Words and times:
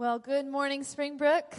Well, 0.00 0.18
good 0.18 0.46
morning, 0.46 0.82
Springbrook. 0.82 1.54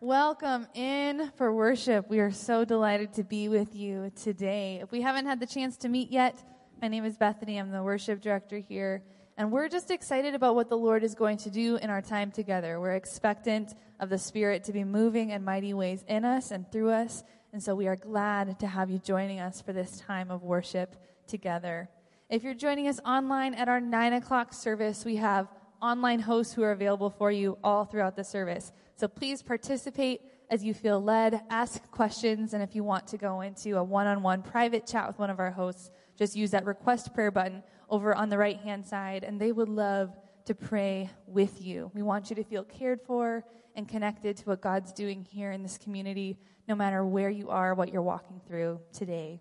Welcome 0.00 0.66
in 0.74 1.30
for 1.36 1.54
worship. 1.54 2.10
We 2.10 2.18
are 2.18 2.32
so 2.32 2.64
delighted 2.64 3.12
to 3.12 3.22
be 3.22 3.48
with 3.48 3.76
you 3.76 4.10
today. 4.20 4.80
If 4.82 4.90
we 4.90 5.02
haven't 5.02 5.26
had 5.26 5.38
the 5.38 5.46
chance 5.46 5.76
to 5.76 5.88
meet 5.88 6.10
yet, 6.10 6.36
my 6.82 6.88
name 6.88 7.04
is 7.04 7.16
Bethany. 7.16 7.58
I'm 7.58 7.70
the 7.70 7.84
worship 7.84 8.20
director 8.22 8.58
here. 8.58 9.04
And 9.36 9.52
we're 9.52 9.68
just 9.68 9.92
excited 9.92 10.34
about 10.34 10.56
what 10.56 10.68
the 10.68 10.76
Lord 10.76 11.04
is 11.04 11.14
going 11.14 11.36
to 11.36 11.50
do 11.50 11.76
in 11.76 11.90
our 11.90 12.02
time 12.02 12.32
together. 12.32 12.80
We're 12.80 12.96
expectant 12.96 13.76
of 14.00 14.08
the 14.08 14.18
Spirit 14.18 14.64
to 14.64 14.72
be 14.72 14.82
moving 14.82 15.30
in 15.30 15.44
mighty 15.44 15.72
ways 15.72 16.04
in 16.08 16.24
us 16.24 16.50
and 16.50 16.68
through 16.72 16.90
us. 16.90 17.22
And 17.52 17.62
so 17.62 17.76
we 17.76 17.86
are 17.86 17.94
glad 17.94 18.58
to 18.58 18.66
have 18.66 18.90
you 18.90 18.98
joining 18.98 19.38
us 19.38 19.60
for 19.60 19.72
this 19.72 20.00
time 20.00 20.32
of 20.32 20.42
worship 20.42 20.96
together. 21.28 21.88
If 22.28 22.42
you're 22.42 22.52
joining 22.54 22.88
us 22.88 22.98
online 23.06 23.54
at 23.54 23.68
our 23.68 23.80
nine 23.80 24.12
o'clock 24.12 24.54
service, 24.54 25.04
we 25.04 25.16
have 25.16 25.46
online 25.80 26.20
hosts 26.20 26.54
who 26.54 26.62
are 26.62 26.72
available 26.72 27.10
for 27.10 27.30
you 27.30 27.58
all 27.64 27.84
throughout 27.84 28.16
the 28.16 28.24
service. 28.24 28.72
So 28.96 29.08
please 29.08 29.42
participate 29.42 30.20
as 30.50 30.64
you 30.64 30.74
feel 30.74 31.02
led, 31.02 31.40
ask 31.48 31.90
questions, 31.90 32.54
and 32.54 32.62
if 32.62 32.74
you 32.74 32.82
want 32.82 33.06
to 33.08 33.16
go 33.16 33.40
into 33.40 33.76
a 33.76 33.84
one 33.84 34.06
on 34.06 34.22
one 34.22 34.42
private 34.42 34.86
chat 34.86 35.06
with 35.06 35.18
one 35.18 35.30
of 35.30 35.38
our 35.38 35.52
hosts, 35.52 35.90
just 36.18 36.36
use 36.36 36.50
that 36.50 36.66
request 36.66 37.14
prayer 37.14 37.30
button 37.30 37.62
over 37.88 38.14
on 38.14 38.28
the 38.28 38.36
right 38.36 38.58
hand 38.58 38.84
side, 38.84 39.24
and 39.24 39.40
they 39.40 39.52
would 39.52 39.68
love 39.68 40.16
to 40.46 40.54
pray 40.54 41.08
with 41.26 41.62
you. 41.62 41.90
We 41.94 42.02
want 42.02 42.30
you 42.30 42.36
to 42.36 42.44
feel 42.44 42.64
cared 42.64 43.00
for 43.02 43.44
and 43.76 43.88
connected 43.88 44.36
to 44.38 44.44
what 44.46 44.60
God's 44.60 44.92
doing 44.92 45.24
here 45.30 45.52
in 45.52 45.62
this 45.62 45.78
community, 45.78 46.38
no 46.66 46.74
matter 46.74 47.04
where 47.04 47.30
you 47.30 47.48
are, 47.48 47.74
what 47.74 47.92
you're 47.92 48.02
walking 48.02 48.40
through 48.46 48.80
today. 48.92 49.40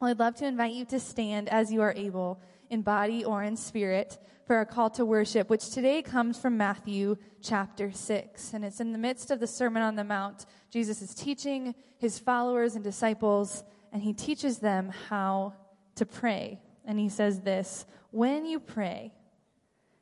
Well, 0.00 0.10
I'd 0.10 0.18
love 0.18 0.34
to 0.36 0.46
invite 0.46 0.74
you 0.74 0.84
to 0.86 0.98
stand 0.98 1.48
as 1.48 1.72
you 1.72 1.82
are 1.82 1.94
able, 1.96 2.40
in 2.74 2.82
body 2.82 3.24
or 3.24 3.42
in 3.42 3.56
spirit, 3.56 4.18
for 4.44 4.56
our 4.56 4.66
call 4.66 4.90
to 4.90 5.06
worship, 5.06 5.48
which 5.48 5.70
today 5.70 6.02
comes 6.02 6.38
from 6.38 6.58
Matthew 6.58 7.16
chapter 7.40 7.90
6. 7.90 8.52
And 8.52 8.62
it's 8.62 8.80
in 8.80 8.92
the 8.92 8.98
midst 8.98 9.30
of 9.30 9.40
the 9.40 9.46
Sermon 9.46 9.82
on 9.82 9.94
the 9.94 10.04
Mount. 10.04 10.44
Jesus 10.70 11.00
is 11.00 11.14
teaching 11.14 11.74
his 11.96 12.18
followers 12.18 12.74
and 12.74 12.84
disciples, 12.84 13.64
and 13.90 14.02
he 14.02 14.12
teaches 14.12 14.58
them 14.58 14.92
how 15.08 15.54
to 15.94 16.04
pray. 16.04 16.60
And 16.84 16.98
he 16.98 17.08
says 17.08 17.40
this 17.40 17.86
When 18.10 18.44
you 18.44 18.60
pray, 18.60 19.14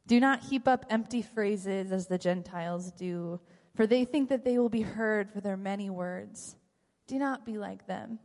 do 0.08 0.18
not 0.18 0.40
heap 0.40 0.66
up 0.66 0.86
empty 0.90 1.22
phrases 1.22 1.92
as 1.92 2.08
the 2.08 2.18
Gentiles 2.18 2.90
do, 2.90 3.38
for 3.76 3.86
they 3.86 4.04
think 4.04 4.28
that 4.30 4.44
they 4.44 4.58
will 4.58 4.68
be 4.68 4.82
heard 4.82 5.30
for 5.30 5.40
their 5.40 5.56
many 5.56 5.88
words. 5.88 6.56
Do 7.06 7.18
not 7.18 7.46
be 7.46 7.58
like 7.58 7.86
them, 7.86 8.18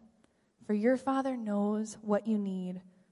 for 0.66 0.74
your 0.74 0.98
Father 0.98 1.38
knows 1.38 1.98
what 2.02 2.26
you 2.26 2.40
need 2.40 2.82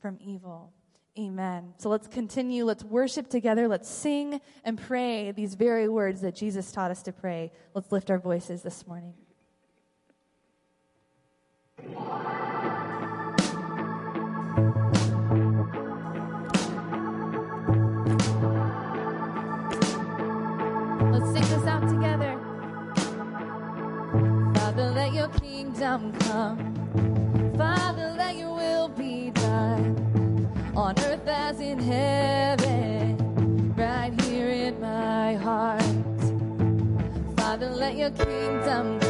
from 0.00 0.18
evil. 0.20 0.72
Amen. 1.18 1.74
So 1.78 1.88
let's 1.88 2.06
continue. 2.06 2.64
Let's 2.64 2.84
worship 2.84 3.28
together. 3.28 3.66
Let's 3.66 3.88
sing 3.88 4.40
and 4.64 4.80
pray 4.80 5.32
these 5.32 5.56
very 5.56 5.88
words 5.88 6.20
that 6.20 6.36
Jesus 6.36 6.70
taught 6.70 6.92
us 6.92 7.02
to 7.02 7.12
pray. 7.12 7.50
Let's 7.74 7.90
lift 7.90 8.08
our 8.10 8.18
voices 8.20 8.62
this 8.62 8.86
morning. 8.86 9.14
Let's 21.10 21.32
sing 21.32 21.42
this 21.42 21.66
out 21.66 21.88
together. 21.88 22.38
Father, 24.54 24.90
let 24.90 25.12
your 25.12 25.28
kingdom 25.40 26.12
come. 26.20 27.54
Father, 27.56 28.14
let 28.16 28.36
your 28.36 28.54
will 28.54 28.88
be 28.88 29.30
done 29.30 29.37
on 30.76 30.94
earth 30.98 31.26
as 31.26 31.60
in 31.60 31.78
heaven, 31.78 33.16
right 33.76 34.12
here 34.22 34.48
in 34.48 34.80
my 34.80 35.34
heart. 35.34 35.82
Father, 37.36 37.70
let 37.70 37.96
your 37.96 38.10
kingdom 38.10 38.98
come. 39.00 39.07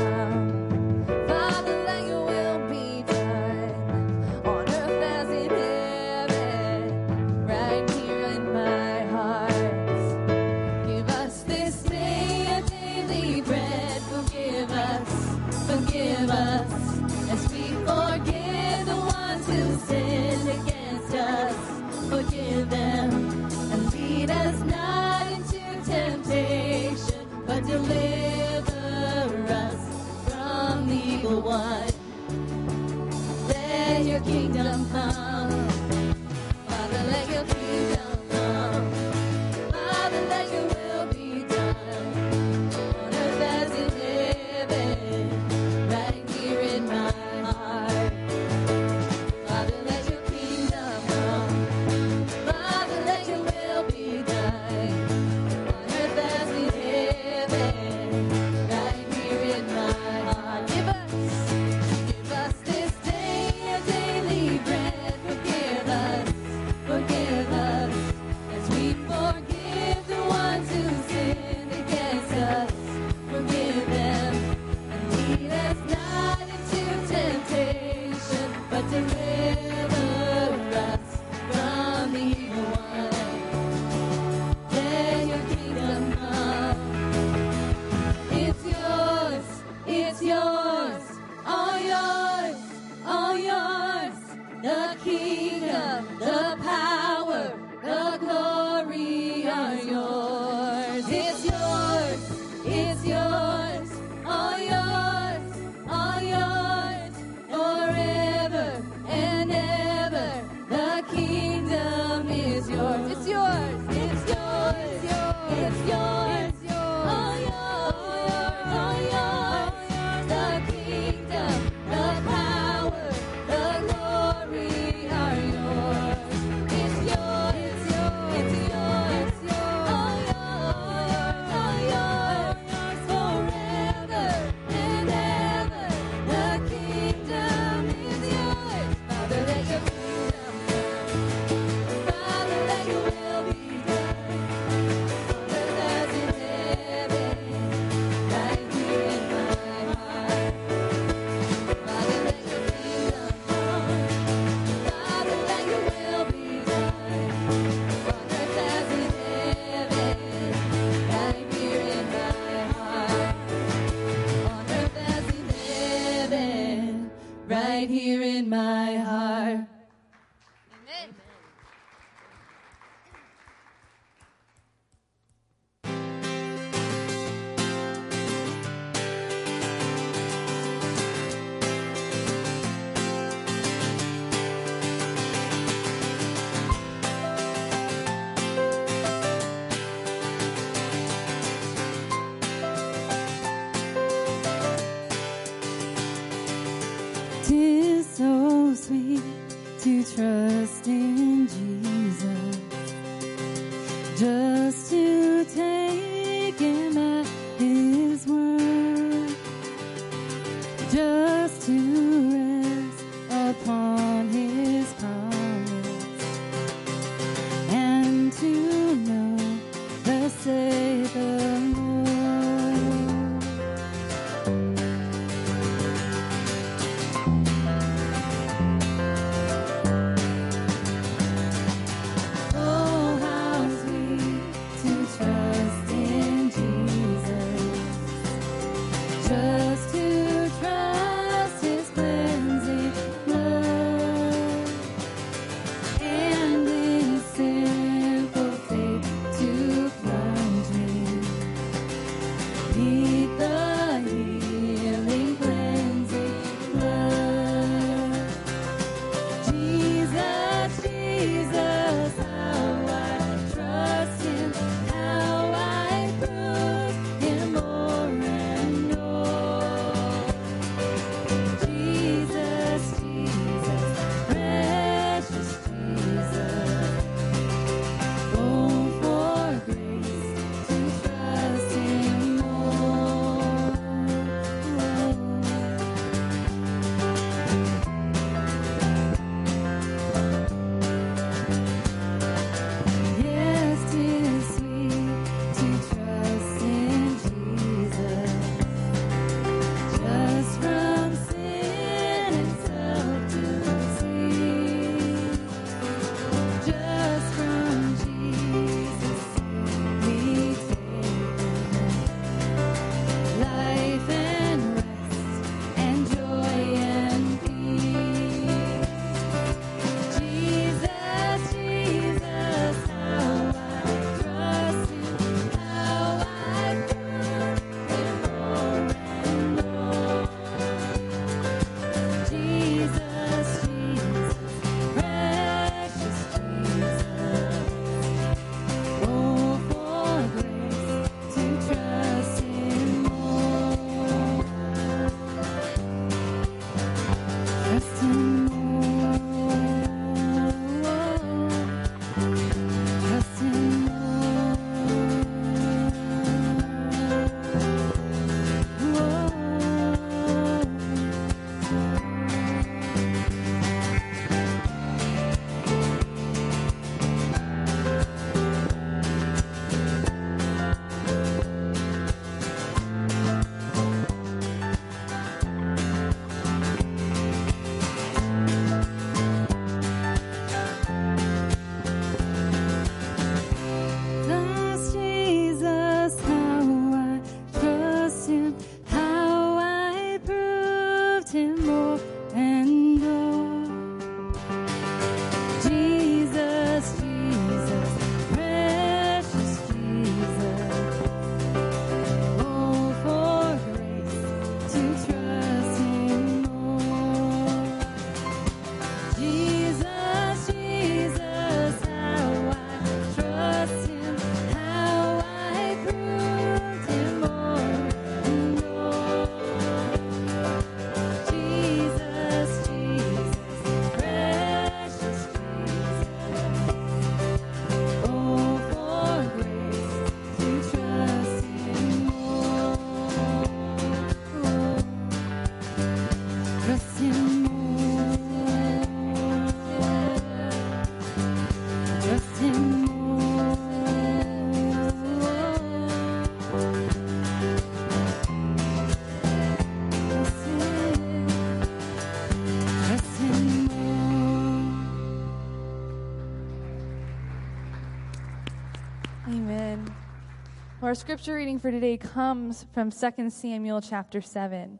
Our 460.80 460.94
scripture 460.94 461.34
reading 461.34 461.58
for 461.58 461.70
today 461.70 461.98
comes 461.98 462.64
from 462.72 462.90
2 462.90 463.28
Samuel 463.28 463.82
chapter 463.82 464.22
7, 464.22 464.78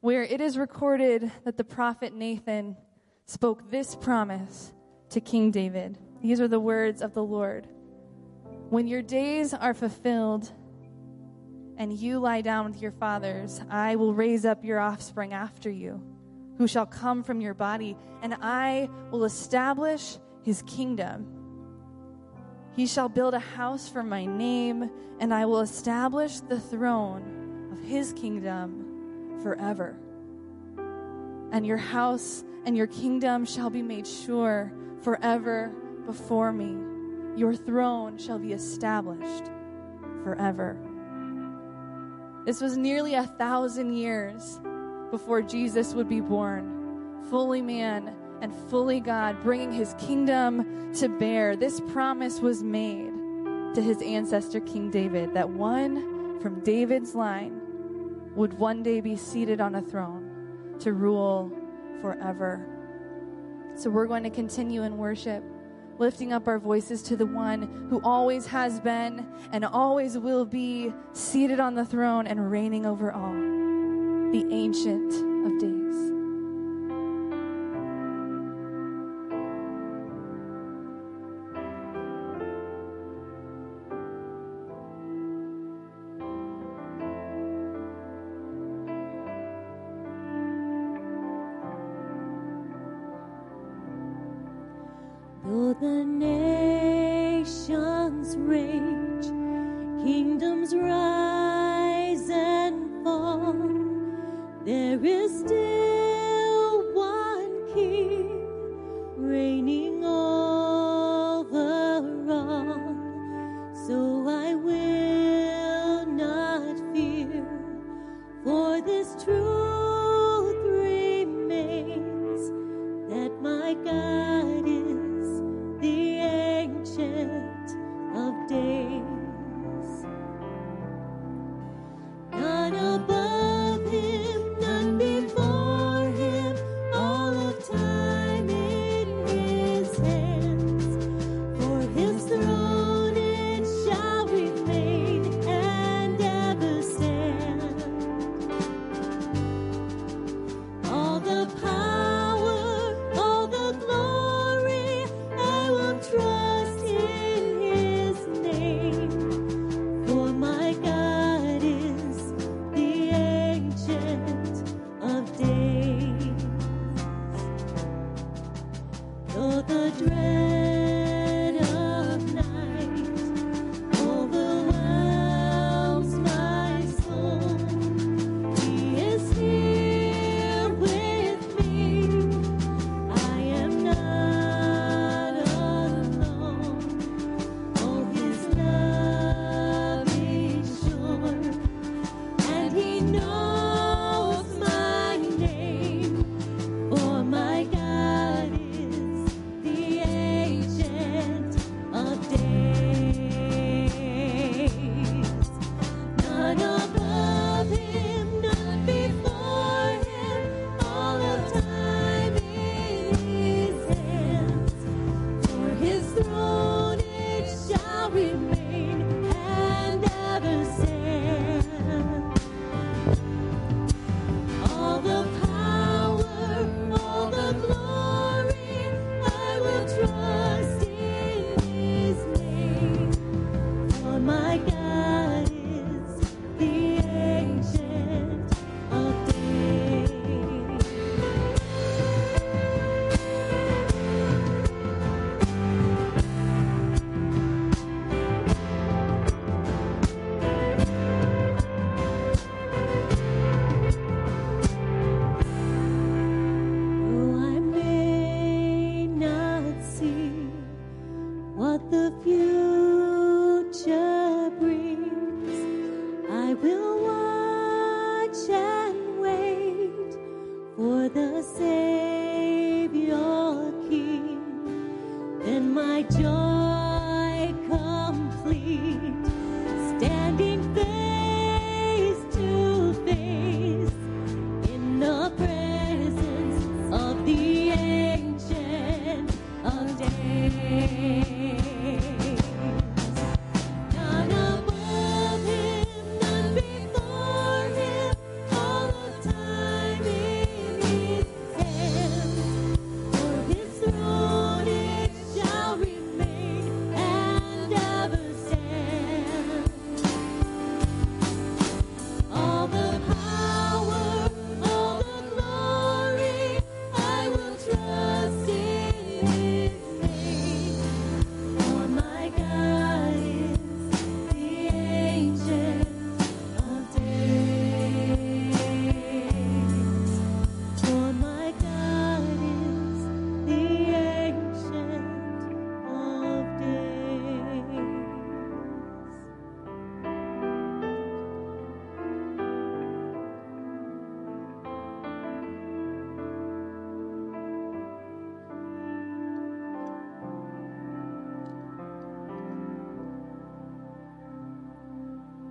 where 0.00 0.24
it 0.24 0.40
is 0.40 0.58
recorded 0.58 1.30
that 1.44 1.56
the 1.56 1.62
prophet 1.62 2.12
Nathan 2.12 2.76
spoke 3.26 3.70
this 3.70 3.94
promise 3.94 4.72
to 5.10 5.20
King 5.20 5.52
David. 5.52 5.96
These 6.20 6.40
are 6.40 6.48
the 6.48 6.58
words 6.58 7.02
of 7.02 7.14
the 7.14 7.22
Lord. 7.22 7.68
When 8.68 8.88
your 8.88 9.00
days 9.00 9.54
are 9.54 9.74
fulfilled 9.74 10.50
and 11.76 11.92
you 11.92 12.18
lie 12.18 12.40
down 12.40 12.72
with 12.72 12.82
your 12.82 12.90
fathers, 12.90 13.60
I 13.70 13.94
will 13.94 14.12
raise 14.12 14.44
up 14.44 14.64
your 14.64 14.80
offspring 14.80 15.32
after 15.32 15.70
you, 15.70 16.02
who 16.56 16.66
shall 16.66 16.86
come 16.86 17.22
from 17.22 17.40
your 17.40 17.54
body, 17.54 17.96
and 18.22 18.34
I 18.42 18.90
will 19.12 19.22
establish 19.22 20.18
his 20.42 20.62
kingdom. 20.62 21.37
He 22.78 22.86
shall 22.86 23.08
build 23.08 23.34
a 23.34 23.40
house 23.40 23.88
for 23.88 24.04
my 24.04 24.24
name, 24.24 24.88
and 25.18 25.34
I 25.34 25.46
will 25.46 25.62
establish 25.62 26.38
the 26.38 26.60
throne 26.60 27.70
of 27.72 27.80
his 27.80 28.12
kingdom 28.12 29.40
forever. 29.42 29.96
And 31.50 31.66
your 31.66 31.76
house 31.76 32.44
and 32.64 32.76
your 32.76 32.86
kingdom 32.86 33.44
shall 33.44 33.68
be 33.68 33.82
made 33.82 34.06
sure 34.06 34.72
forever 35.02 35.72
before 36.06 36.52
me. 36.52 36.76
Your 37.36 37.52
throne 37.52 38.16
shall 38.16 38.38
be 38.38 38.52
established 38.52 39.50
forever. 40.22 40.76
This 42.46 42.60
was 42.60 42.76
nearly 42.76 43.14
a 43.14 43.24
thousand 43.24 43.94
years 43.94 44.60
before 45.10 45.42
Jesus 45.42 45.94
would 45.94 46.08
be 46.08 46.20
born, 46.20 47.24
fully 47.28 47.60
man 47.60 48.14
and 48.40 48.54
fully 48.70 49.00
God, 49.00 49.42
bringing 49.42 49.72
his 49.72 49.96
kingdom 49.98 50.77
to 50.94 51.08
bear. 51.08 51.56
This 51.56 51.80
promise 51.80 52.40
was 52.40 52.62
made 52.62 53.12
to 53.74 53.82
his 53.82 54.00
ancestor, 54.02 54.60
King 54.60 54.90
David, 54.90 55.34
that 55.34 55.48
one 55.48 56.40
from 56.40 56.60
David's 56.60 57.14
line 57.14 57.60
would 58.34 58.54
one 58.54 58.82
day 58.82 59.00
be 59.00 59.16
seated 59.16 59.60
on 59.60 59.74
a 59.74 59.82
throne 59.82 60.76
to 60.80 60.92
rule 60.92 61.52
forever. 62.00 62.64
So 63.74 63.90
we're 63.90 64.06
going 64.06 64.22
to 64.24 64.30
continue 64.30 64.82
in 64.82 64.96
worship, 64.96 65.44
lifting 65.98 66.32
up 66.32 66.48
our 66.48 66.58
voices 66.58 67.02
to 67.04 67.16
the 67.16 67.26
one 67.26 67.86
who 67.90 68.00
always 68.02 68.46
has 68.46 68.80
been 68.80 69.26
and 69.52 69.64
always 69.64 70.16
will 70.18 70.44
be 70.44 70.92
seated 71.12 71.60
on 71.60 71.74
the 71.74 71.84
throne 71.84 72.26
and 72.26 72.50
reigning 72.50 72.86
over 72.86 73.12
all, 73.12 73.32
the 74.32 74.46
Ancient 74.50 75.12
of 75.46 75.60
Days. 75.60 75.77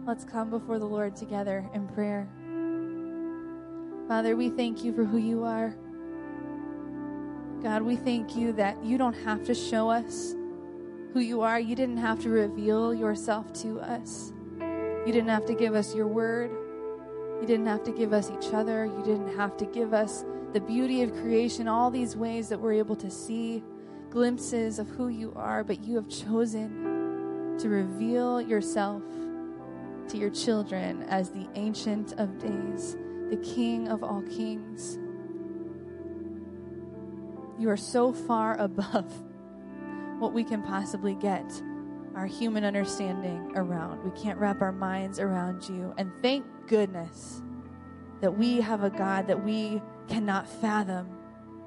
Let's 0.08 0.24
come 0.24 0.50
before 0.50 0.80
the 0.80 0.86
Lord 0.86 1.18
together 1.18 1.70
in 1.74 1.86
prayer. 1.90 2.30
Father, 4.08 4.38
we 4.38 4.48
thank 4.48 4.82
you 4.86 4.94
for 4.94 5.04
who 5.04 5.18
you 5.18 5.44
are. 5.44 5.76
God, 7.62 7.82
we 7.82 7.98
thank 7.98 8.34
you 8.34 8.54
that 8.54 8.82
you 8.82 8.98
don't 8.98 9.18
have 9.26 9.44
to 9.44 9.54
show 9.54 9.90
us 9.90 10.34
who 11.12 11.20
you 11.20 11.42
are. 11.42 11.60
You 11.60 11.76
didn't 11.76 11.98
have 11.98 12.22
to 12.22 12.30
reveal 12.30 12.94
yourself 12.94 13.52
to 13.64 13.82
us. 13.82 14.32
You 14.62 15.12
didn't 15.12 15.28
have 15.28 15.46
to 15.48 15.54
give 15.54 15.76
us 15.76 15.94
your 15.94 16.08
word. 16.08 16.52
You 17.42 17.46
didn't 17.46 17.66
have 17.66 17.84
to 17.84 17.92
give 17.92 18.14
us 18.14 18.32
each 18.32 18.54
other. 18.54 18.86
You 18.86 19.04
didn't 19.04 19.36
have 19.36 19.58
to 19.58 19.66
give 19.66 19.94
us 19.94 20.24
the 20.54 20.62
beauty 20.62 21.02
of 21.02 21.12
creation, 21.16 21.68
all 21.68 21.92
these 21.92 22.16
ways 22.16 22.48
that 22.48 22.62
we're 22.62 22.72
able 22.72 22.96
to 22.96 23.12
see 23.12 23.62
glimpses 24.10 24.80
of 24.80 24.88
who 24.88 25.10
you 25.10 25.34
are, 25.36 25.66
but 25.66 25.84
you 25.84 25.96
have 25.96 26.08
chosen 26.08 27.58
to 27.60 27.68
reveal 27.68 28.40
yourself 28.40 29.04
to 30.10 30.18
your 30.18 30.30
children 30.30 31.04
as 31.04 31.30
the 31.30 31.48
Ancient 31.56 32.14
of 32.14 32.38
Days, 32.40 32.96
the 33.30 33.38
King 33.38 33.88
of 33.88 34.04
all 34.04 34.22
kings. 34.24 34.98
You 37.60 37.70
are 37.70 37.78
so 37.78 38.14
far 38.14 38.56
above 38.60 39.12
what 40.20 40.34
we 40.34 40.44
can 40.44 40.64
possibly 40.64 41.16
get 41.16 41.62
our 42.16 42.26
human 42.26 42.64
understanding 42.64 43.52
around. 43.56 44.04
We 44.04 44.20
can't 44.20 44.40
wrap 44.40 44.62
our 44.62 44.72
minds 44.72 45.20
around 45.20 45.70
you. 45.70 45.94
And 45.98 46.12
thank 46.22 46.46
goodness 46.68 47.44
that 48.22 48.36
we 48.36 48.60
have 48.62 48.84
a 48.84 48.90
God 48.90 49.28
that 49.28 49.44
we 49.44 49.82
cannot 50.08 50.50
fathom 50.50 51.08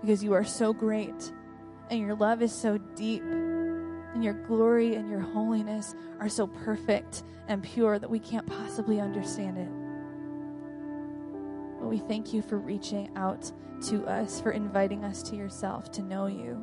because 0.00 0.24
you 0.24 0.32
are 0.32 0.44
so 0.44 0.72
great 0.72 1.32
and 1.90 2.00
your 2.00 2.14
love 2.14 2.42
is 2.42 2.52
so 2.52 2.78
deep 2.78 3.22
and 4.14 4.24
your 4.24 4.34
glory 4.34 4.94
and 4.96 5.08
your 5.08 5.20
holiness 5.20 5.94
are 6.18 6.28
so 6.28 6.46
perfect 6.46 7.22
and 7.48 7.62
pure 7.62 7.98
that 7.98 8.10
we 8.10 8.18
can't 8.18 8.46
possibly 8.46 9.00
understand 9.00 9.58
it. 9.58 9.68
But 11.80 11.88
we 11.88 11.98
thank 11.98 12.32
you 12.32 12.42
for 12.42 12.58
reaching 12.58 13.10
out 13.16 13.50
to 13.88 14.06
us, 14.06 14.40
for 14.40 14.50
inviting 14.50 15.04
us 15.04 15.22
to 15.24 15.36
yourself 15.36 15.90
to 15.92 16.02
know 16.02 16.26
you, 16.26 16.62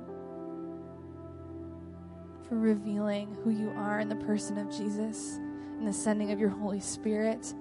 for 2.48 2.58
revealing 2.58 3.36
who 3.44 3.50
you 3.50 3.70
are 3.72 4.00
in 4.00 4.10
the 4.10 4.16
person 4.16 4.58
of 4.58 4.70
Jesus 4.70 5.38
and 5.38 5.88
the 5.88 5.94
sending 5.94 6.32
of 6.32 6.40
your 6.40 6.50
Holy 6.50 6.80
Spirit 6.80 7.54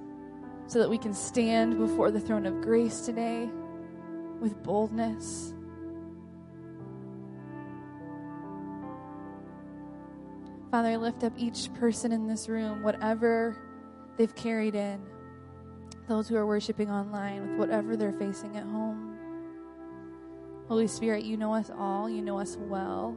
so 0.67 0.79
that 0.79 0.91
we 0.91 0.99
can 0.99 1.15
stand 1.15 1.79
before 1.79 2.11
the 2.11 2.21
throne 2.21 2.45
of 2.45 2.61
grace 2.61 3.01
today 3.01 3.49
with 4.41 4.63
boldness. 4.63 5.55
Father, 10.71 10.89
I 10.89 10.97
lift 10.97 11.23
up 11.23 11.33
each 11.37 11.73
person 11.75 12.13
in 12.13 12.27
this 12.27 12.49
room, 12.49 12.83
whatever 12.83 13.57
they've 14.17 14.35
carried 14.35 14.75
in, 14.75 15.01
those 16.09 16.29
who 16.29 16.37
are 16.37 16.47
worshiping 16.47 16.91
online, 16.91 17.51
with 17.51 17.59
whatever 17.59 17.97
they're 17.97 18.13
facing 18.13 18.57
at 18.57 18.65
home. 18.65 19.17
Holy 20.69 20.89
Spirit, 20.89 21.25
you 21.25 21.37
know 21.37 21.55
us 21.55 21.71
all, 21.77 22.11
you 22.11 22.21
know 22.21 22.41
us 22.41 22.57
well. 22.59 23.17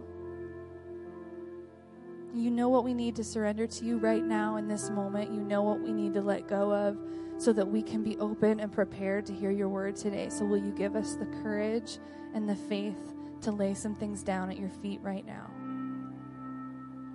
You 2.35 2.51
know 2.51 2.69
what 2.69 2.83
we 2.83 2.93
need 2.93 3.15
to 3.15 3.23
surrender 3.23 3.65
to 3.65 3.85
you 3.85 3.97
right 3.97 4.23
now 4.23 4.57
in 4.57 4.67
this 4.67 4.91
moment. 4.91 5.31
You 5.31 5.41
know 5.41 5.63
what 5.63 5.81
we 5.81 5.91
need 5.91 6.13
to 6.13 6.21
let 6.21 6.47
go 6.47 6.71
of 6.71 6.99
so 7.39 7.51
that 7.53 7.67
we 7.67 7.81
can 7.81 8.03
be 8.03 8.15
open 8.17 8.59
and 8.59 8.71
prepared 8.71 9.25
to 9.25 9.33
hear 9.33 9.49
your 9.49 9.69
word 9.69 9.95
today. 9.95 10.29
So, 10.29 10.45
will 10.45 10.57
you 10.57 10.71
give 10.71 10.95
us 10.95 11.15
the 11.15 11.25
courage 11.41 11.97
and 12.35 12.47
the 12.47 12.55
faith 12.55 13.15
to 13.41 13.51
lay 13.51 13.73
some 13.73 13.95
things 13.95 14.21
down 14.21 14.51
at 14.51 14.59
your 14.59 14.69
feet 14.69 14.99
right 15.01 15.25
now? 15.25 15.49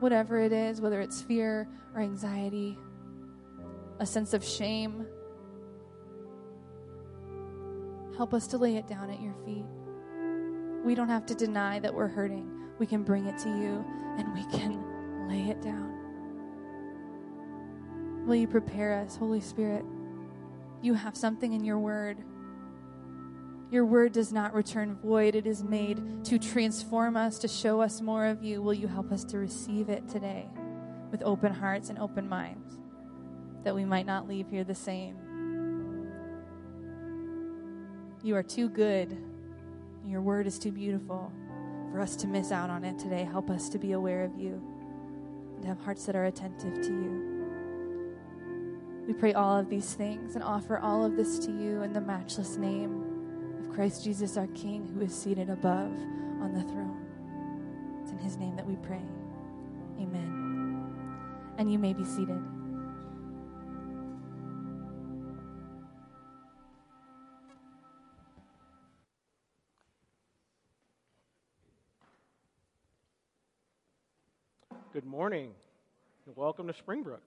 Whatever 0.01 0.39
it 0.41 0.53
is, 0.53 0.81
whether 0.81 1.01
it's 1.01 1.23
fear 1.23 1.69
or 1.95 2.01
anxiety, 2.01 2.79
a 4.01 4.07
sense 4.07 4.35
of 4.35 4.45
shame, 4.45 5.07
help 8.17 8.35
us 8.35 8.47
to 8.49 8.59
lay 8.59 8.77
it 8.77 8.87
down 8.87 9.11
at 9.11 9.21
your 9.21 9.35
feet. 9.45 9.65
We 10.85 10.95
don't 10.95 11.09
have 11.09 11.27
to 11.27 11.35
deny 11.35 11.79
that 11.81 11.95
we're 11.95 12.09
hurting. 12.09 12.51
We 12.79 12.87
can 12.87 13.03
bring 13.03 13.27
it 13.27 13.39
to 13.39 13.49
you 13.49 13.85
and 14.19 14.33
we 14.35 14.45
can 14.59 15.29
lay 15.29 15.51
it 15.51 15.63
down. 15.63 15.93
Will 18.27 18.37
you 18.37 18.47
prepare 18.47 19.01
us, 19.01 19.17
Holy 19.17 19.41
Spirit? 19.41 19.85
you 20.85 20.93
have 20.93 21.17
something 21.17 21.55
in 21.55 21.65
your 21.65 21.79
word. 21.79 22.19
Your 23.75 23.85
word 23.85 24.13
does 24.13 24.33
not 24.33 24.55
return 24.55 24.95
void. 24.95 25.35
It 25.35 25.49
is 25.49 25.65
made 25.65 26.25
to 26.27 26.39
transform 26.39 27.17
us, 27.17 27.41
to 27.41 27.49
show 27.49 27.81
us 27.81 28.01
more 28.01 28.25
of 28.25 28.41
you. 28.41 28.63
Will 28.63 28.73
you 28.73 28.87
help 28.87 29.11
us 29.11 29.25
to 29.25 29.39
receive 29.39 29.89
it 29.89 30.09
today 30.09 30.47
with 31.11 31.25
open 31.25 31.53
hearts 31.53 31.91
and 31.91 31.99
open 31.99 32.29
minds, 32.29 32.79
that 33.65 33.75
we 33.75 33.85
might 33.85 34.07
not 34.07 34.29
leave 34.29 34.47
here 34.49 34.63
the 34.63 34.77
same? 34.77 35.17
You 38.23 38.37
are 38.37 38.45
too 38.45 38.69
good. 38.69 39.19
Your 40.07 40.21
word 40.21 40.47
is 40.47 40.61
too 40.61 40.71
beautiful 40.71 41.33
for 41.91 41.99
us 41.99 42.15
to 42.15 42.29
miss 42.29 42.53
out 42.53 42.71
on 42.71 42.85
it 42.85 42.97
today. 43.01 43.25
Help 43.25 43.51
us 43.51 43.69
to 43.71 43.79
be 43.81 43.91
aware 43.91 44.23
of 44.23 44.39
you 44.39 44.63
and 45.57 45.65
have 45.65 45.81
hearts 45.81 46.07
that 46.07 46.15
are 46.15 46.27
attentive 46.27 46.81
to 46.81 46.93
you. 46.93 47.45
We 49.09 49.15
pray 49.15 49.33
all 49.33 49.59
of 49.59 49.69
these 49.69 49.95
things 49.95 50.37
and 50.37 50.45
offer 50.45 50.79
all 50.79 51.05
of 51.05 51.17
this 51.17 51.41
to 51.41 51.51
you 51.51 51.83
in 51.83 51.93
the 51.93 52.01
matchless 52.01 52.57
name 52.57 53.14
Christ 53.75 54.05
Jesus, 54.05 54.37
our 54.37 54.47
King, 54.49 54.89
who 54.95 55.01
is 55.01 55.13
seated 55.13 55.51
above 55.51 55.91
on 56.41 56.53
the 56.55 56.63
throne. 56.63 58.01
It's 58.03 58.13
in 58.13 58.19
his 58.19 58.37
name 58.37 58.55
that 58.55 58.65
we 58.65 58.77
pray. 58.77 59.03
Amen. 59.99 60.87
And 61.59 61.73
you 61.73 61.81
may 61.81 61.93
be 61.93 62.05
seated. 62.05 62.41
Good 74.93 75.05
morning 75.05 75.51
and 76.27 76.37
welcome 76.37 76.69
to 76.69 76.75
Springbrook. 76.75 77.23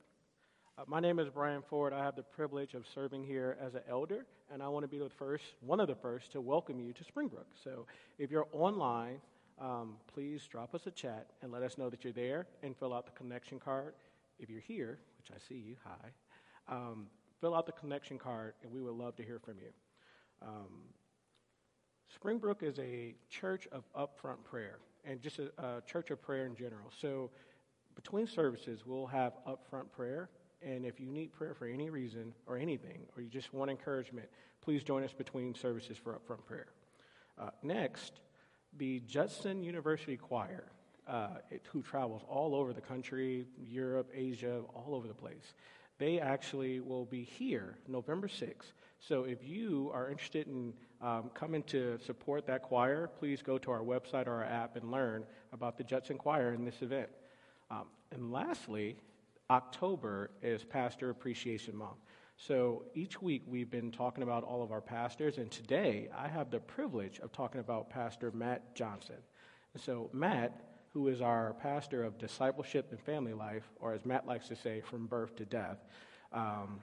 Uh, 0.78 0.84
my 0.86 1.00
name 1.00 1.18
is 1.18 1.28
Brian 1.28 1.64
Ford. 1.68 1.92
I 1.92 2.04
have 2.04 2.16
the 2.16 2.22
privilege 2.22 2.76
of 2.76 2.86
serving 2.94 3.24
here 3.24 3.58
as 3.60 3.74
an 3.74 3.82
elder, 3.90 4.28
and 4.54 4.62
I 4.62 4.68
want 4.68 4.84
to 4.84 4.88
be 4.88 5.00
the 5.00 5.10
first, 5.10 5.44
one 5.62 5.80
of 5.80 5.88
the 5.88 5.96
first, 5.96 6.32
to 6.34 6.42
welcome 6.42 6.80
you 6.80 6.94
to 6.94 7.04
Springbrook. 7.04 7.48
So 7.64 7.88
if 8.20 8.30
you're 8.30 8.48
online, 8.52 9.20
um, 9.60 9.96
please 10.14 10.46
drop 10.46 10.76
us 10.76 10.86
a 10.86 10.92
chat 10.92 11.32
and 11.42 11.52
let 11.52 11.64
us 11.64 11.80
know 11.80 11.90
that 11.90 12.04
you're 12.04 12.14
there 12.14 12.46
and 12.62 12.78
fill 12.78 12.94
out 12.94 13.08
the 13.08 13.12
connection 13.14 13.60
card. 13.60 13.96
If 14.38 14.52
you're 14.52 14.62
here, 14.62 15.00
which 15.18 15.36
I 15.36 15.40
see 15.50 15.56
you, 15.56 15.78
hi, 15.84 16.12
um, 16.70 17.08
fill 17.42 17.56
out 17.56 17.66
the 17.66 17.72
connection 17.72 18.20
card, 18.20 18.54
and 18.62 18.72
we 18.72 18.84
would 18.84 18.94
love 18.94 19.16
to 19.16 19.24
hear 19.24 19.40
from 19.40 19.56
you. 19.58 19.72
Um, 20.44 20.84
Springbrook 22.14 22.62
is 22.62 22.78
a 22.78 23.16
church 23.32 23.68
of 23.72 23.84
upfront 23.98 24.44
prayer 24.44 24.78
and 25.04 25.24
just 25.24 25.40
a, 25.40 25.50
a 25.58 25.82
church 25.88 26.12
of 26.12 26.22
prayer 26.22 26.46
in 26.46 26.56
general. 26.56 26.92
So 27.02 27.32
between 27.96 28.28
services, 28.28 28.82
we'll 28.86 29.08
have 29.08 29.34
upfront 29.48 29.92
prayer 29.92 30.30
and 30.62 30.86
if 30.86 31.00
you 31.00 31.08
need 31.08 31.34
prayer 31.34 31.54
for 31.54 31.66
any 31.66 31.90
reason 31.90 32.34
or 32.46 32.58
anything, 32.58 33.02
or 33.16 33.22
you 33.22 33.30
just 33.30 33.54
want 33.54 33.70
encouragement, 33.70 34.28
please 34.62 34.84
join 34.84 35.04
us 35.04 35.14
between 35.14 35.54
services 35.56 35.98
for 35.98 36.14
upfront 36.14 36.46
prayer. 36.46 36.68
Uh, 37.40 37.50
next, 37.62 38.20
the 38.78 39.02
Judson 39.02 39.64
University 39.64 40.18
Choir, 40.18 40.66
uh, 41.08 41.38
it, 41.52 41.66
who 41.72 41.82
travels 41.82 42.24
all 42.28 42.56
over 42.56 42.74
the 42.74 42.82
country, 42.82 43.46
Europe, 43.58 44.10
Asia, 44.14 44.62
all 44.74 44.96
over 44.96 45.08
the 45.08 45.14
place. 45.14 45.54
They 46.00 46.20
actually 46.20 46.80
will 46.80 47.06
be 47.06 47.24
here 47.24 47.76
November 47.88 48.28
6th. 48.28 48.74
So 49.00 49.24
if 49.24 49.44
you 49.44 49.92
are 49.94 50.10
interested 50.10 50.48
in 50.48 50.74
um, 51.02 51.30
coming 51.34 51.64
to 51.64 51.98
support 52.06 52.46
that 52.48 52.64
choir, 52.64 53.10
please 53.20 53.42
go 53.42 53.58
to 53.60 53.72
our 53.72 53.82
website 53.82 54.28
or 54.28 54.34
our 54.34 54.44
app 54.44 54.76
and 54.76 54.92
learn 54.92 55.24
about 55.54 55.78
the 55.78 55.84
Judson 55.84 56.18
Choir 56.18 56.54
in 56.54 56.66
this 56.66 56.82
event. 56.82 57.10
Um, 57.70 57.86
and 58.12 58.32
lastly, 58.32 58.96
October 59.50 60.30
is 60.42 60.64
Pastor 60.64 61.10
Appreciation 61.10 61.76
Month. 61.76 62.00
So 62.36 62.84
each 62.94 63.22
week 63.22 63.44
we've 63.48 63.72
been 63.72 63.92
talking 63.92 64.24
about 64.24 64.44
all 64.44 64.62
of 64.62 64.74
our 64.74 64.82
pastors, 64.82 65.38
and 65.38 65.50
today 65.50 66.10
I 66.16 66.28
have 66.28 66.52
the 66.52 66.60
privilege 66.60 67.20
of 67.20 67.32
talking 67.32 67.62
about 67.62 67.90
Pastor 67.90 68.32
Matt 68.32 68.76
Johnson. 68.76 69.16
And 69.74 69.82
so, 69.82 70.10
Matt, 70.12 70.66
who 70.92 71.08
is 71.08 71.22
our 71.22 71.54
pastor 71.62 72.04
of 72.04 72.18
discipleship 72.18 72.88
and 72.92 73.00
family 73.00 73.34
life, 73.34 73.64
or 73.80 73.94
as 73.94 74.06
Matt 74.06 74.28
likes 74.28 74.50
to 74.50 74.56
say, 74.56 74.82
from 74.82 75.08
birth 75.08 75.36
to 75.38 75.46
death, 75.46 75.78
um, 76.34 76.82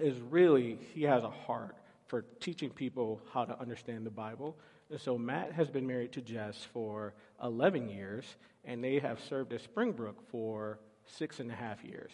is 0.00 0.18
really, 0.30 0.78
he 0.94 1.02
has 1.02 1.24
a 1.24 1.30
heart 1.30 1.76
for 2.06 2.22
teaching 2.40 2.70
people 2.70 3.20
how 3.32 3.44
to 3.44 3.58
understand 3.60 4.06
the 4.06 4.10
Bible. 4.10 4.56
And 4.90 5.00
so, 5.00 5.18
Matt 5.18 5.52
has 5.52 5.68
been 5.68 5.86
married 5.86 6.12
to 6.12 6.22
Jess 6.22 6.66
for 6.72 7.12
11 7.42 7.90
years, 7.90 8.24
and 8.64 8.82
they 8.82 8.98
have 8.98 9.20
served 9.20 9.52
at 9.52 9.60
Springbrook 9.60 10.30
for 10.30 10.78
six 11.06 11.40
and 11.40 11.50
a 11.50 11.54
half 11.54 11.84
years. 11.84 12.12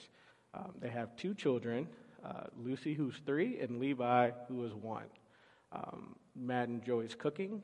Um, 0.55 0.73
they 0.81 0.89
have 0.89 1.15
two 1.17 1.35
children 1.35 1.87
uh, 2.25 2.45
Lucy, 2.65 2.95
who's 2.95 3.15
three, 3.25 3.61
and 3.61 3.79
Levi, 3.79 4.31
who 4.49 4.65
is 4.65 4.75
one. 4.75 5.05
Um, 5.73 6.17
Matt 6.35 6.69
enjoys 6.69 7.15
cooking. 7.15 7.63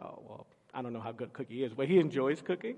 Oh, 0.00 0.22
well, 0.28 0.46
I 0.74 0.82
don't 0.82 0.92
know 0.92 1.00
how 1.00 1.12
good 1.12 1.32
Cookie 1.32 1.64
is, 1.64 1.72
but 1.74 1.88
he 1.88 1.98
enjoys 2.00 2.40
cooking. 2.40 2.76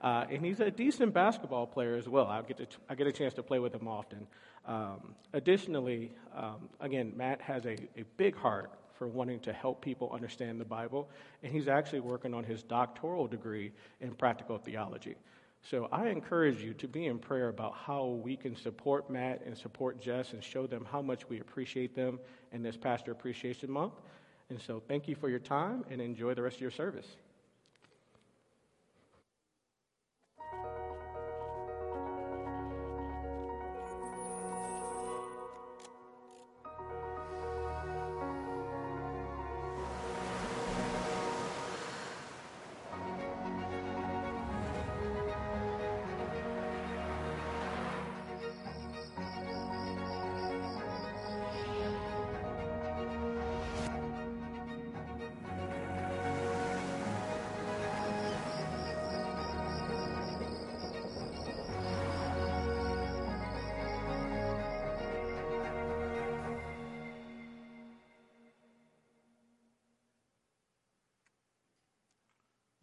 Uh, 0.00 0.26
and 0.30 0.44
he's 0.44 0.60
a 0.60 0.70
decent 0.70 1.12
basketball 1.12 1.66
player 1.66 1.96
as 1.96 2.08
well. 2.08 2.26
I 2.26 2.42
get, 2.42 2.58
to, 2.58 2.66
I 2.88 2.94
get 2.94 3.06
a 3.06 3.12
chance 3.12 3.34
to 3.34 3.42
play 3.42 3.58
with 3.58 3.74
him 3.74 3.88
often. 3.88 4.26
Um, 4.66 5.14
additionally, 5.32 6.12
um, 6.36 6.68
again, 6.80 7.12
Matt 7.16 7.40
has 7.40 7.64
a, 7.64 7.76
a 7.96 8.04
big 8.16 8.36
heart 8.36 8.70
for 8.94 9.08
wanting 9.08 9.40
to 9.40 9.52
help 9.52 9.80
people 9.80 10.10
understand 10.12 10.60
the 10.60 10.64
Bible, 10.64 11.08
and 11.42 11.52
he's 11.52 11.68
actually 11.68 12.00
working 12.00 12.34
on 12.34 12.44
his 12.44 12.62
doctoral 12.62 13.26
degree 13.26 13.72
in 14.00 14.12
practical 14.12 14.58
theology. 14.58 15.14
So 15.70 15.86
I 15.92 16.08
encourage 16.08 16.62
you 16.62 16.72
to 16.74 16.88
be 16.88 17.06
in 17.06 17.18
prayer 17.18 17.48
about 17.48 17.74
how 17.74 18.06
we 18.06 18.36
can 18.36 18.56
support 18.56 19.10
Matt 19.10 19.42
and 19.44 19.56
support 19.56 20.00
Jess 20.00 20.32
and 20.32 20.42
show 20.42 20.66
them 20.66 20.86
how 20.90 21.02
much 21.02 21.28
we 21.28 21.40
appreciate 21.40 21.94
them 21.94 22.18
in 22.52 22.62
this 22.62 22.76
Pastor 22.76 23.12
Appreciation 23.12 23.70
Month. 23.70 23.92
And 24.48 24.58
so 24.58 24.80
thank 24.88 25.08
you 25.08 25.14
for 25.14 25.28
your 25.28 25.40
time 25.40 25.84
and 25.90 26.00
enjoy 26.00 26.32
the 26.32 26.40
rest 26.40 26.56
of 26.56 26.62
your 26.62 26.70
service. 26.70 27.06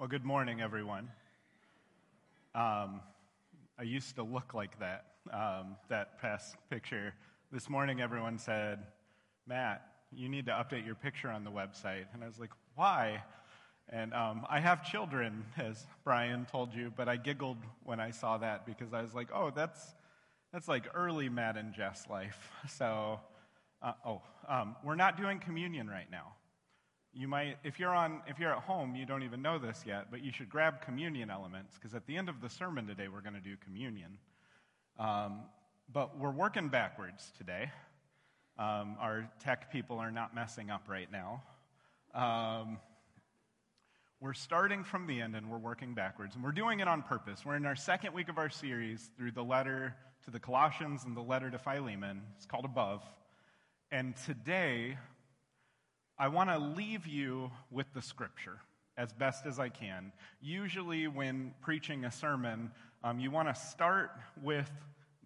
Well, 0.05 0.11
good 0.11 0.23
morning, 0.23 0.61
everyone. 0.61 1.09
Um, 2.53 3.01
I 3.79 3.81
used 3.83 4.17
to 4.17 4.23
look 4.23 4.53
like 4.53 4.77
that, 4.77 5.05
um, 5.33 5.77
that 5.89 6.21
past 6.21 6.57
picture. 6.69 7.15
This 7.51 7.71
morning, 7.71 8.01
everyone 8.01 8.37
said, 8.37 8.85
Matt, 9.47 9.81
you 10.11 10.29
need 10.29 10.45
to 10.45 10.51
update 10.51 10.85
your 10.85 10.93
picture 10.93 11.31
on 11.31 11.43
the 11.43 11.49
website. 11.49 12.05
And 12.13 12.23
I 12.23 12.27
was 12.27 12.39
like, 12.39 12.51
why? 12.75 13.23
And 13.89 14.13
um, 14.13 14.45
I 14.47 14.59
have 14.59 14.85
children, 14.85 15.43
as 15.57 15.87
Brian 16.03 16.45
told 16.51 16.75
you, 16.75 16.93
but 16.95 17.09
I 17.09 17.17
giggled 17.17 17.57
when 17.83 17.99
I 17.99 18.11
saw 18.11 18.37
that 18.37 18.67
because 18.67 18.93
I 18.93 19.01
was 19.01 19.15
like, 19.15 19.29
oh, 19.33 19.49
that's, 19.55 19.95
that's 20.53 20.67
like 20.67 20.85
early 20.93 21.29
Matt 21.29 21.57
and 21.57 21.73
Jess 21.73 22.05
life. 22.11 22.51
So, 22.69 23.19
uh, 23.81 23.93
oh, 24.05 24.21
um, 24.47 24.75
we're 24.83 24.93
not 24.93 25.17
doing 25.17 25.39
communion 25.39 25.87
right 25.87 26.11
now 26.11 26.33
you 27.15 27.27
might 27.27 27.57
if 27.63 27.79
you're 27.79 27.93
on 27.93 28.21
if 28.27 28.39
you're 28.39 28.51
at 28.51 28.63
home 28.63 28.95
you 28.95 29.05
don't 29.05 29.23
even 29.23 29.41
know 29.41 29.57
this 29.57 29.83
yet 29.87 30.07
but 30.11 30.21
you 30.21 30.31
should 30.31 30.49
grab 30.49 30.81
communion 30.81 31.29
elements 31.29 31.75
because 31.75 31.95
at 31.95 32.05
the 32.07 32.17
end 32.17 32.27
of 32.27 32.41
the 32.41 32.49
sermon 32.49 32.85
today 32.85 33.07
we're 33.07 33.21
going 33.21 33.33
to 33.33 33.39
do 33.39 33.55
communion. 33.63 34.17
Um, 34.99 35.41
but 35.91 36.17
we're 36.17 36.31
working 36.31 36.69
backwards 36.69 37.31
today. 37.37 37.71
Um, 38.57 38.95
our 38.99 39.29
tech 39.39 39.71
people 39.71 39.97
are 39.97 40.11
not 40.11 40.33
messing 40.33 40.69
up 40.69 40.83
right 40.87 41.09
now. 41.11 41.43
Um, 42.13 42.79
we're 44.21 44.33
starting 44.33 44.83
from 44.83 45.07
the 45.07 45.21
end 45.21 45.35
and 45.35 45.49
we're 45.49 45.57
working 45.57 45.93
backwards 45.93 46.35
and 46.35 46.43
we're 46.43 46.51
doing 46.51 46.79
it 46.79 46.87
on 46.87 47.01
purpose. 47.03 47.45
We're 47.45 47.55
in 47.55 47.65
our 47.65 47.75
second 47.75 48.13
week 48.13 48.29
of 48.29 48.37
our 48.37 48.49
series 48.49 49.09
through 49.17 49.31
the 49.31 49.43
letter 49.43 49.95
to 50.23 50.31
the 50.31 50.39
colossians 50.39 51.03
and 51.03 51.15
the 51.15 51.21
letter 51.21 51.51
to 51.51 51.59
philemon. 51.59 52.21
It's 52.35 52.45
called 52.45 52.65
above. 52.65 53.03
And 53.91 54.15
today 54.25 54.97
I 56.17 56.29
want 56.29 56.49
to 56.49 56.57
leave 56.57 57.07
you 57.07 57.51
with 57.71 57.87
the 57.93 58.01
scripture 58.01 58.59
as 58.97 59.11
best 59.11 59.45
as 59.45 59.59
I 59.59 59.69
can. 59.69 60.13
Usually, 60.41 61.07
when 61.07 61.53
preaching 61.61 62.05
a 62.05 62.11
sermon, 62.11 62.71
um, 63.03 63.19
you 63.19 63.31
want 63.31 63.53
to 63.53 63.55
start 63.55 64.11
with 64.41 64.69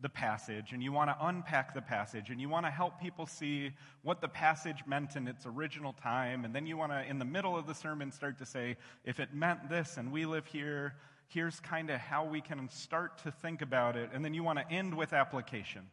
the 0.02 0.10
passage 0.10 0.72
and 0.72 0.82
you 0.82 0.92
want 0.92 1.10
to 1.10 1.28
unpack 1.28 1.74
the 1.74 1.82
passage 1.82 2.30
and 2.30 2.40
you 2.40 2.50
want 2.50 2.66
to 2.66 2.72
help 2.72 3.00
people 3.00 3.26
see 3.26 3.72
what 4.02 4.22
the 4.22 4.28
passage 4.28 4.84
meant 4.88 5.16
in 5.16 5.28
its 5.28 5.46
original 5.46 5.94
time. 5.94 6.46
And 6.46 6.56
then 6.56 6.66
you 6.66 6.78
want 6.78 6.92
to, 6.92 7.06
in 7.06 7.20
the 7.20 7.26
middle 7.26 7.56
of 7.56 7.68
the 7.68 7.76
sermon, 7.76 8.12
start 8.12 8.40
to 8.40 8.46
say, 8.46 8.78
if 9.04 9.20
it 9.20 9.34
meant 9.34 9.70
this 9.70 9.98
and 9.98 10.12
we 10.12 10.26
live 10.26 10.46
here, 10.46 10.96
here's 11.28 11.60
kind 11.60 11.90
of 11.90 12.00
how 12.00 12.26
we 12.26 12.42
can 12.42 12.68
start 12.70 13.20
to 13.20 13.32
think 13.32 13.62
about 13.62 13.96
it. 13.96 14.10
And 14.14 14.26
then 14.26 14.34
you 14.34 14.44
want 14.44 14.58
to 14.58 14.72
end 14.74 14.96
with 14.96 15.14
application. 15.14 15.84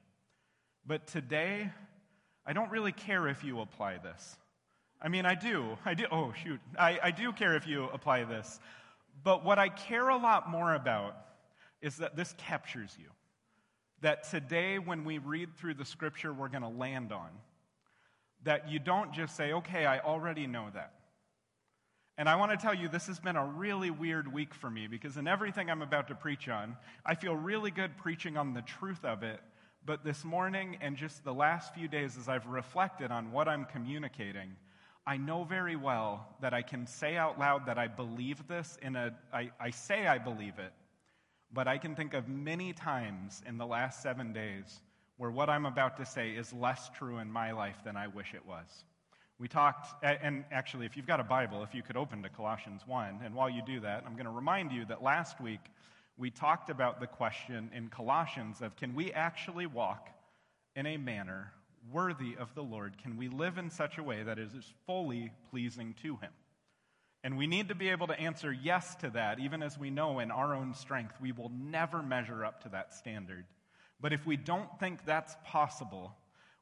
But 0.87 1.07
today, 1.07 1.71
I 2.47 2.53
don't 2.53 2.71
really 2.71 2.93
care 2.93 3.29
if 3.29 3.45
you 3.45 3.61
apply 3.61 3.99
this. 3.99 4.39
I 5.01 5.09
mean, 5.09 5.27
I 5.27 5.35
do. 5.35 5.77
I 5.85 5.95
do. 5.95 6.05
Oh, 6.11 6.33
shoot. 6.43 6.61
I, 6.79 6.99
I 7.03 7.11
do 7.11 7.33
care 7.33 7.55
if 7.57 7.67
you 7.67 7.85
apply 7.93 8.25
this. 8.25 8.61
But 9.23 9.45
what 9.45 9.59
I 9.59 9.69
care 9.69 10.09
a 10.09 10.17
lot 10.17 10.51
more 10.51 10.75
about 10.75 11.17
is 11.83 11.97
that 11.99 12.17
this 12.17 12.35
captures 12.39 12.97
you. 12.99 13.09
That 14.03 14.29
today, 14.31 14.79
when 14.79 15.05
we 15.05 15.19
read 15.19 15.57
through 15.57 15.75
the 15.75 15.85
scripture 15.85 16.33
we're 16.33 16.49
going 16.49 16.63
to 16.63 16.69
land 16.69 17.13
on, 17.13 17.31
that 18.45 18.71
you 18.71 18.79
don't 18.79 19.13
just 19.13 19.37
say, 19.37 19.53
okay, 19.53 19.87
I 19.87 20.01
already 20.01 20.47
know 20.47 20.67
that. 20.75 20.93
And 22.19 22.29
I 22.29 22.37
want 22.37 22.53
to 22.53 22.57
tell 22.57 22.75
you, 22.75 22.89
this 22.89 23.07
has 23.09 23.21
been 23.21 23.37
a 23.37 23.45
really 23.45 23.91
weird 23.91 24.33
week 24.33 24.55
for 24.55 24.71
me 24.71 24.87
because 24.87 25.19
in 25.19 25.29
everything 25.29 25.71
I'm 25.71 25.83
about 25.83 26.09
to 26.09 26.15
preach 26.15 26.49
on, 26.49 26.77
I 27.05 27.15
feel 27.15 27.35
really 27.35 27.71
good 27.71 27.97
preaching 27.99 28.39
on 28.39 28.55
the 28.55 28.63
truth 28.63 29.05
of 29.05 29.23
it. 29.23 29.41
But 29.85 30.03
this 30.03 30.25
morning 30.25 30.79
and 30.81 30.97
just 30.97 31.25
the 31.25 31.35
last 31.35 31.75
few 31.75 31.89
days, 31.89 32.17
as 32.19 32.29
I've 32.29 32.47
reflected 32.47 33.11
on 33.11 33.33
what 33.33 33.49
I'm 33.49 33.67
communicating, 33.67 34.57
I 35.07 35.17
know 35.17 35.45
very 35.45 35.77
well 35.77 36.27
that 36.41 36.53
I 36.53 36.63
can 36.63 36.87
say 36.87 37.17
out 37.17 37.39
loud 37.39 37.67
that 37.67 37.79
I 37.79 37.87
believe 37.87 38.49
this 38.49 38.77
in 38.83 38.97
a, 38.97 39.15
I, 39.33 39.51
I 39.61 39.71
say 39.71 40.07
I 40.07 40.19
believe 40.19 40.59
it, 40.59 40.73
but 41.53 41.69
I 41.69 41.79
can 41.79 41.95
think 41.95 42.13
of 42.13 42.29
many 42.29 42.73
times 42.73 43.41
in 43.47 43.57
the 43.57 43.67
last 43.67 44.03
seven 44.03 44.33
days 44.33 44.81
where 45.17 45.31
what 45.31 45.49
I'm 45.49 45.65
about 45.65 45.97
to 45.99 46.05
say 46.05 46.31
is 46.31 46.53
less 46.53 46.91
true 46.91 47.19
in 47.19 47.31
my 47.31 47.53
life 47.53 47.77
than 47.85 47.97
I 47.97 48.09
wish 48.09 48.35
it 48.35 48.45
was. 48.45 48.85
We 49.39 49.47
talked, 49.49 50.03
and 50.03 50.45
actually, 50.51 50.87
if 50.87 50.97
you've 50.97 51.07
got 51.07 51.21
a 51.21 51.25
Bible, 51.25 51.63
if 51.63 51.75
you 51.75 51.83
could 51.83 51.97
open 51.97 52.23
to 52.23 52.29
Colossians 52.29 52.83
1, 52.87 53.21
and 53.25 53.35
while 53.35 53.51
you 53.51 53.63
do 53.65 53.81
that, 53.81 54.03
I'm 54.07 54.15
going 54.15 54.25
to 54.27 54.31
remind 54.31 54.73
you 54.73 54.87
that 54.87 55.03
last 55.03 55.41
week 55.41 55.61
we 56.17 56.31
talked 56.31 56.71
about 56.71 57.01
the 57.01 57.07
question 57.07 57.71
in 57.75 57.89
Colossians 57.89 58.61
of 58.61 58.75
can 58.77 58.95
we 58.95 59.13
actually 59.13 59.67
walk 59.67 60.09
in 60.75 60.87
a 60.87 60.97
manner 60.97 61.53
worthy 61.93 62.37
of 62.39 62.55
the 62.55 62.63
Lord 62.63 62.97
can 63.03 63.17
we 63.17 63.29
live 63.29 63.59
in 63.59 63.71
such 63.71 63.99
a 63.99 64.03
way 64.03 64.23
that 64.23 64.39
is 64.39 64.53
fully 64.87 65.33
pleasing 65.51 65.95
to 66.03 66.17
Him? 66.17 66.33
And 67.23 67.37
we 67.37 67.47
need 67.47 67.69
to 67.69 67.75
be 67.75 67.89
able 67.89 68.07
to 68.07 68.21
answer 68.21 68.53
yes 68.53 68.95
to 68.97 69.11
that, 69.11 69.41
even 69.41 69.63
as 69.63 69.79
we 69.79 69.91
know 69.91 70.21
in 70.21 70.31
our 70.31 70.55
own 70.55 70.75
strength 70.75 71.15
we 71.21 71.33
will 71.33 71.51
never 71.51 72.03
measure 72.03 72.45
up 72.45 72.63
to 72.63 72.69
that 72.71 72.95
standard. 72.95 73.45
But 74.01 74.13
if 74.13 74.27
we 74.27 74.37
don't 74.37 74.69
think 74.79 75.05
that's 75.05 75.35
possible, 75.45 76.15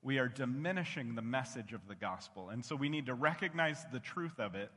we 0.03 0.19
are 0.19 0.29
diminishing 0.29 1.15
the 1.15 1.23
message 1.23 1.73
of 1.73 1.87
the 1.89 1.95
gospel. 1.95 2.51
And 2.51 2.65
so 2.65 2.77
we 2.77 2.89
need 2.89 3.07
to 3.07 3.15
recognize 3.15 3.85
the 3.93 4.01
truth 4.01 4.39
of 4.39 4.55
it, 4.55 4.71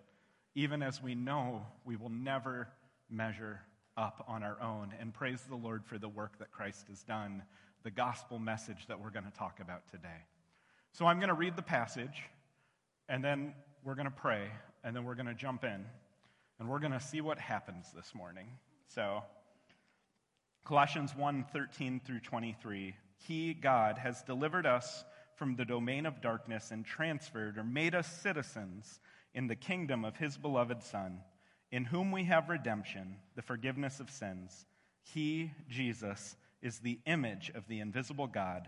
even 0.56 0.82
as 0.82 1.02
we 1.02 1.16
know 1.16 1.66
we 1.86 1.96
will 1.96 2.10
never 2.10 2.70
measure 3.10 3.62
up 3.96 4.26
on 4.28 4.44
our 4.44 4.62
own. 4.62 4.94
And 5.00 5.14
praise 5.14 5.42
the 5.48 5.56
Lord 5.56 5.86
for 5.86 5.98
the 5.98 6.10
work 6.10 6.40
that 6.40 6.52
Christ 6.52 6.88
has 6.90 7.04
done, 7.04 7.44
the 7.84 7.92
gospel 7.92 8.40
message 8.40 8.88
that 8.88 9.00
we're 9.00 9.12
going 9.12 9.26
to 9.26 9.38
talk 9.38 9.60
about 9.60 9.88
today. 9.92 10.26
So 10.98 11.06
I'm 11.06 11.20
going 11.20 11.30
to 11.30 11.36
read 11.36 11.56
the 11.56 11.62
passage, 11.62 12.24
and 13.08 13.24
then 13.24 13.54
we're 13.84 13.94
going 13.94 14.08
to 14.08 14.12
pray, 14.12 14.48
and 14.84 14.96
then 14.96 15.04
we're 15.04 15.14
going 15.14 15.28
to 15.28 15.36
jump 15.36 15.64
in, 15.64 15.86
and 16.58 16.68
we're 16.68 16.80
going 16.80 16.92
to 16.92 17.00
see 17.00 17.22
what 17.22 17.38
happens 17.38 17.86
this 17.96 18.16
morning. 18.16 18.48
So, 18.88 19.22
Colossians 20.66 21.16
1 21.16 21.46
13 21.54 22.02
through 22.04 22.22
23. 22.22 22.96
He, 23.28 23.54
God, 23.54 24.00
has 24.00 24.24
delivered 24.24 24.66
us 24.66 25.06
from 25.36 25.56
the 25.56 25.66
domain 25.66 26.08
of 26.08 26.20
darkness 26.20 26.72
and 26.72 26.84
transferred 26.84 27.60
or 27.60 27.64
made 27.64 27.94
us 27.94 28.08
citizens 28.08 29.00
in 29.36 29.46
the 29.46 29.56
kingdom 29.56 30.04
of 30.04 30.18
his 30.18 30.36
beloved 30.36 30.82
Son, 30.82 31.20
in 31.72 31.86
whom 31.86 32.12
we 32.12 32.24
have 32.24 32.50
redemption, 32.50 33.18
the 33.36 33.44
forgiveness 33.44 34.00
of 34.00 34.10
sins. 34.10 34.66
He, 35.04 35.52
Jesus, 35.70 36.36
is 36.64 36.80
the 36.80 36.98
image 37.06 37.52
of 37.54 37.68
the 37.68 37.82
invisible 37.82 38.26
God 38.26 38.68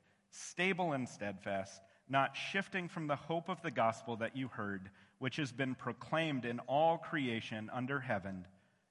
stable 0.31 0.93
and 0.93 1.07
steadfast, 1.07 1.81
not 2.09 2.35
shifting 2.35 2.87
from 2.87 3.07
the 3.07 3.15
hope 3.15 3.49
of 3.49 3.61
the 3.61 3.71
gospel 3.71 4.17
that 4.17 4.35
you 4.35 4.47
heard, 4.47 4.89
which 5.19 5.35
has 5.35 5.51
been 5.51 5.75
proclaimed 5.75 6.45
in 6.45 6.59
all 6.61 6.97
creation 6.97 7.69
under 7.73 7.99
heaven, 7.99 8.45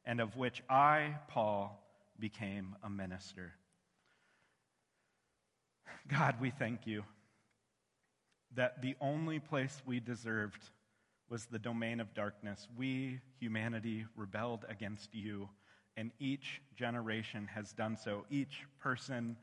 and 0.04 0.20
of 0.20 0.36
which 0.36 0.62
I, 0.70 1.16
Paul, 1.28 1.84
became 2.18 2.76
a 2.82 2.90
minister. 2.90 3.52
God, 6.08 6.36
we 6.40 6.50
thank 6.50 6.86
you 6.86 7.04
that 8.56 8.82
the 8.82 8.96
only 9.00 9.38
place 9.38 9.82
we 9.86 10.00
deserved 10.00 10.70
was 11.28 11.46
the 11.46 11.58
domain 11.58 12.00
of 12.00 12.14
darkness. 12.14 12.66
We, 12.76 13.20
humanity, 13.38 14.06
rebelled 14.16 14.64
against 14.68 15.14
you, 15.14 15.48
and 15.96 16.10
each 16.18 16.60
generation 16.76 17.48
has 17.54 17.72
done 17.72 17.96
so. 17.96 18.24
Each 18.30 18.64
person 18.80 19.36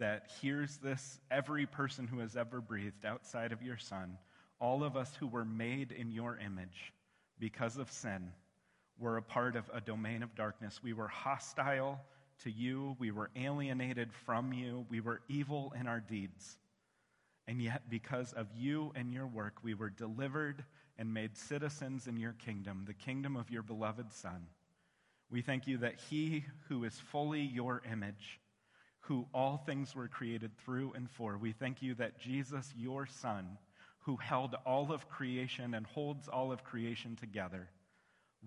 that 0.00 0.30
hears 0.42 0.78
this, 0.78 1.20
every 1.30 1.66
person 1.66 2.06
who 2.06 2.18
has 2.18 2.36
ever 2.36 2.60
breathed 2.60 3.04
outside 3.04 3.52
of 3.52 3.62
your 3.62 3.76
Son, 3.78 4.18
all 4.58 4.82
of 4.82 4.96
us 4.96 5.14
who 5.20 5.26
were 5.26 5.44
made 5.44 5.92
in 5.92 6.10
your 6.10 6.38
image 6.44 6.92
because 7.38 7.76
of 7.76 7.90
sin, 7.92 8.32
were 8.98 9.16
a 9.16 9.22
part 9.22 9.56
of 9.56 9.70
a 9.72 9.80
domain 9.80 10.22
of 10.22 10.34
darkness. 10.34 10.80
We 10.82 10.92
were 10.92 11.08
hostile 11.08 12.00
to 12.42 12.50
you, 12.50 12.96
we 12.98 13.10
were 13.10 13.30
alienated 13.36 14.12
from 14.12 14.52
you, 14.52 14.86
we 14.90 15.00
were 15.00 15.20
evil 15.28 15.72
in 15.78 15.86
our 15.86 16.00
deeds. 16.00 16.58
And 17.46 17.60
yet, 17.62 17.82
because 17.88 18.32
of 18.32 18.46
you 18.56 18.92
and 18.94 19.12
your 19.12 19.26
work, 19.26 19.56
we 19.62 19.74
were 19.74 19.90
delivered 19.90 20.64
and 20.98 21.12
made 21.12 21.36
citizens 21.36 22.06
in 22.06 22.16
your 22.16 22.34
kingdom, 22.34 22.84
the 22.86 22.94
kingdom 22.94 23.36
of 23.36 23.50
your 23.50 23.62
beloved 23.62 24.12
Son. 24.12 24.46
We 25.30 25.42
thank 25.42 25.66
you 25.66 25.78
that 25.78 26.00
he 26.10 26.44
who 26.68 26.84
is 26.84 26.94
fully 26.94 27.40
your 27.40 27.82
image, 27.90 28.40
who 29.00 29.26
all 29.34 29.56
things 29.56 29.94
were 29.94 30.08
created 30.08 30.50
through 30.58 30.92
and 30.94 31.10
for, 31.10 31.38
we 31.38 31.52
thank 31.52 31.82
you 31.82 31.94
that 31.94 32.18
Jesus, 32.18 32.72
your 32.76 33.06
Son, 33.06 33.58
who 34.00 34.16
held 34.16 34.54
all 34.66 34.92
of 34.92 35.08
creation 35.08 35.74
and 35.74 35.86
holds 35.86 36.28
all 36.28 36.52
of 36.52 36.64
creation 36.64 37.16
together, 37.16 37.68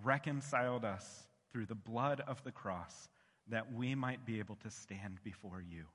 reconciled 0.04 0.86
us 0.86 1.28
through 1.52 1.66
the 1.66 1.76
blood 1.76 2.22
of 2.28 2.44
the 2.44 2.52
cross 2.52 3.10
that 3.50 3.74
we 3.74 3.94
might 3.94 4.26
be 4.26 4.40
able 4.40 4.56
to 4.56 4.70
stand 4.70 5.20
before 5.24 5.62
you. 5.62 5.86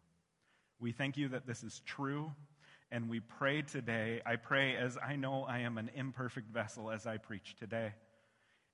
We 0.80 0.92
thank 0.92 1.16
you 1.16 1.28
that 1.28 1.46
this 1.46 1.64
is 1.64 1.82
true 1.84 2.32
and 2.90 3.08
we 3.08 3.20
pray 3.20 3.62
today. 3.62 4.20
I 4.24 4.36
pray 4.36 4.76
as 4.76 4.96
I 4.96 5.16
know 5.16 5.44
I 5.44 5.60
am 5.60 5.78
an 5.78 5.90
imperfect 5.94 6.50
vessel 6.50 6.90
as 6.90 7.06
I 7.06 7.16
preach 7.16 7.56
today. 7.58 7.92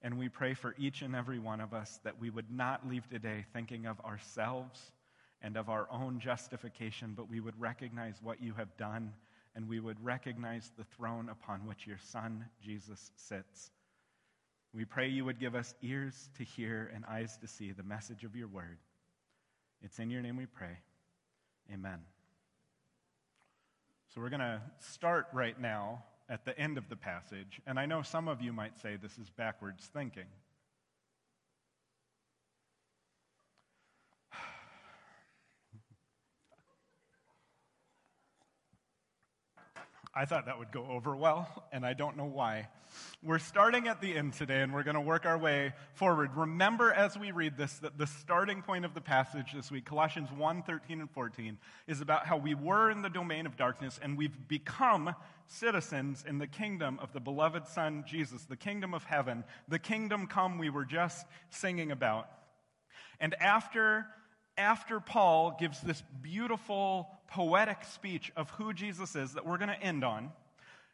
And 0.02 0.18
we 0.18 0.28
pray 0.28 0.54
for 0.54 0.74
each 0.78 1.02
and 1.02 1.16
every 1.16 1.38
one 1.38 1.60
of 1.60 1.72
us 1.72 1.98
that 2.04 2.20
we 2.20 2.30
would 2.30 2.50
not 2.50 2.86
leave 2.86 3.08
today 3.08 3.46
thinking 3.52 3.86
of 3.86 3.98
ourselves 4.00 4.92
and 5.42 5.56
of 5.56 5.68
our 5.68 5.86
own 5.90 6.20
justification, 6.20 7.14
but 7.16 7.28
we 7.28 7.40
would 7.40 7.58
recognize 7.60 8.16
what 8.22 8.42
you 8.42 8.54
have 8.54 8.76
done 8.76 9.12
and 9.54 9.68
we 9.68 9.78
would 9.78 10.02
recognize 10.04 10.72
the 10.76 10.84
throne 10.84 11.28
upon 11.28 11.66
which 11.66 11.86
your 11.86 11.98
Son, 11.98 12.44
Jesus, 12.60 13.12
sits. 13.16 13.70
We 14.72 14.84
pray 14.84 15.08
you 15.08 15.24
would 15.24 15.38
give 15.38 15.54
us 15.54 15.74
ears 15.82 16.28
to 16.36 16.44
hear 16.44 16.90
and 16.92 17.04
eyes 17.04 17.36
to 17.38 17.46
see 17.46 17.70
the 17.70 17.84
message 17.84 18.24
of 18.24 18.34
your 18.34 18.48
word. 18.48 18.78
It's 19.82 19.98
in 20.00 20.10
your 20.10 20.22
name 20.22 20.36
we 20.36 20.46
pray. 20.46 20.78
Amen. 21.72 22.00
So 24.12 24.20
we're 24.20 24.30
going 24.30 24.40
to 24.40 24.60
start 24.80 25.26
right 25.32 25.60
now 25.60 26.04
at 26.28 26.44
the 26.44 26.58
end 26.58 26.78
of 26.78 26.88
the 26.88 26.96
passage. 26.96 27.60
And 27.66 27.78
I 27.78 27.86
know 27.86 28.02
some 28.02 28.28
of 28.28 28.40
you 28.42 28.52
might 28.52 28.78
say 28.78 28.96
this 28.96 29.18
is 29.18 29.30
backwards 29.30 29.88
thinking. 29.92 30.26
I 40.16 40.26
thought 40.26 40.46
that 40.46 40.60
would 40.60 40.70
go 40.70 40.86
over 40.86 41.16
well, 41.16 41.64
and 41.72 41.84
I 41.84 41.92
don't 41.92 42.16
know 42.16 42.24
why. 42.24 42.68
We're 43.20 43.40
starting 43.40 43.88
at 43.88 44.00
the 44.00 44.16
end 44.16 44.34
today, 44.34 44.62
and 44.62 44.72
we're 44.72 44.84
going 44.84 44.94
to 44.94 45.00
work 45.00 45.26
our 45.26 45.36
way 45.36 45.72
forward. 45.94 46.36
Remember 46.36 46.92
as 46.92 47.18
we 47.18 47.32
read 47.32 47.56
this 47.56 47.78
that 47.78 47.98
the 47.98 48.06
starting 48.06 48.62
point 48.62 48.84
of 48.84 48.94
the 48.94 49.00
passage 49.00 49.52
this 49.52 49.72
week, 49.72 49.84
Colossians 49.84 50.30
1 50.30 50.62
13 50.62 51.00
and 51.00 51.10
14, 51.10 51.58
is 51.88 52.00
about 52.00 52.26
how 52.26 52.36
we 52.36 52.54
were 52.54 52.92
in 52.92 53.02
the 53.02 53.08
domain 53.08 53.44
of 53.44 53.56
darkness 53.56 53.98
and 54.00 54.16
we've 54.16 54.46
become 54.46 55.16
citizens 55.48 56.24
in 56.28 56.38
the 56.38 56.46
kingdom 56.46 57.00
of 57.02 57.12
the 57.12 57.20
beloved 57.20 57.66
Son, 57.66 58.04
Jesus, 58.06 58.44
the 58.44 58.56
kingdom 58.56 58.94
of 58.94 59.02
heaven, 59.02 59.42
the 59.66 59.80
kingdom 59.80 60.28
come 60.28 60.58
we 60.58 60.70
were 60.70 60.84
just 60.84 61.26
singing 61.50 61.90
about. 61.90 62.28
And 63.18 63.34
after 63.40 64.06
after 64.56 65.00
Paul 65.00 65.56
gives 65.58 65.80
this 65.80 66.02
beautiful 66.22 67.08
poetic 67.28 67.84
speech 67.84 68.32
of 68.36 68.50
who 68.50 68.72
Jesus 68.72 69.16
is 69.16 69.34
that 69.34 69.46
we're 69.46 69.58
going 69.58 69.68
to 69.68 69.82
end 69.82 70.04
on, 70.04 70.30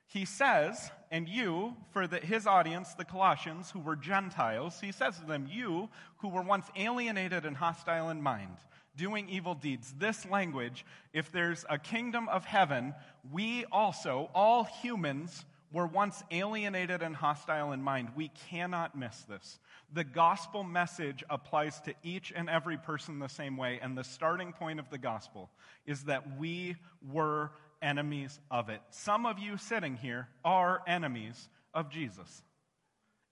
he 0.07 0.25
says, 0.25 0.91
and 1.13 1.29
you, 1.29 1.77
for 1.93 2.07
the, 2.07 2.19
his 2.19 2.47
audience, 2.47 2.95
the 2.95 3.05
Colossians, 3.05 3.71
who 3.71 3.79
were 3.79 3.95
Gentiles, 3.95 4.81
he 4.81 4.91
says 4.91 5.19
to 5.19 5.25
them, 5.25 5.49
You 5.49 5.89
who 6.19 6.29
were 6.29 6.43
once 6.43 6.67
alienated 6.77 7.47
and 7.47 7.57
hostile 7.57 8.11
in 8.11 8.21
mind, 8.21 8.57
doing 8.97 9.29
evil 9.29 9.55
deeds. 9.55 9.95
This 9.99 10.27
language, 10.27 10.85
if 11.13 11.31
there's 11.31 11.65
a 11.71 11.79
kingdom 11.79 12.29
of 12.29 12.45
heaven, 12.45 12.93
we 13.31 13.65
also, 13.71 14.31
all 14.35 14.65
humans, 14.65 15.45
were 15.73 15.87
once 15.87 16.23
alienated 16.31 17.03
and 17.03 17.15
hostile 17.15 17.73
in 17.73 17.83
mind. 17.83 18.09
We 18.17 18.31
cannot 18.51 18.97
miss 18.97 19.17
this. 19.29 19.59
The 19.93 20.05
gospel 20.05 20.65
message 20.65 21.25
applies 21.31 21.81
to 21.83 21.95
each 22.03 22.33
and 22.35 22.51
every 22.51 22.77
person 22.77 23.19
the 23.19 23.29
same 23.29 23.57
way, 23.57 23.79
and 23.83 23.97
the 23.97 24.05
starting 24.05 24.53
point 24.53 24.81
of 24.81 24.91
the 24.91 24.99
gospel 24.99 25.51
is 25.87 26.05
that 26.05 26.39
we 26.39 26.77
were 27.11 27.53
enemies 27.83 28.39
of 28.51 28.69
it. 28.69 28.81
Some 28.91 29.27
of 29.27 29.39
you 29.39 29.57
sitting 29.57 29.97
here 29.97 30.29
are 30.45 30.83
enemies 30.87 31.49
of 31.73 31.91
Jesus. 31.91 32.43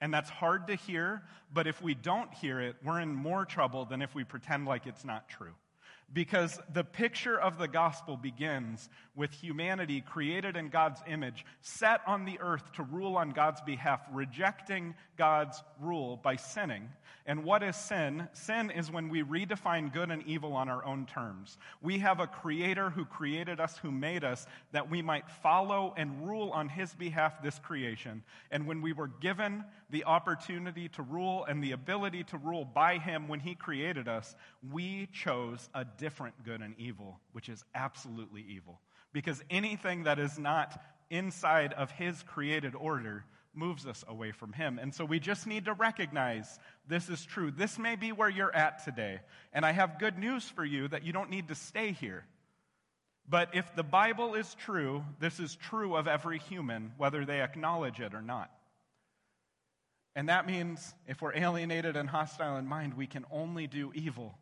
And 0.00 0.14
that's 0.14 0.30
hard 0.30 0.68
to 0.68 0.76
hear, 0.76 1.22
but 1.52 1.66
if 1.66 1.82
we 1.82 1.94
don't 1.94 2.32
hear 2.34 2.60
it, 2.60 2.76
we're 2.84 3.00
in 3.00 3.14
more 3.14 3.44
trouble 3.44 3.84
than 3.84 4.00
if 4.00 4.14
we 4.14 4.22
pretend 4.22 4.66
like 4.66 4.86
it's 4.86 5.04
not 5.04 5.28
true. 5.28 5.54
Because 6.12 6.58
the 6.72 6.84
picture 6.84 7.38
of 7.38 7.58
the 7.58 7.68
gospel 7.68 8.16
begins 8.16 8.88
with 9.14 9.30
humanity 9.30 10.00
created 10.00 10.56
in 10.56 10.70
God's 10.70 11.02
image, 11.06 11.44
set 11.60 12.00
on 12.06 12.24
the 12.24 12.38
earth 12.40 12.72
to 12.74 12.82
rule 12.82 13.16
on 13.16 13.30
God's 13.30 13.60
behalf, 13.60 14.00
rejecting 14.12 14.94
God's 15.18 15.62
rule 15.80 16.16
by 16.16 16.36
sinning. 16.36 16.88
And 17.26 17.44
what 17.44 17.62
is 17.62 17.76
sin? 17.76 18.26
Sin 18.32 18.70
is 18.70 18.90
when 18.90 19.10
we 19.10 19.22
redefine 19.22 19.92
good 19.92 20.10
and 20.10 20.22
evil 20.26 20.54
on 20.54 20.70
our 20.70 20.82
own 20.82 21.04
terms. 21.04 21.58
We 21.82 21.98
have 21.98 22.20
a 22.20 22.26
creator 22.26 22.88
who 22.88 23.04
created 23.04 23.60
us, 23.60 23.76
who 23.76 23.90
made 23.90 24.24
us, 24.24 24.46
that 24.72 24.88
we 24.88 25.02
might 25.02 25.28
follow 25.42 25.92
and 25.98 26.26
rule 26.26 26.50
on 26.52 26.70
his 26.70 26.94
behalf 26.94 27.42
this 27.42 27.58
creation. 27.58 28.22
And 28.50 28.66
when 28.66 28.80
we 28.80 28.94
were 28.94 29.08
given 29.08 29.62
the 29.90 30.04
opportunity 30.04 30.88
to 30.90 31.02
rule 31.02 31.44
and 31.44 31.62
the 31.62 31.72
ability 31.72 32.24
to 32.24 32.38
rule 32.38 32.64
by 32.64 32.98
him 32.98 33.28
when 33.28 33.40
he 33.40 33.54
created 33.54 34.08
us, 34.08 34.34
we 34.70 35.08
chose 35.12 35.68
a 35.74 35.84
different 35.84 36.44
good 36.44 36.60
and 36.60 36.74
evil, 36.78 37.20
which 37.32 37.48
is 37.48 37.64
absolutely 37.74 38.44
evil. 38.48 38.80
Because 39.12 39.42
anything 39.50 40.04
that 40.04 40.18
is 40.18 40.38
not 40.38 40.80
inside 41.10 41.72
of 41.72 41.90
his 41.90 42.22
created 42.22 42.74
order 42.74 43.24
moves 43.54 43.86
us 43.86 44.04
away 44.08 44.30
from 44.30 44.52
Him. 44.52 44.78
And 44.80 44.94
so 44.94 45.04
we 45.04 45.18
just 45.18 45.46
need 45.46 45.64
to 45.64 45.72
recognize 45.72 46.58
this 46.86 47.08
is 47.08 47.24
true. 47.24 47.50
This 47.50 47.78
may 47.78 47.96
be 47.96 48.12
where 48.12 48.28
you're 48.28 48.54
at 48.54 48.84
today. 48.84 49.20
And 49.52 49.66
I 49.66 49.72
have 49.72 49.98
good 49.98 50.18
news 50.18 50.44
for 50.44 50.64
you 50.64 50.88
that 50.88 51.04
you 51.04 51.12
don't 51.12 51.30
need 51.30 51.48
to 51.48 51.54
stay 51.54 51.92
here. 51.92 52.24
But 53.28 53.50
if 53.54 53.74
the 53.74 53.82
Bible 53.82 54.34
is 54.34 54.54
true, 54.54 55.04
this 55.20 55.38
is 55.38 55.54
true 55.54 55.96
of 55.96 56.08
every 56.08 56.38
human, 56.38 56.92
whether 56.96 57.24
they 57.24 57.42
acknowledge 57.42 58.00
it 58.00 58.14
or 58.14 58.22
not. 58.22 58.50
And 60.18 60.28
that 60.30 60.48
means 60.48 60.96
if 61.06 61.22
we're 61.22 61.36
alienated 61.36 61.96
and 61.96 62.10
hostile 62.10 62.56
in 62.56 62.66
mind, 62.66 62.94
we 62.94 63.06
can 63.06 63.24
only 63.30 63.68
do 63.68 63.92
evil. 63.94 64.36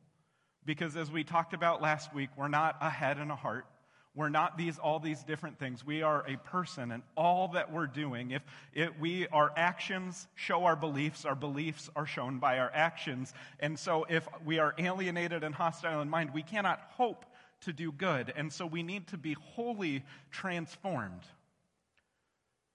Because 0.64 0.96
as 0.96 1.10
we 1.10 1.22
talked 1.22 1.52
about 1.52 1.82
last 1.82 2.14
week, 2.14 2.30
we're 2.34 2.48
not 2.48 2.78
a 2.80 2.88
head 2.88 3.18
and 3.18 3.30
a 3.30 3.36
heart. 3.36 3.66
We're 4.14 4.30
not 4.30 4.56
these 4.56 4.78
all 4.78 5.00
these 5.00 5.22
different 5.22 5.58
things. 5.58 5.84
We 5.84 6.00
are 6.00 6.24
a 6.26 6.38
person, 6.38 6.92
and 6.92 7.02
all 7.14 7.48
that 7.48 7.70
we're 7.70 7.88
doing, 7.88 8.30
if 8.30 8.40
it, 8.72 8.98
we 8.98 9.26
our 9.26 9.52
actions 9.54 10.26
show 10.34 10.64
our 10.64 10.76
beliefs, 10.76 11.26
our 11.26 11.34
beliefs 11.34 11.90
are 11.94 12.06
shown 12.06 12.38
by 12.38 12.58
our 12.58 12.70
actions. 12.72 13.34
And 13.60 13.78
so, 13.78 14.06
if 14.08 14.26
we 14.46 14.58
are 14.58 14.74
alienated 14.78 15.44
and 15.44 15.54
hostile 15.54 16.00
in 16.00 16.08
mind, 16.08 16.32
we 16.32 16.42
cannot 16.42 16.80
hope 16.92 17.26
to 17.66 17.74
do 17.74 17.92
good. 17.92 18.32
And 18.34 18.50
so, 18.50 18.64
we 18.64 18.82
need 18.82 19.08
to 19.08 19.18
be 19.18 19.34
wholly 19.34 20.04
transformed. 20.30 21.26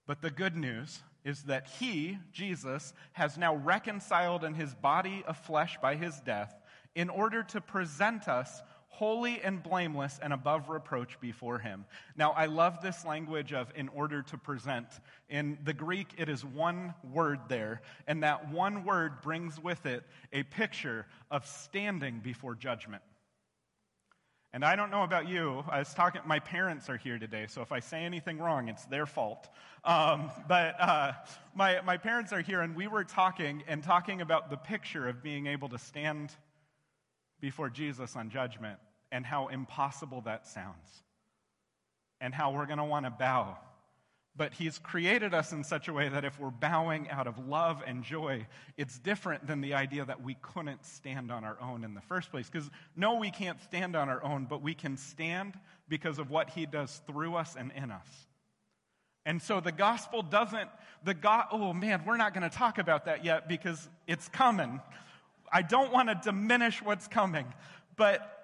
But 0.06 0.22
the 0.22 0.30
good 0.30 0.56
news 0.56 1.02
is 1.24 1.44
that 1.44 1.68
He, 1.80 2.18
Jesus, 2.32 2.94
has 3.14 3.38
now 3.38 3.56
reconciled 3.56 4.44
in 4.44 4.54
His 4.54 4.74
body 4.74 5.24
of 5.28 5.38
flesh 5.38 5.78
by 5.82 5.96
His 5.96 6.20
death 6.22 6.54
in 6.96 7.10
order 7.10 7.44
to 7.44 7.62
present 7.62 8.28
us 8.28 8.62
holy 8.92 9.42
and 9.42 9.64
blameless 9.64 10.20
and 10.22 10.34
above 10.34 10.70
reproach 10.70 11.20
before 11.20 11.58
him. 11.58 11.86
Now, 12.18 12.32
I 12.32 12.46
love 12.46 12.82
this 12.82 13.06
language 13.06 13.54
of 13.54 13.72
in 13.74 13.88
order 13.88 14.22
to 14.22 14.38
present. 14.38 14.86
In 15.30 15.58
the 15.64 15.74
Greek, 15.74 16.14
it 16.18 16.28
is 16.28 16.44
one 16.44 16.94
word 17.12 17.40
there, 17.48 17.82
and 18.06 18.22
that 18.22 18.52
one 18.52 18.84
word 18.84 19.22
brings 19.22 19.58
with 19.60 19.86
it 19.86 20.04
a 20.34 20.44
picture 20.44 21.08
of 21.32 21.48
standing 21.48 22.20
before 22.20 22.54
judgment. 22.54 23.02
And 24.54 24.66
I 24.66 24.76
don't 24.76 24.92
know 24.92 25.04
about 25.04 25.30
you. 25.30 25.64
I 25.70 25.80
was 25.80 25.94
talking, 25.94 26.22
my 26.26 26.40
parents 26.40 26.90
are 26.90 26.98
here 26.98 27.18
today, 27.18 27.46
so 27.48 27.62
if 27.62 27.72
I 27.72 27.80
say 27.80 28.04
anything 28.04 28.38
wrong, 28.38 28.68
it's 28.68 28.84
their 28.86 29.06
fault. 29.06 29.48
Um, 29.86 30.30
but 30.48 30.76
uh, 30.80 31.14
my, 31.56 31.80
my 31.82 31.96
parents 31.96 32.34
are 32.34 32.42
here, 32.42 32.60
and 32.60 32.76
we 32.76 32.88
were 32.88 33.06
talking 33.06 33.64
and 33.68 33.82
talking 33.82 34.20
about 34.20 34.50
the 34.50 34.58
picture 34.58 35.08
of 35.08 35.24
being 35.24 35.48
able 35.48 35.70
to 35.70 35.78
stand 35.78 36.36
before 37.40 37.70
Jesus 37.70 38.18
on 38.18 38.30
judgment 38.30 38.78
and 39.10 39.26
how 39.26 39.48
impossible 39.48 40.22
that 40.22 40.46
sounds 40.46 41.04
and 42.20 42.34
how 42.34 42.52
we're 42.52 42.66
going 42.66 42.78
to 42.78 42.84
want 42.84 43.06
to 43.06 43.10
bow. 43.10 43.58
But 44.42 44.56
he's 44.56 44.80
created 44.80 45.36
us 45.36 45.52
in 45.52 45.64
such 45.64 45.88
a 45.88 45.94
way 45.94 46.10
that 46.10 46.26
if 46.26 46.40
we're 46.40 46.50
bowing 46.50 47.08
out 47.12 47.28
of 47.28 47.38
love 47.48 47.84
and 47.86 48.04
joy, 48.04 48.48
it's 48.76 48.98
different 48.98 49.46
than 49.46 49.62
the 49.62 49.76
idea 49.76 50.04
that 50.04 50.24
we 50.24 50.36
couldn't 50.42 50.84
stand 50.84 51.32
on 51.32 51.44
our 51.44 51.58
own 51.62 51.84
in 51.84 51.94
the 51.94 52.02
first 52.02 52.32
place. 52.32 52.50
Because 52.50 52.68
no, 52.96 53.14
we 53.14 53.30
can't 53.30 53.62
stand 53.62 53.96
on 53.96 54.10
our 54.10 54.24
own, 54.24 54.46
but 54.46 54.64
we 54.64 54.74
can 54.74 54.98
stand 54.98 55.60
because 55.88 56.18
of 56.18 56.32
what 56.32 56.50
he 56.50 56.66
does 56.66 57.04
through 57.06 57.36
us 57.36 57.56
and 57.56 57.72
in 57.76 57.92
us. 57.92 58.08
And 59.28 59.40
so 59.40 59.60
the 59.60 59.72
gospel 59.72 60.24
doesn't, 60.24 60.72
the 61.06 61.14
God, 61.14 61.46
oh 61.52 61.72
man, 61.72 62.02
we're 62.04 62.18
not 62.18 62.34
going 62.34 62.50
to 62.50 62.58
talk 62.58 62.80
about 62.80 63.06
that 63.06 63.24
yet 63.24 63.48
because 63.48 63.88
it's 64.08 64.28
coming. 64.28 64.82
I 65.54 65.62
don't 65.62 65.94
want 65.94 66.10
to 66.10 66.16
diminish 66.16 66.82
what's 66.82 67.08
coming, 67.08 67.46
but 67.96 68.41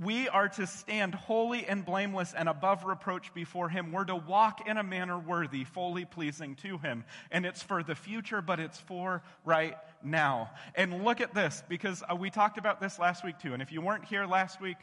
we 0.00 0.28
are 0.28 0.48
to 0.48 0.66
stand 0.66 1.14
holy 1.14 1.66
and 1.66 1.84
blameless 1.84 2.32
and 2.34 2.48
above 2.48 2.84
reproach 2.84 3.34
before 3.34 3.68
Him. 3.68 3.92
We're 3.92 4.04
to 4.04 4.16
walk 4.16 4.66
in 4.66 4.78
a 4.78 4.82
manner 4.82 5.18
worthy, 5.18 5.64
fully 5.64 6.04
pleasing 6.04 6.54
to 6.56 6.78
Him. 6.78 7.04
And 7.30 7.44
it's 7.44 7.62
for 7.62 7.82
the 7.82 7.94
future, 7.94 8.40
but 8.40 8.58
it's 8.58 8.78
for 8.78 9.22
right 9.44 9.76
now. 10.02 10.50
And 10.74 11.04
look 11.04 11.20
at 11.20 11.34
this, 11.34 11.62
because 11.68 12.02
uh, 12.10 12.16
we 12.16 12.30
talked 12.30 12.56
about 12.56 12.80
this 12.80 12.98
last 12.98 13.22
week 13.24 13.38
too. 13.38 13.52
And 13.52 13.62
if 13.62 13.70
you 13.70 13.82
weren't 13.82 14.06
here 14.06 14.24
last 14.24 14.60
week, 14.60 14.78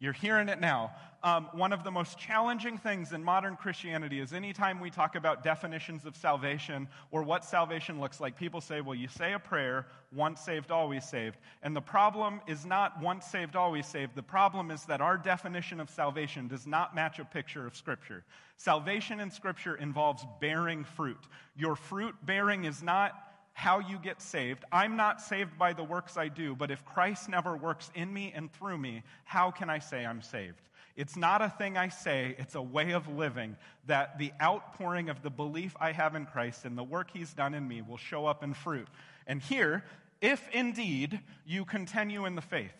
you're 0.00 0.12
hearing 0.12 0.48
it 0.48 0.60
now. 0.60 0.92
Um, 1.24 1.48
one 1.52 1.72
of 1.72 1.82
the 1.82 1.90
most 1.90 2.16
challenging 2.16 2.78
things 2.78 3.12
in 3.12 3.24
modern 3.24 3.56
Christianity 3.56 4.20
is 4.20 4.32
anytime 4.32 4.78
we 4.78 4.88
talk 4.88 5.16
about 5.16 5.42
definitions 5.42 6.04
of 6.04 6.14
salvation 6.14 6.86
or 7.10 7.24
what 7.24 7.44
salvation 7.44 8.00
looks 8.00 8.20
like, 8.20 8.38
people 8.38 8.60
say, 8.60 8.80
well, 8.80 8.94
you 8.94 9.08
say 9.08 9.32
a 9.32 9.38
prayer, 9.40 9.86
once 10.14 10.40
saved, 10.40 10.70
always 10.70 11.04
saved. 11.04 11.36
And 11.64 11.74
the 11.74 11.80
problem 11.80 12.40
is 12.46 12.64
not 12.64 13.02
once 13.02 13.26
saved, 13.26 13.56
always 13.56 13.86
saved. 13.86 14.14
The 14.14 14.22
problem 14.22 14.70
is 14.70 14.84
that 14.84 15.00
our 15.00 15.18
definition 15.18 15.80
of 15.80 15.90
salvation 15.90 16.46
does 16.46 16.68
not 16.68 16.94
match 16.94 17.18
a 17.18 17.24
picture 17.24 17.66
of 17.66 17.74
Scripture. 17.74 18.22
Salvation 18.56 19.18
in 19.18 19.32
Scripture 19.32 19.74
involves 19.74 20.24
bearing 20.40 20.84
fruit. 20.84 21.26
Your 21.56 21.74
fruit 21.74 22.14
bearing 22.24 22.64
is 22.64 22.80
not 22.80 23.27
how 23.58 23.80
you 23.80 23.98
get 23.98 24.22
saved. 24.22 24.64
I'm 24.70 24.96
not 24.96 25.20
saved 25.20 25.58
by 25.58 25.72
the 25.72 25.82
works 25.82 26.16
I 26.16 26.28
do, 26.28 26.54
but 26.54 26.70
if 26.70 26.84
Christ 26.84 27.28
never 27.28 27.56
works 27.56 27.90
in 27.92 28.14
me 28.14 28.32
and 28.32 28.52
through 28.52 28.78
me, 28.78 29.02
how 29.24 29.50
can 29.50 29.68
I 29.68 29.80
say 29.80 30.06
I'm 30.06 30.22
saved? 30.22 30.60
It's 30.94 31.16
not 31.16 31.42
a 31.42 31.48
thing 31.48 31.76
I 31.76 31.88
say, 31.88 32.36
it's 32.38 32.54
a 32.54 32.62
way 32.62 32.92
of 32.92 33.08
living 33.08 33.56
that 33.88 34.16
the 34.16 34.30
outpouring 34.40 35.08
of 35.08 35.22
the 35.22 35.30
belief 35.30 35.74
I 35.80 35.90
have 35.90 36.14
in 36.14 36.24
Christ 36.24 36.66
and 36.66 36.78
the 36.78 36.84
work 36.84 37.10
he's 37.12 37.34
done 37.34 37.52
in 37.52 37.66
me 37.66 37.82
will 37.82 37.96
show 37.96 38.26
up 38.26 38.44
in 38.44 38.54
fruit. 38.54 38.86
And 39.26 39.42
here, 39.42 39.82
if 40.20 40.48
indeed 40.52 41.18
you 41.44 41.64
continue 41.64 42.26
in 42.26 42.36
the 42.36 42.42
faith, 42.42 42.70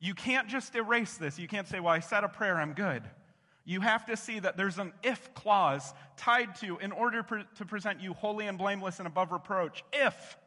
you 0.00 0.14
can't 0.14 0.48
just 0.48 0.74
erase 0.74 1.18
this. 1.18 1.38
You 1.38 1.48
can't 1.48 1.68
say, 1.68 1.80
Well, 1.80 1.92
I 1.92 2.00
said 2.00 2.24
a 2.24 2.28
prayer, 2.28 2.56
I'm 2.56 2.72
good 2.72 3.02
you 3.68 3.82
have 3.82 4.06
to 4.06 4.16
see 4.16 4.38
that 4.38 4.56
there's 4.56 4.78
an 4.78 4.94
if 5.02 5.34
clause 5.34 5.92
tied 6.16 6.54
to 6.56 6.78
in 6.78 6.90
order 6.90 7.22
pre- 7.22 7.44
to 7.56 7.66
present 7.66 8.00
you 8.00 8.14
holy 8.14 8.46
and 8.46 8.56
blameless 8.56 8.98
and 8.98 9.06
above 9.06 9.30
reproach. 9.30 9.84
If, 9.92 10.38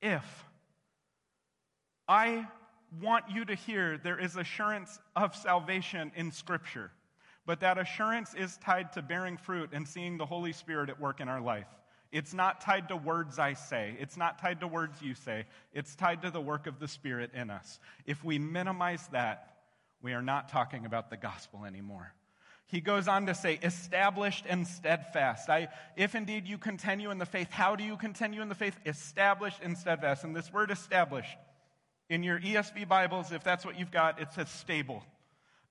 if. 0.00 0.44
I 2.06 2.46
want 3.02 3.24
you 3.28 3.44
to 3.44 3.56
hear 3.56 3.98
there 3.98 4.20
is 4.20 4.36
assurance 4.36 5.00
of 5.16 5.34
salvation 5.34 6.12
in 6.14 6.30
Scripture, 6.30 6.92
but 7.44 7.58
that 7.58 7.76
assurance 7.76 8.34
is 8.34 8.56
tied 8.58 8.92
to 8.92 9.02
bearing 9.02 9.36
fruit 9.36 9.70
and 9.72 9.86
seeing 9.86 10.16
the 10.16 10.26
Holy 10.26 10.52
Spirit 10.52 10.90
at 10.90 11.00
work 11.00 11.20
in 11.20 11.28
our 11.28 11.40
life. 11.40 11.66
It's 12.12 12.32
not 12.32 12.60
tied 12.60 12.86
to 12.90 12.96
words 12.96 13.40
I 13.40 13.54
say. 13.54 13.96
It's 13.98 14.16
not 14.16 14.38
tied 14.38 14.60
to 14.60 14.68
words 14.68 15.02
you 15.02 15.14
say. 15.14 15.44
It's 15.72 15.96
tied 15.96 16.22
to 16.22 16.30
the 16.30 16.40
work 16.40 16.68
of 16.68 16.78
the 16.78 16.86
Spirit 16.86 17.32
in 17.34 17.50
us. 17.50 17.80
If 18.06 18.22
we 18.24 18.38
minimize 18.38 19.08
that, 19.08 19.49
we 20.02 20.12
are 20.12 20.22
not 20.22 20.48
talking 20.48 20.86
about 20.86 21.10
the 21.10 21.16
gospel 21.16 21.64
anymore. 21.64 22.12
He 22.66 22.80
goes 22.80 23.08
on 23.08 23.26
to 23.26 23.34
say, 23.34 23.58
established 23.62 24.44
and 24.48 24.66
steadfast. 24.66 25.50
I, 25.50 25.68
if 25.96 26.14
indeed 26.14 26.46
you 26.46 26.56
continue 26.56 27.10
in 27.10 27.18
the 27.18 27.26
faith, 27.26 27.50
how 27.50 27.74
do 27.74 27.82
you 27.82 27.96
continue 27.96 28.42
in 28.42 28.48
the 28.48 28.54
faith? 28.54 28.78
Established 28.86 29.58
and 29.62 29.76
steadfast. 29.76 30.22
And 30.22 30.36
this 30.36 30.52
word 30.52 30.70
established, 30.70 31.36
in 32.08 32.22
your 32.22 32.38
ESV 32.38 32.88
Bibles, 32.88 33.32
if 33.32 33.42
that's 33.42 33.64
what 33.64 33.78
you've 33.78 33.90
got, 33.90 34.20
it 34.20 34.32
says 34.32 34.48
stable. 34.50 35.02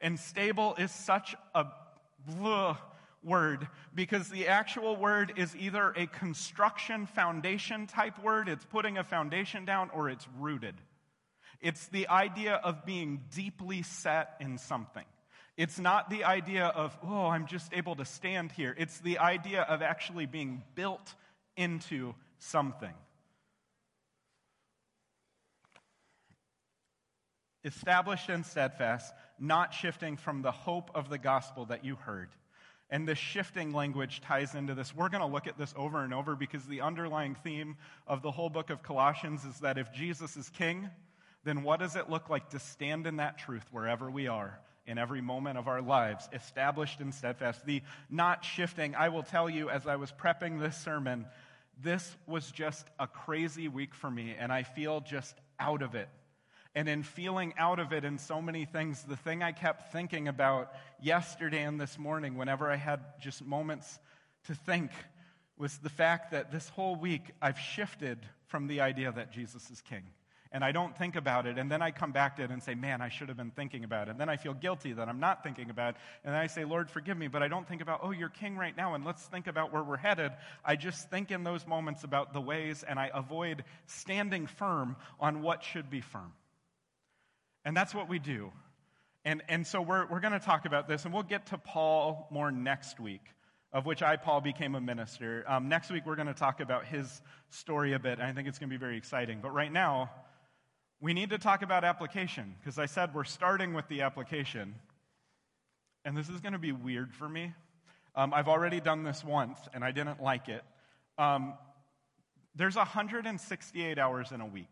And 0.02 0.20
stable 0.20 0.76
is 0.78 0.92
such 0.92 1.36
a 1.56 1.66
bleh 2.30 2.78
word 3.24 3.68
because 3.94 4.30
the 4.30 4.48
actual 4.48 4.96
word 4.96 5.34
is 5.38 5.56
either 5.56 5.94
a 5.96 6.08
construction 6.08 7.06
foundation 7.06 7.88
type 7.88 8.22
word, 8.24 8.48
it's 8.50 8.66
putting 8.66 8.98
a 8.98 9.04
foundation 9.04 9.66
down, 9.66 9.90
or 9.94 10.10
it's 10.10 10.28
rooted. 10.38 10.76
It's 11.62 11.88
the 11.88 12.08
idea 12.08 12.54
of 12.54 12.86
being 12.86 13.22
deeply 13.36 13.82
set 13.82 14.36
in 14.40 14.58
something. 14.58 15.06
It's 15.58 15.78
not 15.78 16.10
the 16.10 16.24
idea 16.24 16.66
of, 16.68 16.98
oh, 17.04 17.28
I'm 17.28 17.46
just 17.46 17.74
able 17.74 17.96
to 17.96 18.06
stand 18.06 18.54
here. 18.54 18.74
It's 18.78 19.00
the 19.02 19.20
idea 19.20 19.62
of 19.64 19.82
actually 19.82 20.26
being 20.26 20.64
built 20.74 21.14
into 21.58 22.16
something. 22.38 22.94
Established 27.66 28.30
and 28.30 28.46
steadfast, 28.46 29.14
not 29.38 29.74
shifting 29.74 30.16
from 30.16 30.42
the 30.44 30.52
hope 30.52 30.92
of 30.96 31.10
the 31.10 31.18
gospel 31.18 31.66
that 31.66 31.84
you 31.84 31.98
heard. 31.98 32.30
And 32.90 33.06
the 33.06 33.16
shifting 33.16 33.74
language 33.74 34.22
ties 34.22 34.56
into 34.56 34.76
this. 34.76 34.96
We're 34.96 35.10
going 35.10 35.22
to 35.22 35.28
look 35.28 35.46
at 35.46 35.58
this 35.58 35.74
over 35.78 36.06
and 36.06 36.14
over 36.14 36.38
because 36.38 36.66
the 36.66 36.82
underlying 36.82 37.36
theme 37.36 37.76
of 38.08 38.22
the 38.22 38.32
whole 38.32 38.50
book 38.50 38.70
of 38.70 38.82
Colossians 38.82 39.44
is 39.44 39.60
that 39.60 39.78
if 39.78 39.92
Jesus 39.92 40.38
is 40.38 40.50
king, 40.50 40.90
then 41.44 41.64
what 41.64 41.80
does 41.80 41.96
it 41.96 42.10
look 42.10 42.30
like 42.30 42.50
to 42.50 42.60
stand 42.60 43.08
in 43.08 43.18
that 43.18 43.38
truth 43.38 43.66
wherever 43.72 44.10
we 44.10 44.28
are? 44.28 44.60
in 44.90 44.98
every 44.98 45.22
moment 45.22 45.56
of 45.56 45.68
our 45.68 45.84
lives, 45.84 46.28
established 46.34 47.00
and 47.00 47.14
steadfast. 47.14 47.64
The 47.64 47.84
not 48.10 48.44
shifting, 48.44 48.96
I 48.96 49.10
will 49.10 49.22
tell 49.22 49.48
you 49.48 49.70
as 49.70 49.86
I 49.86 49.98
was 49.98 50.12
prepping 50.12 50.60
this 50.60 50.76
sermon, 50.76 51.28
this 51.84 52.18
was 52.26 52.50
just 52.50 52.88
a 52.98 53.06
crazy 53.06 53.68
week 53.68 53.94
for 53.94 54.10
me, 54.10 54.36
and 54.38 54.52
I 54.52 54.64
feel 54.64 55.02
just 55.02 55.36
out 55.60 55.84
of 55.84 55.94
it. 55.94 56.10
And 56.74 56.90
in 56.90 57.04
feeling 57.04 57.54
out 57.60 57.78
of 57.78 57.94
it 57.94 58.04
in 58.04 58.18
so 58.18 58.42
many 58.42 58.66
things, 58.66 59.04
the 59.04 59.16
thing 59.16 59.44
I 59.44 59.52
kept 59.52 59.92
thinking 59.92 60.28
about 60.28 60.72
yesterday 61.00 61.62
and 61.62 61.80
this 61.80 62.00
morning, 62.00 62.36
whenever 62.36 62.68
I 62.72 62.76
had 62.76 63.00
just 63.22 63.46
moments 63.46 64.00
to 64.48 64.56
think, 64.56 64.90
was 65.56 65.78
the 65.78 65.90
fact 65.90 66.32
that 66.32 66.52
this 66.52 66.68
whole 66.70 66.96
week 66.96 67.30
I've 67.40 67.60
shifted 67.60 68.18
from 68.48 68.66
the 68.66 68.82
idea 68.82 69.12
that 69.12 69.32
Jesus 69.32 69.70
is 69.70 69.82
king 69.82 70.02
and 70.52 70.64
I 70.64 70.72
don't 70.72 70.98
think 70.98 71.16
about 71.16 71.46
it, 71.46 71.60
and 71.60 71.72
then 71.72 71.82
I 71.84 71.92
come 71.92 72.12
back 72.12 72.38
to 72.38 72.44
it 72.44 72.50
and 72.50 72.62
say, 72.64 72.74
man, 72.74 73.02
I 73.02 73.10
should 73.10 73.28
have 73.28 73.38
been 73.38 73.52
thinking 73.52 73.84
about 73.84 74.08
it. 74.08 74.12
And 74.12 74.20
then 74.20 74.30
I 74.30 74.38
feel 74.38 74.56
guilty 74.56 74.94
that 74.94 75.08
I'm 75.08 75.20
not 75.20 75.44
thinking 75.44 75.70
about 75.70 75.94
it. 75.94 76.02
And 76.24 76.34
then 76.34 76.42
I 76.42 76.48
say, 76.48 76.66
Lord, 76.66 76.90
forgive 76.90 77.18
me, 77.18 77.28
but 77.28 77.44
I 77.44 77.48
don't 77.48 77.68
think 77.68 77.82
about, 77.82 78.00
oh, 78.02 78.10
you're 78.10 78.30
king 78.30 78.58
right 78.58 78.76
now, 78.76 78.96
and 78.96 79.06
let's 79.06 79.22
think 79.24 79.46
about 79.46 79.72
where 79.72 79.84
we're 79.84 79.98
headed. 79.98 80.32
I 80.66 80.76
just 80.76 81.10
think 81.12 81.30
in 81.30 81.44
those 81.44 81.68
moments 81.68 82.04
about 82.04 82.34
the 82.34 82.42
ways, 82.42 82.84
and 82.88 83.00
I 83.00 83.12
avoid 83.14 83.64
standing 83.86 84.48
firm 84.48 84.96
on 85.20 85.44
what 85.44 85.64
should 85.64 85.90
be 85.92 86.02
firm. 86.02 86.34
And 87.64 87.78
that's 87.78 87.94
what 87.94 88.10
we 88.10 88.18
do. 88.18 88.52
And, 89.24 89.44
and 89.50 89.68
so 89.68 89.82
we're, 89.82 90.08
we're 90.08 90.22
going 90.22 90.34
to 90.34 90.40
talk 90.40 90.66
about 90.66 90.88
this, 90.88 91.06
and 91.06 91.14
we'll 91.14 91.22
get 91.22 91.48
to 91.48 91.60
Paul 91.60 92.28
more 92.32 92.52
next 92.52 93.00
week 93.00 93.22
of 93.72 93.86
which 93.86 94.02
I, 94.02 94.16
Paul, 94.16 94.42
became 94.42 94.74
a 94.74 94.82
minister. 94.82 95.46
Um, 95.48 95.70
next 95.70 95.92
week, 95.92 96.04
we're 96.04 96.16
going 96.16 96.28
to 96.28 96.34
talk 96.34 96.60
about 96.60 96.86
his 96.86 97.22
story 97.52 97.94
a 97.94 98.00
bit. 98.00 98.20
I 98.20 98.32
think 98.32 98.48
it's 98.48 98.58
going 98.58 98.70
to 98.70 98.74
be 98.74 98.80
very 98.80 98.98
exciting. 98.98 99.42
But 99.44 99.54
right 99.54 99.72
now, 99.72 100.10
we 101.02 101.14
need 101.14 101.30
to 101.30 101.38
talk 101.38 101.62
about 101.62 101.84
application 101.84 102.56
because 102.60 102.78
I 102.78 102.86
said 102.86 103.14
we're 103.14 103.24
starting 103.24 103.74
with 103.74 103.88
the 103.88 104.02
application. 104.02 104.76
and 106.06 106.16
this 106.16 106.30
is 106.30 106.42
going 106.42 106.54
to 106.54 106.60
be 106.60 106.72
weird 106.72 107.14
for 107.14 107.28
me. 107.28 107.54
Um, 108.16 108.34
I've 108.34 108.48
already 108.48 108.80
done 108.80 109.04
this 109.04 109.24
once, 109.24 109.60
and 109.74 109.84
I 109.84 109.92
didn't 109.92 110.22
like 110.22 110.50
it. 110.50 110.64
Um, 111.18 111.54
there's 112.56 112.76
168 112.76 113.98
hours 113.98 114.32
in 114.32 114.42
a 114.42 114.46
week. 114.46 114.72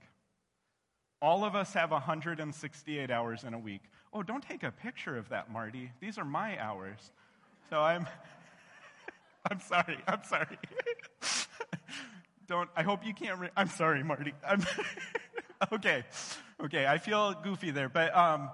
All 1.21 1.45
of 1.45 1.55
us 1.55 1.73
have 1.73 1.91
168 1.91 3.09
hours 3.11 3.43
in 3.43 3.53
a 3.53 3.59
week. 3.59 3.81
Oh, 4.13 4.23
don't 4.23 4.43
take 4.43 4.63
a 4.63 4.71
picture 4.71 5.17
of 5.17 5.29
that, 5.29 5.51
Marty. 5.51 5.91
These 5.99 6.17
are 6.17 6.25
my 6.25 6.59
hours. 6.61 6.99
So 7.69 7.79
I'm 7.79 8.07
I'm 9.49 9.59
sorry. 9.61 9.97
I'm 10.07 10.23
sorry. 10.23 10.57
don't 12.47 12.69
I 12.75 12.83
hope 12.83 13.05
you 13.05 13.13
can't 13.13 13.39
re- 13.39 13.49
I'm 13.55 13.69
sorry, 13.69 14.03
Marty. 14.03 14.33
I'm 14.47 14.63
okay. 15.71 16.03
Okay, 16.63 16.85
I 16.87 16.97
feel 16.97 17.35
goofy 17.43 17.71
there, 17.71 17.89
but 17.89 18.15
um, 18.15 18.49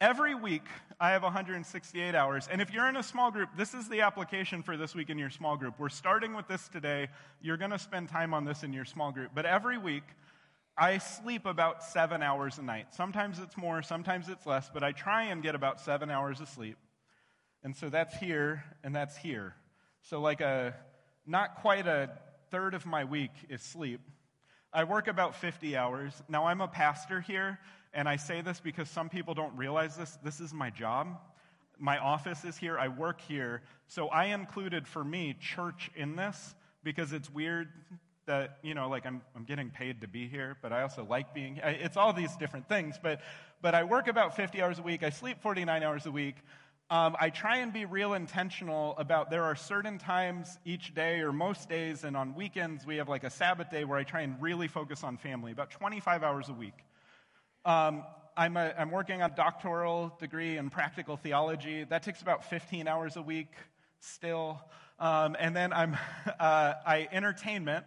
every 0.00 0.34
week 0.34 0.62
I 1.00 1.10
have 1.10 1.22
168 1.22 2.14
hours. 2.14 2.48
And 2.50 2.60
if 2.60 2.72
you're 2.72 2.88
in 2.88 2.96
a 2.96 3.02
small 3.02 3.30
group, 3.30 3.50
this 3.56 3.74
is 3.74 3.88
the 3.88 4.02
application 4.02 4.62
for 4.62 4.76
this 4.76 4.94
week 4.94 5.10
in 5.10 5.18
your 5.18 5.30
small 5.30 5.56
group. 5.56 5.74
We're 5.78 5.88
starting 5.88 6.34
with 6.34 6.46
this 6.46 6.68
today. 6.68 7.08
You're 7.40 7.56
going 7.56 7.72
to 7.72 7.78
spend 7.78 8.08
time 8.08 8.32
on 8.32 8.44
this 8.44 8.62
in 8.62 8.72
your 8.72 8.84
small 8.84 9.10
group. 9.10 9.32
But 9.34 9.44
every 9.44 9.78
week 9.78 10.04
I 10.76 10.98
sleep 10.98 11.46
about 11.46 11.82
seven 11.82 12.22
hours 12.22 12.58
a 12.58 12.62
night. 12.62 12.94
Sometimes 12.94 13.38
it's 13.38 13.56
more, 13.56 13.82
sometimes 13.82 14.28
it's 14.28 14.46
less, 14.46 14.70
but 14.72 14.82
I 14.82 14.92
try 14.92 15.24
and 15.24 15.42
get 15.42 15.54
about 15.54 15.80
seven 15.80 16.10
hours 16.10 16.40
of 16.40 16.48
sleep. 16.48 16.76
And 17.64 17.76
so 17.76 17.88
that's 17.88 18.16
here 18.16 18.64
and 18.82 18.94
that's 18.94 19.16
here. 19.16 19.54
So, 20.02 20.20
like 20.20 20.40
a 20.40 20.74
not 21.26 21.56
quite 21.56 21.86
a 21.86 22.10
third 22.50 22.74
of 22.74 22.86
my 22.86 23.04
week 23.04 23.30
is 23.48 23.62
sleep. 23.62 24.00
I 24.72 24.84
work 24.84 25.06
about 25.06 25.34
50 25.34 25.76
hours. 25.76 26.22
Now, 26.28 26.46
I'm 26.46 26.60
a 26.60 26.68
pastor 26.68 27.20
here, 27.20 27.58
and 27.92 28.08
I 28.08 28.16
say 28.16 28.40
this 28.40 28.58
because 28.60 28.88
some 28.88 29.08
people 29.08 29.34
don't 29.34 29.54
realize 29.56 29.96
this. 29.96 30.18
This 30.24 30.40
is 30.40 30.54
my 30.54 30.70
job. 30.70 31.18
My 31.78 31.98
office 31.98 32.44
is 32.44 32.56
here. 32.56 32.78
I 32.78 32.88
work 32.88 33.20
here. 33.20 33.62
So, 33.88 34.08
I 34.08 34.26
included 34.26 34.88
for 34.88 35.04
me 35.04 35.36
church 35.38 35.90
in 35.94 36.16
this 36.16 36.54
because 36.82 37.12
it's 37.12 37.30
weird 37.30 37.68
that, 38.26 38.58
you 38.62 38.74
know, 38.74 38.88
like 38.88 39.04
I'm, 39.04 39.20
I'm 39.36 39.44
getting 39.44 39.70
paid 39.70 40.00
to 40.02 40.08
be 40.08 40.28
here, 40.28 40.56
but 40.62 40.72
I 40.72 40.82
also 40.82 41.04
like 41.04 41.34
being 41.34 41.60
It's 41.62 41.96
all 41.96 42.12
these 42.12 42.34
different 42.36 42.68
things. 42.68 42.98
But, 43.02 43.20
but 43.60 43.74
I 43.74 43.84
work 43.84 44.08
about 44.08 44.36
50 44.36 44.62
hours 44.62 44.78
a 44.78 44.82
week. 44.82 45.02
I 45.02 45.10
sleep 45.10 45.42
49 45.42 45.82
hours 45.82 46.06
a 46.06 46.10
week. 46.12 46.36
Um, 46.92 47.16
I 47.18 47.30
try 47.30 47.56
and 47.56 47.72
be 47.72 47.86
real 47.86 48.12
intentional 48.12 48.94
about 48.98 49.30
there 49.30 49.44
are 49.44 49.56
certain 49.56 49.96
times 49.96 50.58
each 50.66 50.94
day 50.94 51.20
or 51.20 51.32
most 51.32 51.70
days, 51.70 52.04
and 52.04 52.14
on 52.14 52.34
weekends 52.34 52.84
we 52.84 52.96
have 52.96 53.08
like 53.08 53.24
a 53.24 53.30
Sabbath 53.30 53.70
day 53.70 53.84
where 53.84 53.96
I 53.98 54.04
try 54.04 54.20
and 54.20 54.36
really 54.42 54.68
focus 54.68 55.02
on 55.02 55.16
family, 55.16 55.52
about 55.52 55.70
25 55.70 56.22
hours 56.22 56.50
a 56.50 56.52
week. 56.52 56.74
Um, 57.64 58.04
I'm, 58.36 58.58
a, 58.58 58.74
I'm 58.76 58.90
working 58.90 59.22
on 59.22 59.30
a 59.30 59.34
doctoral 59.34 60.14
degree 60.20 60.58
in 60.58 60.68
practical 60.68 61.16
theology. 61.16 61.84
That 61.84 62.02
takes 62.02 62.20
about 62.20 62.44
15 62.44 62.86
hours 62.86 63.16
a 63.16 63.22
week 63.22 63.54
still. 64.00 64.60
Um, 64.98 65.34
and 65.40 65.56
then 65.56 65.72
I'm, 65.72 65.96
uh, 66.38 66.74
I 66.86 67.08
entertainment 67.10 67.86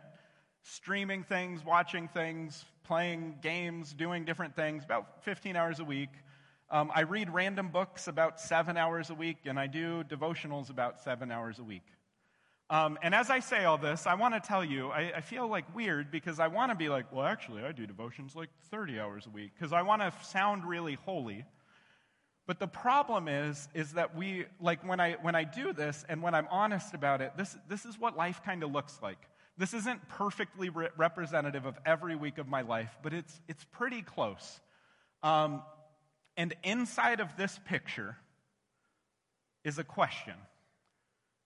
streaming 0.64 1.22
things, 1.22 1.64
watching 1.64 2.08
things, 2.08 2.66
playing 2.86 3.36
games, 3.44 3.94
doing 3.94 4.26
different 4.26 4.56
things, 4.56 4.84
about 4.84 5.24
15 5.26 5.56
hours 5.56 5.80
a 5.80 5.84
week. 5.84 6.10
Um, 6.72 6.92
I 6.94 7.02
read 7.02 7.30
random 7.32 7.70
books 7.70 8.08
about 8.08 8.40
seven 8.40 8.76
hours 8.76 9.12
a 9.12 9.14
week, 9.14 9.38
and 9.46 9.60
I 9.60 9.68
do 9.68 10.04
devotionals 10.04 10.72
about 10.72 11.00
seven 11.00 11.32
hours 11.32 11.60
a 11.60 11.64
week. 11.64 11.86
Um, 12.72 12.98
and 13.04 13.14
as 13.14 13.30
I 13.30 13.40
say 13.40 13.66
all 13.66 13.78
this, 13.78 14.08
I 14.08 14.16
want 14.16 14.34
to 14.34 14.40
tell 14.40 14.66
you, 14.66 14.90
I, 14.90 15.12
I 15.18 15.22
feel 15.22 15.48
like 15.48 15.76
weird 15.76 16.10
because 16.10 16.40
I 16.40 16.48
want 16.48 16.72
to 16.72 16.76
be 16.76 16.90
like, 16.90 17.12
well, 17.14 17.26
actually, 17.26 17.64
I 17.64 17.72
do 17.72 17.86
devotions 17.86 18.36
like 18.36 18.50
30 18.72 19.00
hours 19.00 19.28
a 19.28 19.30
week 19.30 19.52
because 19.54 19.72
I 19.72 19.84
want 19.84 20.02
to 20.02 20.12
sound 20.26 20.66
really 20.66 20.96
holy. 21.06 21.46
But 22.48 22.60
the 22.60 22.68
problem 22.68 23.28
is, 23.28 23.70
is 23.76 23.94
that 23.94 24.16
we, 24.16 24.46
like 24.60 24.84
when 24.88 25.00
I, 25.00 25.14
when 25.22 25.36
I 25.36 25.44
do 25.44 25.72
this 25.72 26.04
and 26.10 26.24
when 26.24 26.34
I'm 26.34 26.48
honest 26.50 26.96
about 26.96 27.22
it, 27.22 27.34
this, 27.38 27.56
this 27.70 27.86
is 27.86 28.00
what 28.00 28.18
life 28.18 28.42
kind 28.44 28.64
of 28.64 28.72
looks 28.72 29.00
like. 29.04 29.20
This 29.58 29.76
isn't 29.76 30.08
perfectly 30.10 30.70
re- 30.70 30.90
representative 30.98 31.68
of 31.68 31.78
every 31.86 32.16
week 32.16 32.40
of 32.40 32.48
my 32.48 32.62
life, 32.62 32.98
but 33.04 33.14
it's, 33.14 33.40
it's 33.48 33.64
pretty 33.66 34.02
close. 34.02 34.60
Um, 35.22 35.62
and 36.38 36.54
inside 36.64 37.20
of 37.20 37.36
this 37.38 37.60
picture 37.66 38.18
is 39.64 39.80
a 39.80 39.84
question. 39.84 40.36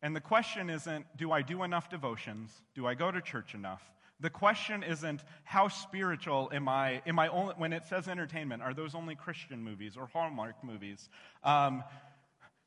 And 0.02 0.16
the 0.16 0.22
question 0.22 0.70
isn't, 0.70 1.06
do 1.18 1.32
I 1.32 1.42
do 1.42 1.64
enough 1.64 1.90
devotions? 1.90 2.52
Do 2.74 2.88
I 2.88 2.94
go 2.96 3.12
to 3.12 3.22
church 3.22 3.54
enough? 3.54 3.82
The 4.22 4.30
question 4.30 4.84
isn't, 4.84 5.24
how 5.44 5.68
spiritual 5.68 6.50
am 6.54 6.68
I? 6.68 7.02
Am 7.06 7.20
I 7.20 7.30
only, 7.30 7.54
when 7.58 7.72
it 7.72 7.86
says 7.86 8.08
entertainment, 8.08 8.62
are 8.62 8.74
those 8.74 8.96
only 8.96 9.16
Christian 9.16 9.64
movies 9.64 9.96
or 9.96 10.08
Hallmark 10.08 10.62
movies? 10.64 11.10
Um, 11.44 11.84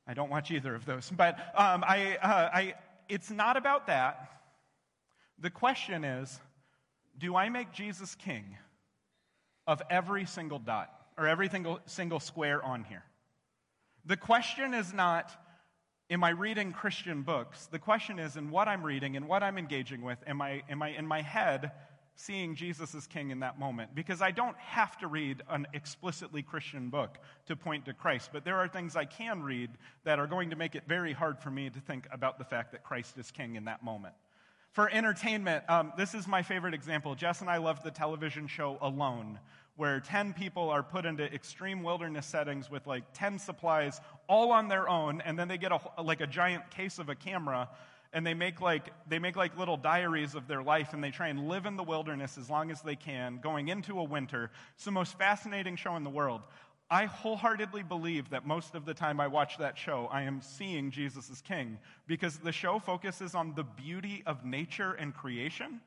I 0.06 0.14
don't 0.14 0.30
watch 0.30 0.50
either 0.50 0.74
of 0.74 0.86
those. 0.86 1.10
But 1.10 1.38
um, 1.54 1.84
I, 1.86 2.16
uh, 2.22 2.50
I, 2.52 2.74
it's 3.08 3.30
not 3.30 3.56
about 3.56 3.86
that. 3.88 4.30
The 5.38 5.50
question 5.50 6.04
is 6.04 6.40
do 7.18 7.36
I 7.36 7.50
make 7.50 7.72
Jesus 7.72 8.14
king 8.14 8.56
of 9.66 9.82
every 9.90 10.24
single 10.24 10.58
dot 10.58 10.90
or 11.16 11.26
every 11.26 11.48
single, 11.48 11.80
single 11.86 12.20
square 12.20 12.62
on 12.62 12.84
here? 12.84 13.04
The 14.04 14.16
question 14.16 14.74
is 14.74 14.92
not, 14.92 15.30
am 16.10 16.24
I 16.24 16.30
reading 16.30 16.72
Christian 16.72 17.22
books? 17.22 17.66
The 17.66 17.78
question 17.78 18.18
is, 18.18 18.36
in 18.36 18.50
what 18.50 18.68
I'm 18.68 18.82
reading 18.82 19.16
and 19.16 19.28
what 19.28 19.42
I'm 19.42 19.58
engaging 19.58 20.02
with, 20.02 20.18
am 20.26 20.42
I, 20.42 20.62
am 20.68 20.82
I 20.82 20.88
in 20.90 21.06
my 21.06 21.22
head 21.22 21.72
seeing 22.14 22.54
Jesus 22.54 22.94
as 22.94 23.06
king 23.06 23.30
in 23.30 23.40
that 23.40 23.58
moment? 23.58 23.94
Because 23.94 24.20
I 24.20 24.32
don't 24.32 24.56
have 24.58 24.98
to 24.98 25.06
read 25.06 25.42
an 25.48 25.66
explicitly 25.72 26.42
Christian 26.42 26.90
book 26.90 27.18
to 27.46 27.56
point 27.56 27.86
to 27.86 27.94
Christ, 27.94 28.30
but 28.32 28.44
there 28.44 28.56
are 28.56 28.68
things 28.68 28.96
I 28.96 29.04
can 29.04 29.42
read 29.42 29.70
that 30.04 30.18
are 30.18 30.26
going 30.26 30.50
to 30.50 30.56
make 30.56 30.74
it 30.74 30.84
very 30.86 31.12
hard 31.12 31.38
for 31.38 31.50
me 31.50 31.70
to 31.70 31.80
think 31.80 32.06
about 32.12 32.38
the 32.38 32.44
fact 32.44 32.72
that 32.72 32.84
Christ 32.84 33.16
is 33.18 33.30
king 33.30 33.56
in 33.56 33.64
that 33.64 33.82
moment. 33.82 34.14
For 34.72 34.90
entertainment, 34.90 35.64
um, 35.68 35.92
this 35.98 36.14
is 36.14 36.26
my 36.26 36.42
favorite 36.42 36.72
example. 36.72 37.14
Jess 37.14 37.42
and 37.42 37.50
I 37.50 37.58
love 37.58 37.82
the 37.82 37.90
television 37.90 38.46
show 38.46 38.78
Alone, 38.80 39.38
where 39.76 40.00
10 40.00 40.34
people 40.34 40.70
are 40.70 40.82
put 40.82 41.06
into 41.06 41.24
extreme 41.32 41.82
wilderness 41.82 42.26
settings 42.26 42.70
with 42.70 42.86
like 42.86 43.04
10 43.14 43.38
supplies 43.38 44.00
all 44.28 44.52
on 44.52 44.68
their 44.68 44.88
own, 44.88 45.20
and 45.22 45.38
then 45.38 45.48
they 45.48 45.58
get 45.58 45.72
a, 45.72 45.80
like 46.02 46.20
a 46.20 46.26
giant 46.26 46.70
case 46.70 46.98
of 46.98 47.08
a 47.08 47.14
camera 47.14 47.68
and 48.14 48.26
they 48.26 48.34
make 48.34 48.60
like 48.60 48.90
they 49.08 49.18
make 49.18 49.36
like 49.36 49.56
little 49.56 49.78
diaries 49.78 50.34
of 50.34 50.46
their 50.46 50.62
life 50.62 50.92
and 50.92 51.02
they 51.02 51.10
try 51.10 51.28
and 51.28 51.48
live 51.48 51.64
in 51.64 51.76
the 51.76 51.82
wilderness 51.82 52.36
as 52.36 52.50
long 52.50 52.70
as 52.70 52.82
they 52.82 52.94
can 52.94 53.38
going 53.42 53.68
into 53.68 53.98
a 53.98 54.04
winter 54.04 54.50
it's 54.74 54.84
the 54.84 54.90
most 54.90 55.16
fascinating 55.16 55.76
show 55.76 55.96
in 55.96 56.04
the 56.04 56.10
world 56.10 56.42
I 56.92 57.06
wholeheartedly 57.06 57.84
believe 57.84 58.28
that 58.30 58.46
most 58.46 58.74
of 58.74 58.84
the 58.84 58.92
time 58.92 59.18
I 59.18 59.26
watch 59.26 59.56
that 59.56 59.78
show, 59.78 60.10
I 60.12 60.24
am 60.24 60.42
seeing 60.42 60.90
Jesus 60.90 61.30
as 61.30 61.40
king 61.40 61.78
because 62.06 62.36
the 62.36 62.52
show 62.52 62.78
focuses 62.78 63.34
on 63.34 63.54
the 63.54 63.64
beauty 63.64 64.22
of 64.26 64.44
nature 64.44 64.92
and 64.92 65.14
creation 65.14 65.80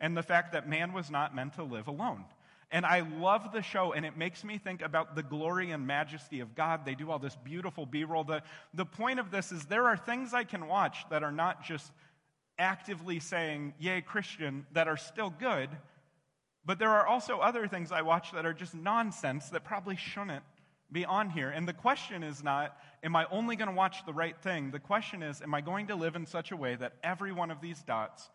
and 0.00 0.14
the 0.14 0.22
fact 0.22 0.52
that 0.52 0.68
man 0.68 0.92
was 0.92 1.10
not 1.10 1.34
meant 1.34 1.54
to 1.54 1.62
live 1.62 1.88
alone. 1.88 2.26
And 2.72 2.86
I 2.86 3.00
love 3.00 3.52
the 3.52 3.62
show, 3.62 3.92
and 3.92 4.06
it 4.06 4.16
makes 4.16 4.44
me 4.44 4.58
think 4.58 4.80
about 4.80 5.16
the 5.16 5.24
glory 5.24 5.72
and 5.72 5.86
majesty 5.86 6.38
of 6.38 6.54
God. 6.54 6.84
They 6.84 6.94
do 6.94 7.10
all 7.10 7.18
this 7.18 7.36
beautiful 7.42 7.84
B 7.84 8.04
roll. 8.04 8.22
The, 8.22 8.42
the 8.74 8.86
point 8.86 9.18
of 9.18 9.32
this 9.32 9.50
is 9.50 9.64
there 9.64 9.86
are 9.86 9.96
things 9.96 10.32
I 10.32 10.44
can 10.44 10.68
watch 10.68 10.98
that 11.10 11.24
are 11.24 11.32
not 11.32 11.64
just 11.64 11.90
actively 12.58 13.18
saying, 13.18 13.74
Yay, 13.80 14.02
Christian, 14.02 14.66
that 14.72 14.86
are 14.86 14.96
still 14.96 15.30
good, 15.30 15.68
but 16.64 16.78
there 16.78 16.90
are 16.90 17.06
also 17.06 17.38
other 17.38 17.66
things 17.66 17.90
I 17.90 18.02
watch 18.02 18.32
that 18.32 18.46
are 18.46 18.52
just 18.52 18.74
nonsense 18.74 19.48
that 19.48 19.64
probably 19.64 19.96
shouldn't 19.96 20.44
be 20.92 21.04
on 21.04 21.30
here. 21.30 21.50
And 21.50 21.66
the 21.66 21.72
question 21.72 22.22
is 22.22 22.42
not, 22.42 22.76
am 23.02 23.16
I 23.16 23.26
only 23.30 23.56
going 23.56 23.68
to 23.68 23.74
watch 23.74 24.04
the 24.06 24.12
right 24.12 24.36
thing? 24.36 24.70
The 24.70 24.78
question 24.78 25.22
is, 25.22 25.40
am 25.42 25.54
I 25.54 25.60
going 25.60 25.88
to 25.88 25.96
live 25.96 26.16
in 26.16 26.26
such 26.26 26.52
a 26.52 26.56
way 26.56 26.76
that 26.76 26.92
every 27.02 27.32
one 27.32 27.50
of 27.50 27.60
these 27.60 27.82
dots, 27.82 28.28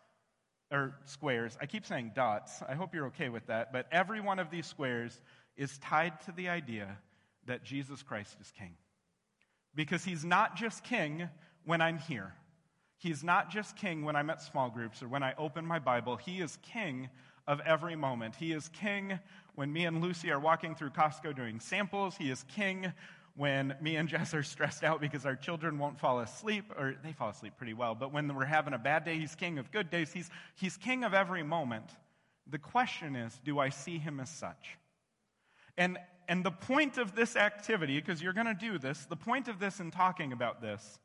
or 0.70 0.96
squares, 1.04 1.56
I 1.60 1.66
keep 1.66 1.86
saying 1.86 2.12
dots, 2.14 2.62
I 2.68 2.74
hope 2.74 2.94
you're 2.94 3.06
okay 3.06 3.28
with 3.28 3.46
that, 3.46 3.72
but 3.72 3.86
every 3.92 4.20
one 4.20 4.38
of 4.38 4.50
these 4.50 4.66
squares 4.66 5.20
is 5.56 5.78
tied 5.78 6.20
to 6.22 6.32
the 6.32 6.48
idea 6.48 6.98
that 7.46 7.64
Jesus 7.64 8.02
Christ 8.02 8.36
is 8.40 8.52
king. 8.58 8.74
Because 9.74 10.04
he's 10.04 10.24
not 10.24 10.56
just 10.56 10.82
king 10.82 11.28
when 11.64 11.80
I'm 11.80 11.98
here. 11.98 12.34
He's 12.98 13.22
not 13.22 13.50
just 13.50 13.76
king 13.76 14.04
when 14.04 14.16
I'm 14.16 14.30
at 14.30 14.42
small 14.42 14.70
groups 14.70 15.02
or 15.02 15.08
when 15.08 15.22
I 15.22 15.34
open 15.36 15.66
my 15.66 15.78
Bible. 15.78 16.16
He 16.16 16.40
is 16.40 16.58
king 16.62 17.10
of 17.46 17.60
every 17.60 17.94
moment. 17.94 18.34
He 18.34 18.52
is 18.52 18.68
king 18.68 19.18
when 19.54 19.72
me 19.72 19.84
and 19.84 20.02
Lucy 20.02 20.30
are 20.30 20.40
walking 20.40 20.74
through 20.74 20.90
Costco 20.90 21.36
doing 21.36 21.60
samples. 21.60 22.16
He 22.16 22.30
is 22.30 22.44
king 22.44 22.92
when 23.36 23.74
me 23.80 23.96
and 23.96 24.08
Jess 24.08 24.32
are 24.32 24.42
stressed 24.42 24.82
out 24.82 25.00
because 25.00 25.26
our 25.26 25.36
children 25.36 25.78
won't 25.78 26.00
fall 26.00 26.20
asleep, 26.20 26.72
or 26.76 26.94
they 27.04 27.12
fall 27.12 27.28
asleep 27.28 27.52
pretty 27.58 27.74
well, 27.74 27.94
but 27.94 28.12
when 28.12 28.34
we're 28.34 28.46
having 28.46 28.72
a 28.72 28.78
bad 28.78 29.04
day, 29.04 29.18
he's 29.18 29.34
king 29.34 29.58
of 29.58 29.70
good 29.70 29.90
days. 29.90 30.12
He's, 30.12 30.30
he's 30.54 30.76
king 30.76 31.04
of 31.04 31.12
every 31.12 31.42
moment. 31.42 31.84
The 32.48 32.58
question 32.58 33.14
is, 33.14 33.38
do 33.44 33.58
I 33.58 33.68
see 33.68 33.98
him 33.98 34.20
as 34.20 34.30
such? 34.30 34.78
And, 35.76 35.98
and 36.28 36.44
the 36.44 36.50
point 36.50 36.96
of 36.96 37.14
this 37.14 37.36
activity, 37.36 38.00
because 38.00 38.22
you're 38.22 38.32
going 38.32 38.46
to 38.46 38.54
do 38.54 38.78
this, 38.78 39.04
the 39.04 39.16
point 39.16 39.48
of 39.48 39.58
this 39.58 39.80
in 39.80 39.90
talking 39.90 40.32
about 40.32 40.62
this 40.62 40.98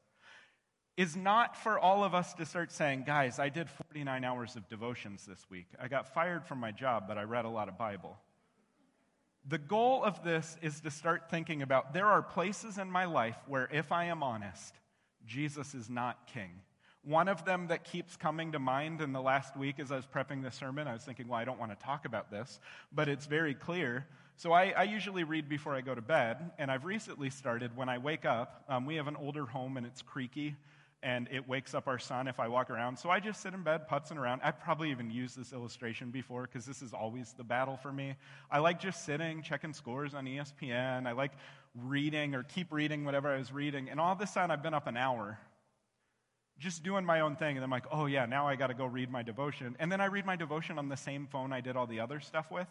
is 0.96 1.16
not 1.16 1.58
for 1.58 1.80
all 1.80 2.04
of 2.04 2.14
us 2.14 2.34
to 2.36 2.46
start 2.46 2.72
saying, 2.72 3.04
guys, 3.06 3.40
I 3.40 3.50
did 3.50 3.70
49 3.70 4.24
hours 4.24 4.56
of 4.56 4.68
devotions 4.70 5.26
this 5.26 5.46
week. 5.50 5.68
I 5.82 5.88
got 5.88 6.14
fired 6.14 6.46
from 6.46 6.60
my 6.60 6.72
job, 6.72 7.06
but 7.08 7.18
I 7.18 7.24
read 7.24 7.46
a 7.46 7.50
lot 7.50 7.68
of 7.68 7.78
Bible. 7.78 8.18
The 9.48 9.58
goal 9.58 10.04
of 10.04 10.24
this 10.24 10.58
is 10.62 10.82
to 10.82 10.92
start 10.92 11.30
thinking 11.30 11.62
about 11.62 11.94
there 11.94 12.06
are 12.06 12.22
places 12.22 12.78
in 12.78 12.92
my 12.92 13.06
life 13.06 13.38
where, 13.48 13.68
if 13.72 13.92
I 13.92 14.06
am 14.06 14.22
honest, 14.22 14.76
Jesus 15.26 15.74
is 15.74 15.90
not 15.90 16.28
king. 16.28 16.62
One 17.04 17.28
of 17.28 17.46
them 17.46 17.68
that 17.68 17.84
keeps 17.84 18.16
coming 18.16 18.52
to 18.52 18.60
mind 18.60 19.02
in 19.02 19.12
the 19.12 19.22
last 19.22 19.58
week 19.58 19.80
as 19.80 19.92
I 19.92 19.96
was 19.96 20.06
prepping 20.06 20.44
this 20.44 20.54
sermon, 20.54 20.88
I 20.88 20.94
was 20.94 21.04
thinking, 21.04 21.28
well, 21.28 21.40
I 21.40 21.46
don't 21.46 21.60
want 21.60 21.72
to 21.72 21.86
talk 21.86 22.06
about 22.06 22.30
this, 22.30 22.60
but 22.92 23.10
it's 23.10 23.26
very 23.26 23.56
clear. 23.56 24.06
So 24.36 24.52
I, 24.52 24.74
I 24.78 24.84
usually 24.84 25.24
read 25.24 25.50
before 25.50 25.76
I 25.76 25.82
go 25.82 25.96
to 25.96 26.02
bed, 26.02 26.52
and 26.60 26.70
I've 26.70 26.86
recently 26.86 27.32
started 27.32 27.76
when 27.76 27.90
I 27.90 27.98
wake 27.98 28.26
up. 28.26 28.64
Um, 28.70 28.86
we 28.86 28.96
have 28.96 29.08
an 29.08 29.16
older 29.16 29.48
home 29.48 29.78
and 29.78 29.86
it's 29.88 30.04
creaky, 30.04 30.56
and 31.04 31.28
it 31.32 31.48
wakes 31.48 31.74
up 31.74 31.88
our 31.88 31.98
son 31.98 32.28
if 32.28 32.40
I 32.40 32.48
walk 32.48 32.70
around. 32.70 32.98
So 32.98 33.10
I 33.10 33.20
just 33.20 33.42
sit 33.42 33.54
in 33.54 33.64
bed, 33.64 33.88
putzing 33.90 34.18
around. 34.18 34.42
I've 34.44 34.60
probably 34.60 34.92
even 34.92 35.10
used 35.10 35.38
this 35.38 35.52
illustration 35.52 36.12
before 36.12 36.44
because 36.44 36.66
this 36.66 36.82
is 36.82 36.94
always 36.94 37.34
the 37.34 37.44
battle 37.44 37.78
for 37.78 37.92
me. 37.92 38.16
I 38.52 38.60
like 38.60 38.80
just 38.80 39.04
sitting, 39.04 39.42
checking 39.42 39.74
scores 39.74 40.14
on 40.14 40.26
ESPN. 40.26 41.08
I 41.08 41.14
like 41.14 41.32
reading 41.76 42.36
or 42.36 42.44
keep 42.44 42.72
reading 42.72 43.04
whatever 43.04 43.30
I 43.30 43.38
was 43.38 43.52
reading. 43.52 43.90
And 43.90 44.00
all 44.00 44.12
of 44.12 44.22
a 44.22 44.28
sudden, 44.28 44.52
I've 44.52 44.62
been 44.62 44.76
up 44.76 44.88
an 44.88 44.98
hour 44.98 45.40
just 46.60 46.84
doing 46.84 47.04
my 47.04 47.22
own 47.22 47.36
thing. 47.36 47.58
And 47.58 47.64
I'm 47.64 47.72
like, 47.72 47.86
oh, 47.92 48.06
yeah, 48.06 48.28
now 48.28 48.48
I 48.48 48.56
got 48.56 48.68
to 48.68 48.76
go 48.76 48.86
read 48.86 49.10
my 49.10 49.24
devotion. 49.24 49.76
And 49.80 49.92
then 49.92 50.00
I 50.00 50.06
read 50.06 50.26
my 50.26 50.36
devotion 50.36 50.78
on 50.78 50.90
the 50.90 50.98
same 50.98 51.26
phone 51.26 51.52
I 51.52 51.62
did 51.62 51.76
all 51.76 51.88
the 51.88 52.00
other 52.00 52.20
stuff 52.20 52.52
with. 52.52 52.68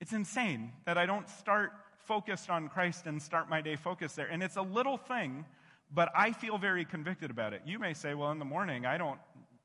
It's 0.00 0.12
insane 0.12 0.72
that 0.84 0.98
I 0.98 1.06
don't 1.06 1.28
start 1.28 1.72
focused 2.06 2.50
on 2.50 2.68
Christ 2.68 3.06
and 3.06 3.22
start 3.22 3.48
my 3.48 3.62
day 3.62 3.76
focused 3.76 4.16
there. 4.16 4.26
And 4.26 4.42
it's 4.42 4.56
a 4.56 4.62
little 4.62 4.98
thing, 4.98 5.46
but 5.94 6.10
I 6.14 6.32
feel 6.32 6.58
very 6.58 6.84
convicted 6.84 7.30
about 7.30 7.52
it. 7.52 7.62
You 7.64 7.78
may 7.78 7.94
say, 7.94 8.14
well, 8.14 8.30
in 8.32 8.38
the 8.38 8.44
morning, 8.44 8.84
I 8.86 8.98
don't 8.98 9.18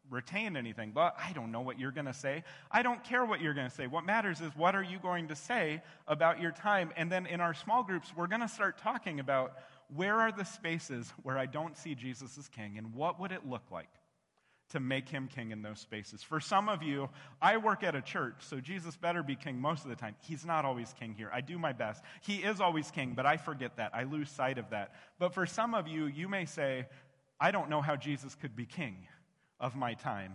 retain 0.10 0.58
anything, 0.58 0.92
but 0.94 1.16
I 1.20 1.34
don't 1.34 1.52
know 1.52 1.62
what 1.62 1.80
you're 1.80 1.92
going 1.92 2.06
to 2.06 2.14
say. 2.14 2.44
I 2.72 2.82
don't 2.82 3.04
care 3.04 3.26
what 3.26 3.42
you're 3.42 3.54
going 3.54 3.70
to 3.70 3.76
say. 3.76 3.88
What 3.88 4.06
matters 4.06 4.42
is 4.42 4.56
what 4.56 4.76
are 4.76 4.84
you 4.84 5.00
going 5.00 5.28
to 5.28 5.36
say 5.36 5.82
about 6.08 6.42
your 6.42 6.52
time? 6.52 6.92
And 6.98 7.12
then 7.12 7.26
in 7.26 7.42
our 7.42 7.54
small 7.54 7.84
groups, 7.84 8.12
we're 8.16 8.28
going 8.28 8.42
to 8.42 8.48
start 8.48 8.78
talking 8.80 9.20
about 9.20 9.54
where 9.96 10.16
are 10.16 10.32
the 10.32 10.46
spaces 10.46 11.12
where 11.24 11.38
I 11.38 11.46
don't 11.46 11.78
see 11.78 11.96
Jesus 11.96 12.38
as 12.38 12.48
king 12.48 12.78
and 12.78 12.94
what 12.94 13.20
would 13.20 13.32
it 13.32 13.48
look 13.48 13.64
like 13.72 13.90
to 14.70 14.80
make 14.80 15.10
him 15.10 15.28
king 15.28 15.52
in 15.52 15.62
those 15.62 15.80
spaces? 15.80 16.24
For 16.24 16.40
some 16.40 16.70
of 16.70 16.84
you, 16.84 17.10
I 17.42 17.58
work 17.58 17.84
at 17.84 17.96
a 17.96 18.02
church, 18.02 18.36
so 18.40 18.60
Jesus 18.60 18.96
better 18.96 19.24
be 19.24 19.36
king 19.36 19.60
most 19.60 19.84
of 19.84 19.90
the 19.90 19.96
time. 19.96 20.16
He's 20.22 20.46
not 20.46 20.66
always 20.66 20.94
king 21.00 21.14
here. 21.18 21.30
I 21.34 21.42
do 21.42 21.58
my 21.58 21.74
best. 21.74 22.04
He 22.22 22.38
is 22.38 22.62
always 22.62 22.92
king, 22.92 23.14
but 23.16 23.26
I 23.26 23.38
forget 23.38 23.78
that. 23.78 23.92
I 23.94 24.04
lose 24.04 24.30
sight 24.30 24.58
of 24.58 24.70
that. 24.70 24.94
But 25.18 25.34
for 25.34 25.46
some 25.46 25.74
of 25.74 25.88
you, 25.88 26.06
you 26.06 26.30
may 26.30 26.46
say, 26.46 26.88
I 27.40 27.52
don't 27.52 27.70
know 27.70 27.82
how 27.82 27.96
Jesus 27.96 28.36
could 28.36 28.56
be 28.56 28.66
king 28.66 29.08
of 29.60 29.76
my 29.76 29.94
time 29.94 30.34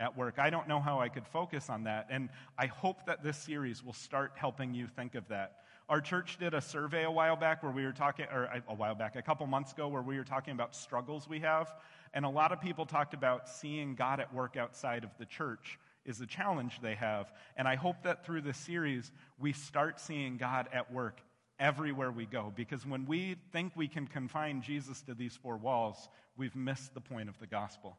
at 0.00 0.16
work. 0.16 0.38
I 0.38 0.50
don't 0.50 0.68
know 0.68 0.80
how 0.80 1.00
I 1.00 1.08
could 1.08 1.26
focus 1.26 1.70
on 1.70 1.84
that. 1.84 2.08
And 2.10 2.28
I 2.58 2.66
hope 2.66 3.06
that 3.06 3.22
this 3.22 3.36
series 3.36 3.84
will 3.84 3.92
start 3.92 4.32
helping 4.34 4.74
you 4.74 4.86
think 4.86 5.14
of 5.14 5.28
that. 5.28 5.58
Our 5.88 6.00
church 6.00 6.38
did 6.38 6.54
a 6.54 6.60
survey 6.60 7.04
a 7.04 7.10
while 7.10 7.36
back 7.36 7.62
where 7.62 7.72
we 7.72 7.84
were 7.84 7.92
talking, 7.92 8.26
or 8.32 8.46
uh, 8.46 8.60
a 8.68 8.74
while 8.74 8.94
back, 8.94 9.16
a 9.16 9.22
couple 9.22 9.46
months 9.46 9.72
ago, 9.72 9.88
where 9.88 10.02
we 10.02 10.16
were 10.16 10.24
talking 10.24 10.54
about 10.54 10.74
struggles 10.74 11.28
we 11.28 11.40
have. 11.40 11.72
And 12.14 12.24
a 12.24 12.28
lot 12.28 12.52
of 12.52 12.60
people 12.60 12.86
talked 12.86 13.14
about 13.14 13.48
seeing 13.48 13.94
God 13.94 14.20
at 14.20 14.34
work 14.34 14.56
outside 14.56 15.04
of 15.04 15.10
the 15.18 15.24
church 15.24 15.78
is 16.04 16.20
a 16.20 16.26
challenge 16.26 16.80
they 16.82 16.94
have. 16.94 17.32
And 17.56 17.66
I 17.66 17.76
hope 17.76 18.02
that 18.02 18.24
through 18.26 18.42
this 18.42 18.58
series, 18.58 19.10
we 19.38 19.52
start 19.52 20.00
seeing 20.00 20.36
God 20.36 20.68
at 20.72 20.92
work 20.92 21.20
everywhere 21.58 22.10
we 22.10 22.26
go. 22.26 22.52
Because 22.54 22.84
when 22.84 23.06
we 23.06 23.36
think 23.52 23.72
we 23.76 23.88
can 23.88 24.06
confine 24.06 24.62
Jesus 24.62 25.00
to 25.02 25.14
these 25.14 25.36
four 25.36 25.56
walls, 25.56 26.08
we've 26.36 26.56
missed 26.56 26.92
the 26.92 27.00
point 27.00 27.28
of 27.28 27.38
the 27.38 27.46
gospel. 27.46 27.96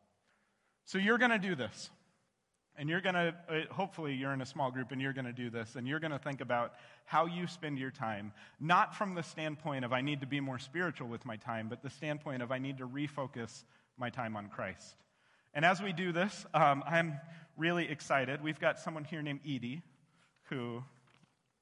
So 0.86 0.98
you're 0.98 1.18
going 1.18 1.32
to 1.32 1.40
do 1.40 1.56
this. 1.56 1.90
And 2.76 2.90
you're 2.90 3.02
going 3.02 3.14
to, 3.14 3.36
uh, 3.50 3.74
hopefully, 3.74 4.16
you're 4.16 4.34
in 4.34 4.42
a 4.42 4.48
small 4.48 4.72
group 4.72 4.92
and 4.92 5.00
you're 5.00 5.14
going 5.14 5.26
to 5.26 5.32
do 5.32 5.52
this. 5.52 5.76
And 5.76 5.88
you're 5.88 6.00
going 6.00 6.12
to 6.12 6.18
think 6.18 6.42
about 6.42 6.74
how 7.06 7.28
you 7.28 7.46
spend 7.46 7.78
your 7.78 7.92
time, 7.92 8.34
not 8.60 8.96
from 8.96 9.14
the 9.14 9.22
standpoint 9.22 9.86
of 9.86 9.94
I 9.94 10.02
need 10.02 10.22
to 10.22 10.28
be 10.28 10.40
more 10.40 10.58
spiritual 10.58 11.08
with 11.08 11.24
my 11.24 11.38
time, 11.38 11.68
but 11.70 11.84
the 11.84 11.92
standpoint 11.92 12.42
of 12.42 12.52
I 12.52 12.58
need 12.58 12.80
to 12.80 12.88
refocus 12.88 13.64
my 13.98 14.10
time 14.10 14.36
on 14.36 14.50
Christ. 14.50 14.96
And 15.54 15.64
as 15.66 15.82
we 15.82 15.94
do 15.94 16.12
this, 16.12 16.46
um, 16.54 16.84
I'm 16.88 17.20
really 17.58 17.90
excited. 17.90 18.44
We've 18.44 18.60
got 18.60 18.80
someone 18.80 19.04
here 19.04 19.22
named 19.22 19.42
Edie, 19.46 19.82
who 20.50 20.84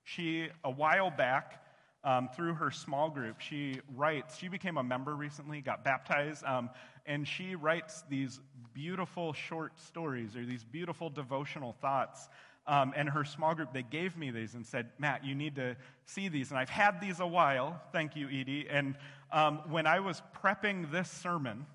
she, 0.04 0.50
a 0.64 0.72
while 0.72 1.12
back, 1.12 1.62
um, 2.04 2.30
through 2.36 2.56
her 2.56 2.72
small 2.72 3.10
group, 3.10 3.40
she 3.40 3.80
writes, 3.96 4.38
she 4.38 4.48
became 4.48 4.78
a 4.78 4.84
member 4.84 5.16
recently, 5.16 5.62
got 5.62 5.84
baptized, 5.84 6.44
um, 6.46 6.70
and 7.06 7.28
she 7.28 7.56
writes 7.56 8.04
these 8.10 8.40
beautiful 8.74 9.34
short 9.34 9.80
stories 9.80 10.36
or 10.36 10.46
these 10.46 10.64
beautiful 10.64 11.10
devotional 11.10 11.74
thoughts. 11.82 12.30
Um, 12.68 12.94
and 12.96 13.10
her 13.10 13.26
small 13.26 13.56
group, 13.56 13.74
they 13.74 13.84
gave 13.84 14.16
me 14.16 14.30
these 14.30 14.54
and 14.54 14.66
said, 14.66 14.90
Matt, 15.00 15.26
you 15.26 15.34
need 15.34 15.56
to 15.56 15.76
see 16.06 16.28
these. 16.28 16.52
And 16.52 16.60
I've 16.60 16.70
had 16.70 17.02
these 17.02 17.20
a 17.20 17.26
while. 17.26 17.82
Thank 17.92 18.16
you, 18.16 18.28
Edie. 18.28 18.68
And 18.70 18.96
um, 19.32 19.62
when 19.70 19.88
I 19.88 20.00
was 20.00 20.22
prepping 20.44 20.92
this 20.92 21.10
sermon, 21.10 21.66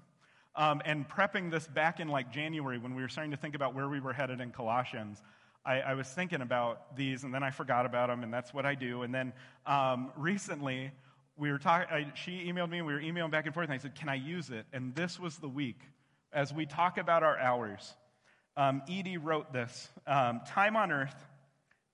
um, 0.57 0.83
and 0.85 1.09
prepping 1.09 1.51
this 1.51 1.67
back 1.67 2.01
in 2.01 2.09
like 2.09 2.33
January 2.33 2.79
when 2.79 2.95
we 2.95 3.03
were 3.03 3.09
starting 3.09 3.31
to 3.31 3.37
think 3.37 3.55
about 3.55 3.75
where 3.75 3.89
we 3.89 4.01
were 4.01 4.13
headed 4.13 4.41
in 4.41 4.51
Colossians, 4.51 5.23
I, 5.65 5.81
I 5.81 5.95
was 5.95 6.09
thinking 6.09 6.41
about 6.41 6.97
these 6.97 7.25
and 7.25 7.35
then 7.35 7.43
I 7.43 7.51
forgot 7.51 7.87
about 7.87 8.09
them, 8.09 8.23
and 8.23 8.33
that's 8.33 8.55
what 8.55 8.65
I 8.65 8.75
do. 8.75 9.03
And 9.03 9.15
then 9.15 9.33
um, 9.67 10.13
recently, 10.17 10.91
we 11.37 11.53
were 11.53 11.59
talking, 11.59 12.13
she 12.15 12.51
emailed 12.51 12.71
me, 12.71 12.79
and 12.79 12.87
we 12.87 12.95
were 12.95 13.01
emailing 13.01 13.31
back 13.31 13.47
and 13.47 13.55
forth, 13.55 13.69
and 13.69 13.75
I 13.75 13.79
said, 13.79 13.95
Can 13.95 14.09
I 14.09 14.15
use 14.15 14.51
it? 14.51 14.67
And 14.73 14.95
this 14.95 15.21
was 15.21 15.37
the 15.37 15.49
week 15.49 15.79
as 16.37 16.53
we 16.53 16.67
talk 16.67 16.99
about 16.99 17.23
our 17.23 17.39
hours, 17.39 17.95
um, 18.57 18.83
Edie 18.89 19.17
wrote 19.17 19.53
this 19.53 19.89
um, 20.07 20.41
Time 20.47 20.77
on 20.77 20.93
earth 20.93 21.17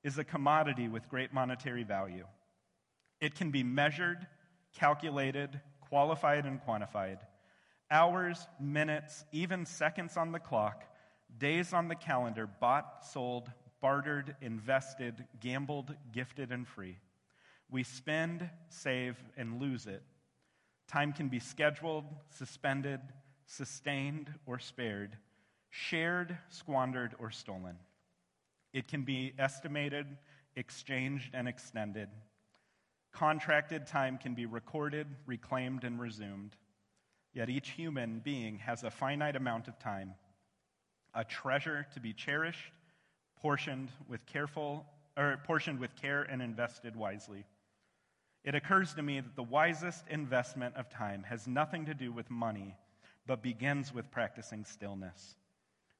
is 0.02 0.18
a 0.18 0.24
commodity 0.24 0.88
with 0.88 1.08
great 1.08 1.32
monetary 1.32 1.84
value. 1.84 2.26
It 3.20 3.36
can 3.36 3.52
be 3.52 3.62
measured, 3.62 4.26
calculated, 4.76 5.60
qualified, 5.88 6.44
and 6.44 6.60
quantified. 6.60 7.18
Hours, 7.92 8.48
minutes, 8.58 9.26
even 9.32 9.66
seconds 9.66 10.16
on 10.16 10.32
the 10.32 10.38
clock, 10.40 10.82
days 11.38 11.74
on 11.74 11.88
the 11.88 11.94
calendar, 11.94 12.48
bought, 12.58 13.04
sold, 13.04 13.50
bartered, 13.82 14.34
invested, 14.40 15.26
gambled, 15.40 15.94
gifted, 16.10 16.52
and 16.52 16.66
free. 16.66 16.96
We 17.70 17.82
spend, 17.82 18.48
save, 18.70 19.22
and 19.36 19.60
lose 19.60 19.86
it. 19.86 20.02
Time 20.88 21.12
can 21.12 21.28
be 21.28 21.38
scheduled, 21.38 22.06
suspended, 22.30 23.00
sustained 23.44 24.32
or 24.46 24.58
spared, 24.58 25.18
shared, 25.68 26.38
squandered, 26.48 27.14
or 27.18 27.30
stolen. 27.30 27.76
It 28.72 28.88
can 28.88 29.02
be 29.02 29.34
estimated, 29.38 30.06
exchanged, 30.56 31.34
and 31.34 31.46
extended. 31.46 32.08
Contracted 33.12 33.86
time 33.86 34.16
can 34.16 34.34
be 34.34 34.46
recorded, 34.46 35.08
reclaimed, 35.26 35.84
and 35.84 36.00
resumed. 36.00 36.56
Yet 37.34 37.48
each 37.48 37.70
human 37.70 38.20
being 38.20 38.58
has 38.58 38.82
a 38.82 38.90
finite 38.90 39.36
amount 39.36 39.68
of 39.68 39.78
time, 39.78 40.14
a 41.14 41.24
treasure 41.24 41.86
to 41.94 42.00
be 42.00 42.12
cherished, 42.12 42.72
portioned 43.40 43.90
with 44.08 44.24
careful 44.26 44.86
or 45.16 45.38
portioned 45.44 45.78
with 45.78 45.96
care 45.96 46.22
and 46.22 46.42
invested 46.42 46.94
wisely. 46.94 47.44
It 48.44 48.54
occurs 48.54 48.94
to 48.94 49.02
me 49.02 49.20
that 49.20 49.36
the 49.36 49.42
wisest 49.42 50.08
investment 50.08 50.76
of 50.76 50.90
time 50.90 51.22
has 51.24 51.46
nothing 51.46 51.86
to 51.86 51.94
do 51.94 52.12
with 52.12 52.30
money 52.30 52.76
but 53.26 53.42
begins 53.42 53.94
with 53.94 54.10
practicing 54.10 54.64
stillness. 54.64 55.36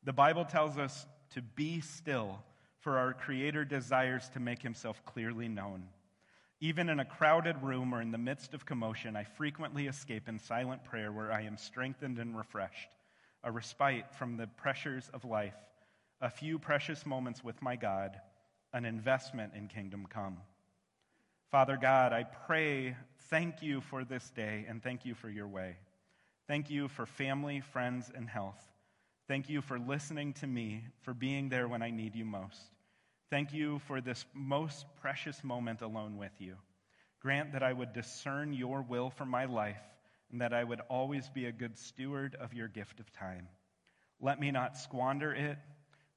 The 0.02 0.12
Bible 0.12 0.44
tells 0.44 0.76
us 0.76 1.06
to 1.30 1.42
be 1.42 1.80
still, 1.80 2.42
for 2.80 2.98
our 2.98 3.12
Creator 3.12 3.64
desires 3.66 4.28
to 4.30 4.40
make 4.40 4.60
himself 4.60 5.04
clearly 5.04 5.48
known. 5.48 5.84
Even 6.62 6.88
in 6.88 7.00
a 7.00 7.04
crowded 7.04 7.60
room 7.60 7.92
or 7.92 8.00
in 8.00 8.12
the 8.12 8.18
midst 8.18 8.54
of 8.54 8.64
commotion, 8.64 9.16
I 9.16 9.24
frequently 9.24 9.88
escape 9.88 10.28
in 10.28 10.38
silent 10.38 10.84
prayer 10.84 11.10
where 11.10 11.32
I 11.32 11.42
am 11.42 11.56
strengthened 11.56 12.20
and 12.20 12.36
refreshed, 12.36 12.88
a 13.42 13.50
respite 13.50 14.14
from 14.14 14.36
the 14.36 14.46
pressures 14.46 15.10
of 15.12 15.24
life, 15.24 15.56
a 16.20 16.30
few 16.30 16.60
precious 16.60 17.04
moments 17.04 17.42
with 17.42 17.60
my 17.60 17.74
God, 17.74 18.16
an 18.72 18.84
investment 18.84 19.54
in 19.56 19.66
kingdom 19.66 20.06
come. 20.08 20.36
Father 21.50 21.76
God, 21.76 22.12
I 22.12 22.22
pray, 22.22 22.94
thank 23.28 23.60
you 23.60 23.80
for 23.80 24.04
this 24.04 24.30
day 24.30 24.64
and 24.68 24.80
thank 24.80 25.04
you 25.04 25.14
for 25.16 25.28
your 25.28 25.48
way. 25.48 25.78
Thank 26.46 26.70
you 26.70 26.86
for 26.86 27.06
family, 27.06 27.60
friends, 27.60 28.08
and 28.14 28.28
health. 28.28 28.62
Thank 29.26 29.48
you 29.48 29.62
for 29.62 29.80
listening 29.80 30.32
to 30.34 30.46
me, 30.46 30.84
for 31.00 31.12
being 31.12 31.48
there 31.48 31.66
when 31.66 31.82
I 31.82 31.90
need 31.90 32.14
you 32.14 32.24
most. 32.24 32.70
Thank 33.32 33.54
you 33.54 33.78
for 33.86 34.02
this 34.02 34.26
most 34.34 34.84
precious 35.00 35.42
moment 35.42 35.80
alone 35.80 36.18
with 36.18 36.32
you. 36.38 36.56
Grant 37.18 37.52
that 37.52 37.62
I 37.62 37.72
would 37.72 37.94
discern 37.94 38.52
your 38.52 38.82
will 38.82 39.08
for 39.08 39.24
my 39.24 39.46
life 39.46 39.80
and 40.30 40.42
that 40.42 40.52
I 40.52 40.62
would 40.62 40.80
always 40.90 41.30
be 41.30 41.46
a 41.46 41.50
good 41.52 41.78
steward 41.78 42.36
of 42.38 42.52
your 42.52 42.68
gift 42.68 43.00
of 43.00 43.10
time. 43.10 43.48
Let 44.20 44.38
me 44.38 44.50
not 44.50 44.76
squander 44.76 45.32
it, 45.32 45.56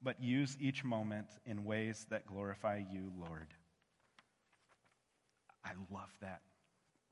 but 0.04 0.22
use 0.22 0.58
each 0.60 0.84
moment 0.84 1.28
in 1.46 1.64
ways 1.64 2.06
that 2.10 2.28
glorify 2.28 2.82
you, 2.92 3.14
Lord. 3.18 3.48
I 5.64 5.72
love 5.90 6.12
that. 6.20 6.42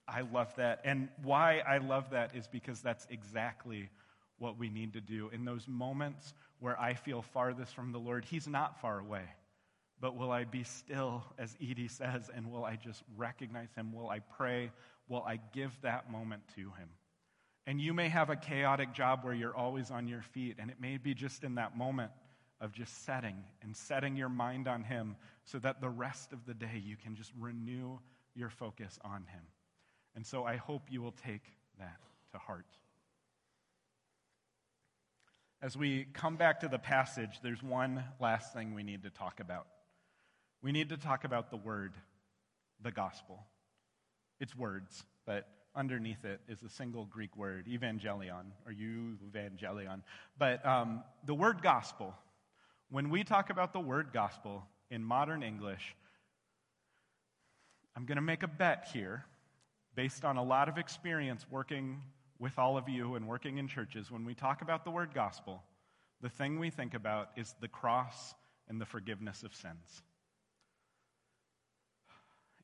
I 0.06 0.20
love 0.20 0.54
that. 0.58 0.82
And 0.84 1.08
why 1.24 1.60
I 1.60 1.78
love 1.78 2.10
that 2.10 2.36
is 2.36 2.45
because 2.45 2.82
that's 2.82 3.08
exactly 3.10 3.89
what 4.38 4.60
we 4.60 4.68
need 4.68 4.91
to 4.95 5.01
do. 5.01 5.30
In 5.30 5.45
those 5.45 5.66
moments 5.66 6.34
where 6.60 6.78
I 6.78 6.93
feel 6.93 7.22
farthest 7.22 7.74
from 7.74 7.93
the 7.93 7.99
Lord, 7.99 8.26
He's 8.26 8.49
not 8.49 8.82
far 8.82 8.99
away, 8.99 9.24
but 10.04 10.18
will 10.18 10.32
I 10.32 10.43
be 10.43 10.66
still, 10.66 11.24
as 11.39 11.56
Edie 11.62 11.88
says, 11.88 12.30
and 12.36 12.51
will 12.51 12.66
I 12.66 12.76
just 12.76 13.01
recognize 13.16 13.70
Him? 13.74 13.93
Will 13.93 14.10
I 14.10 14.20
pray? 14.20 14.70
Will 15.08 15.24
I 15.26 15.39
give 15.54 15.72
that 15.82 16.12
moment 16.12 16.41
to 16.56 16.64
Him? 16.64 16.89
And 17.68 17.80
you 17.80 17.93
may 17.93 18.10
have 18.10 18.30
a 18.30 18.36
chaotic 18.36 18.91
job 18.91 19.24
where 19.24 19.34
you're 19.34 19.56
always 19.56 19.91
on 19.91 20.10
your 20.10 20.22
feet, 20.22 20.58
and 20.60 20.70
it 20.70 20.76
may 20.82 20.97
be 20.97 21.14
just 21.14 21.45
in 21.45 21.56
that 21.56 21.78
moment 21.78 22.12
of 22.60 22.74
just 22.74 23.06
setting 23.06 23.45
and 23.62 23.74
setting 23.78 24.18
your 24.18 24.28
mind 24.28 24.68
on 24.68 24.84
Him 24.84 25.16
so 25.45 25.58
that 25.60 25.80
the 25.80 25.88
rest 25.88 26.34
of 26.34 26.45
the 26.45 26.54
day 26.54 26.84
you 26.84 26.97
can 26.97 27.16
just 27.16 27.32
renew 27.39 27.97
your 28.36 28.49
focus 28.49 28.99
on 29.06 29.26
Him. 29.32 29.43
And 30.18 30.28
so 30.28 30.43
I 30.43 30.58
hope 30.58 30.82
you 30.89 31.01
will 31.01 31.14
take 31.14 31.45
that 31.80 31.95
to 32.34 32.39
heart. 32.39 32.66
As 35.62 35.78
we 35.78 36.08
come 36.12 36.36
back 36.36 36.60
to 36.60 36.68
the 36.68 36.78
passage, 36.78 37.39
there's 37.41 37.64
one 37.64 38.04
last 38.20 38.54
thing 38.54 38.74
we 38.74 38.84
need 38.84 39.04
to 39.04 39.10
talk 39.10 39.39
about. 39.39 39.66
We 40.64 40.72
need 40.72 40.89
to 40.89 40.97
talk 40.97 41.26
about 41.26 41.51
the 41.51 41.57
word, 41.57 41.93
the 42.82 42.91
gospel. 42.91 43.45
It's 44.39 44.55
words, 44.55 45.03
but 45.26 45.45
underneath 45.76 46.24
it 46.24 46.39
is 46.47 46.64
a 46.64 46.70
single 46.70 47.03
Greek 47.05 47.36
word, 47.36 47.68
evangelion, 47.68 48.45
or 48.66 48.72
evangelion. 48.72 50.03
But 50.38 50.66
um, 50.66 51.03
the 51.26 51.34
word 51.34 51.61
gospel, 51.61 52.14
when 52.89 53.09
we 53.09 53.26
talk 53.26 53.49
about 53.49 53.74
the 53.74 53.82
word 53.82 54.11
gospel 54.14 54.64
in 54.89 55.03
modern 55.03 55.43
English, 55.43 55.95
I'm 57.97 58.05
going 58.05 58.16
to 58.16 58.22
make 58.22 58.43
a 58.43 58.47
bet 58.47 58.88
here 58.93 59.26
based 59.95 60.24
on 60.24 60.38
a 60.38 60.43
lot 60.43 60.70
of 60.70 60.78
experience 60.78 61.45
working 61.51 62.01
with 62.39 62.57
all 62.57 62.78
of 62.78 62.88
you 62.88 63.16
and 63.16 63.28
working 63.28 63.57
in 63.57 63.68
churches. 63.68 64.09
When 64.09 64.24
we 64.24 64.34
talk 64.34 64.61
about 64.61 64.86
the 64.86 64.91
word 64.91 65.14
gospel, 65.14 65.61
the 66.22 66.30
thing 66.30 66.57
we 66.57 66.70
think 66.70 66.93
about 66.93 67.32
is 67.36 67.53
the 67.59 67.68
cross 67.68 68.34
and 68.70 68.80
the 68.80 68.86
forgiveness 68.86 69.43
of 69.43 69.53
sins. 69.53 70.03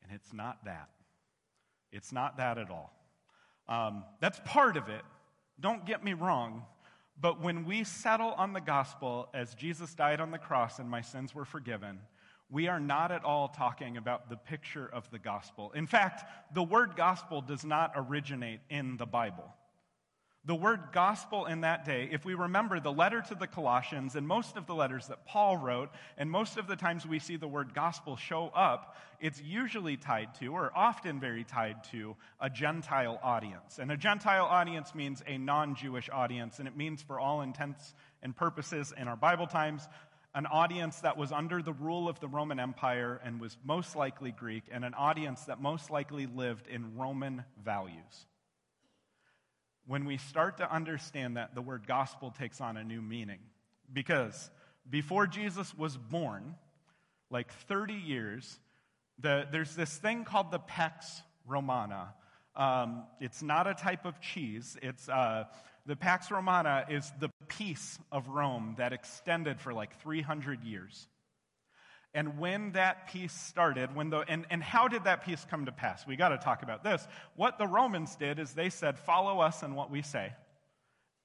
And 0.09 0.19
it's 0.19 0.33
not 0.33 0.65
that. 0.65 0.89
It's 1.91 2.11
not 2.11 2.37
that 2.37 2.57
at 2.57 2.69
all. 2.69 2.93
Um, 3.67 4.03
that's 4.19 4.41
part 4.43 4.75
of 4.75 4.89
it. 4.89 5.01
Don't 5.59 5.85
get 5.85 6.03
me 6.03 6.13
wrong. 6.13 6.63
But 7.21 7.41
when 7.41 7.65
we 7.65 7.83
settle 7.83 8.31
on 8.31 8.53
the 8.53 8.61
gospel 8.61 9.29
as 9.33 9.53
Jesus 9.53 9.93
died 9.93 10.21
on 10.21 10.31
the 10.31 10.37
cross 10.37 10.79
and 10.79 10.89
my 10.89 11.01
sins 11.01 11.35
were 11.35 11.45
forgiven, 11.45 11.99
we 12.49 12.67
are 12.67 12.79
not 12.79 13.11
at 13.11 13.23
all 13.23 13.49
talking 13.49 13.97
about 13.97 14.29
the 14.29 14.37
picture 14.37 14.89
of 14.91 15.09
the 15.11 15.19
gospel. 15.19 15.71
In 15.75 15.85
fact, 15.85 16.23
the 16.53 16.63
word 16.63 16.95
gospel 16.95 17.41
does 17.41 17.63
not 17.63 17.91
originate 17.95 18.61
in 18.69 18.97
the 18.97 19.05
Bible. 19.05 19.53
The 20.49 20.55
word 20.55 20.79
gospel 20.93 21.45
in 21.45 21.61
that 21.61 21.85
day, 21.85 22.09
if 22.11 22.25
we 22.25 22.33
remember 22.33 22.79
the 22.79 22.91
letter 22.91 23.21
to 23.27 23.35
the 23.35 23.45
Colossians 23.45 24.15
and 24.15 24.27
most 24.27 24.57
of 24.57 24.65
the 24.65 24.73
letters 24.73 25.05
that 25.09 25.23
Paul 25.27 25.57
wrote, 25.57 25.91
and 26.17 26.27
most 26.27 26.57
of 26.57 26.65
the 26.65 26.75
times 26.75 27.05
we 27.05 27.19
see 27.19 27.35
the 27.35 27.47
word 27.47 27.75
gospel 27.75 28.17
show 28.17 28.47
up, 28.55 28.97
it's 29.19 29.39
usually 29.39 29.95
tied 29.95 30.33
to, 30.39 30.47
or 30.47 30.71
often 30.75 31.19
very 31.19 31.43
tied 31.43 31.83
to, 31.91 32.15
a 32.41 32.49
Gentile 32.49 33.19
audience. 33.21 33.77
And 33.77 33.91
a 33.91 33.95
Gentile 33.95 34.45
audience 34.45 34.95
means 34.95 35.21
a 35.27 35.37
non 35.37 35.75
Jewish 35.75 36.09
audience, 36.11 36.57
and 36.57 36.67
it 36.67 36.75
means, 36.75 37.03
for 37.03 37.19
all 37.19 37.41
intents 37.41 37.93
and 38.23 38.35
purposes 38.35 38.91
in 38.97 39.07
our 39.07 39.15
Bible 39.15 39.45
times, 39.45 39.87
an 40.33 40.47
audience 40.47 40.99
that 41.01 41.15
was 41.15 41.31
under 41.31 41.61
the 41.61 41.73
rule 41.73 42.09
of 42.09 42.19
the 42.21 42.27
Roman 42.27 42.59
Empire 42.59 43.21
and 43.23 43.39
was 43.39 43.55
most 43.63 43.95
likely 43.95 44.31
Greek, 44.31 44.63
and 44.71 44.83
an 44.83 44.95
audience 44.95 45.43
that 45.43 45.61
most 45.61 45.91
likely 45.91 46.25
lived 46.25 46.65
in 46.65 46.97
Roman 46.97 47.43
values 47.63 48.25
when 49.89 50.05
we 50.05 50.17
start 50.17 50.57
to 50.57 50.71
understand 50.71 51.35
that, 51.35 51.55
the 51.55 51.63
word 51.63 51.87
gospel 51.87 52.29
takes 52.29 52.61
on 52.61 52.77
a 52.77 52.83
new 52.83 53.01
meaning. 53.01 53.39
Because 53.91 54.51
before 54.87 55.25
Jesus 55.25 55.75
was 55.75 55.97
born, 55.97 56.53
like 57.31 57.51
30 57.51 57.95
years, 57.95 58.59
the, 59.17 59.47
there's 59.51 59.75
this 59.75 59.97
thing 59.97 60.25
called 60.25 60.51
the 60.51 60.59
Pax 60.59 61.23
Romana. 61.47 62.13
Um, 62.55 63.05
it's 63.19 63.41
not 63.41 63.65
a 63.65 63.73
type 63.73 64.05
of 64.05 64.21
cheese. 64.21 64.77
It's 64.83 65.09
uh, 65.09 65.45
the 65.87 65.95
Pax 65.95 66.29
Romana 66.29 66.85
is 66.87 67.11
the 67.19 67.31
peace 67.47 67.97
of 68.11 68.27
Rome 68.27 68.75
that 68.77 68.93
extended 68.93 69.59
for 69.59 69.73
like 69.73 69.99
300 70.03 70.63
years. 70.63 71.07
And 72.13 72.39
when 72.39 72.71
that 72.71 73.07
peace 73.11 73.33
started, 73.33 73.95
when 73.95 74.09
the, 74.09 74.19
and, 74.19 74.45
and 74.49 74.63
how 74.63 74.87
did 74.87 75.03
that 75.03 75.23
peace 75.23 75.45
come 75.49 75.65
to 75.65 75.71
pass? 75.71 76.07
We 76.07 76.15
got 76.15 76.29
to 76.29 76.37
talk 76.37 76.63
about 76.63 76.83
this. 76.83 77.07
What 77.35 77.59
the 77.59 77.67
Romans 77.67 78.15
did 78.15 78.39
is 78.39 78.53
they 78.53 78.69
said, 78.69 78.97
Follow 78.97 79.39
us 79.39 79.61
and 79.61 79.75
what 79.75 79.91
we 79.91 80.01
say. 80.01 80.33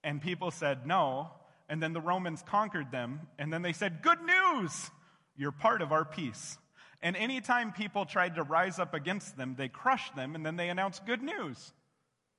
And 0.02 0.20
people 0.20 0.50
said, 0.50 0.86
No. 0.86 1.30
And 1.70 1.82
then 1.82 1.94
the 1.94 2.00
Romans 2.00 2.44
conquered 2.46 2.90
them. 2.90 3.20
And 3.38 3.50
then 3.50 3.62
they 3.62 3.72
said, 3.72 4.02
Good 4.02 4.18
news! 4.20 4.90
You're 5.36 5.52
part 5.52 5.80
of 5.80 5.90
our 5.90 6.04
peace. 6.04 6.58
And 7.02 7.16
anytime 7.16 7.72
people 7.72 8.04
tried 8.04 8.36
to 8.36 8.42
rise 8.42 8.78
up 8.78 8.94
against 8.94 9.36
them, 9.36 9.54
they 9.58 9.68
crushed 9.68 10.14
them 10.14 10.34
and 10.34 10.44
then 10.44 10.56
they 10.56 10.68
announced 10.68 11.04
good 11.04 11.22
news. 11.22 11.72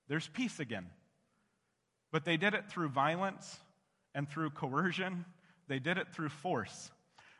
There's 0.08 0.28
peace 0.28 0.60
again. 0.60 0.88
But 2.12 2.26
they 2.26 2.38
did 2.38 2.54
it 2.54 2.70
through 2.70 2.90
violence 2.90 3.60
and 4.14 4.30
through 4.30 4.52
coercion, 4.52 5.26
they 5.68 5.80
did 5.80 5.98
it 5.98 6.14
through 6.14 6.30
force. 6.30 6.90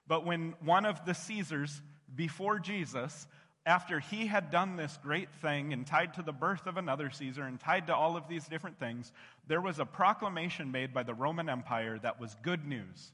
But 0.08 0.26
when 0.26 0.54
one 0.64 0.86
of 0.86 1.06
the 1.06 1.14
Caesars 1.14 1.82
before 2.14 2.60
Jesus, 2.60 3.28
after 3.66 4.00
he 4.00 4.28
had 4.28 4.52
done 4.52 4.76
this 4.76 4.98
great 5.02 5.30
thing 5.42 5.74
and 5.74 5.88
tied 5.88 6.14
to 6.16 6.22
the 6.22 6.32
birth 6.32 6.68
of 6.68 6.78
another 6.78 7.10
Caesar 7.10 7.44
and 7.44 7.60
tied 7.60 7.88
to 7.88 7.96
all 7.96 8.16
of 8.16 8.28
these 8.28 8.48
different 8.48 8.80
things, 8.80 9.12
there 9.48 9.62
was 9.62 9.80
a 9.80 9.86
proclamation 9.86 10.72
made 10.72 10.94
by 10.94 11.04
the 11.04 11.14
Roman 11.14 11.50
Empire 11.50 11.98
that 12.04 12.20
was 12.20 12.36
good 12.44 12.66
news. 12.66 13.12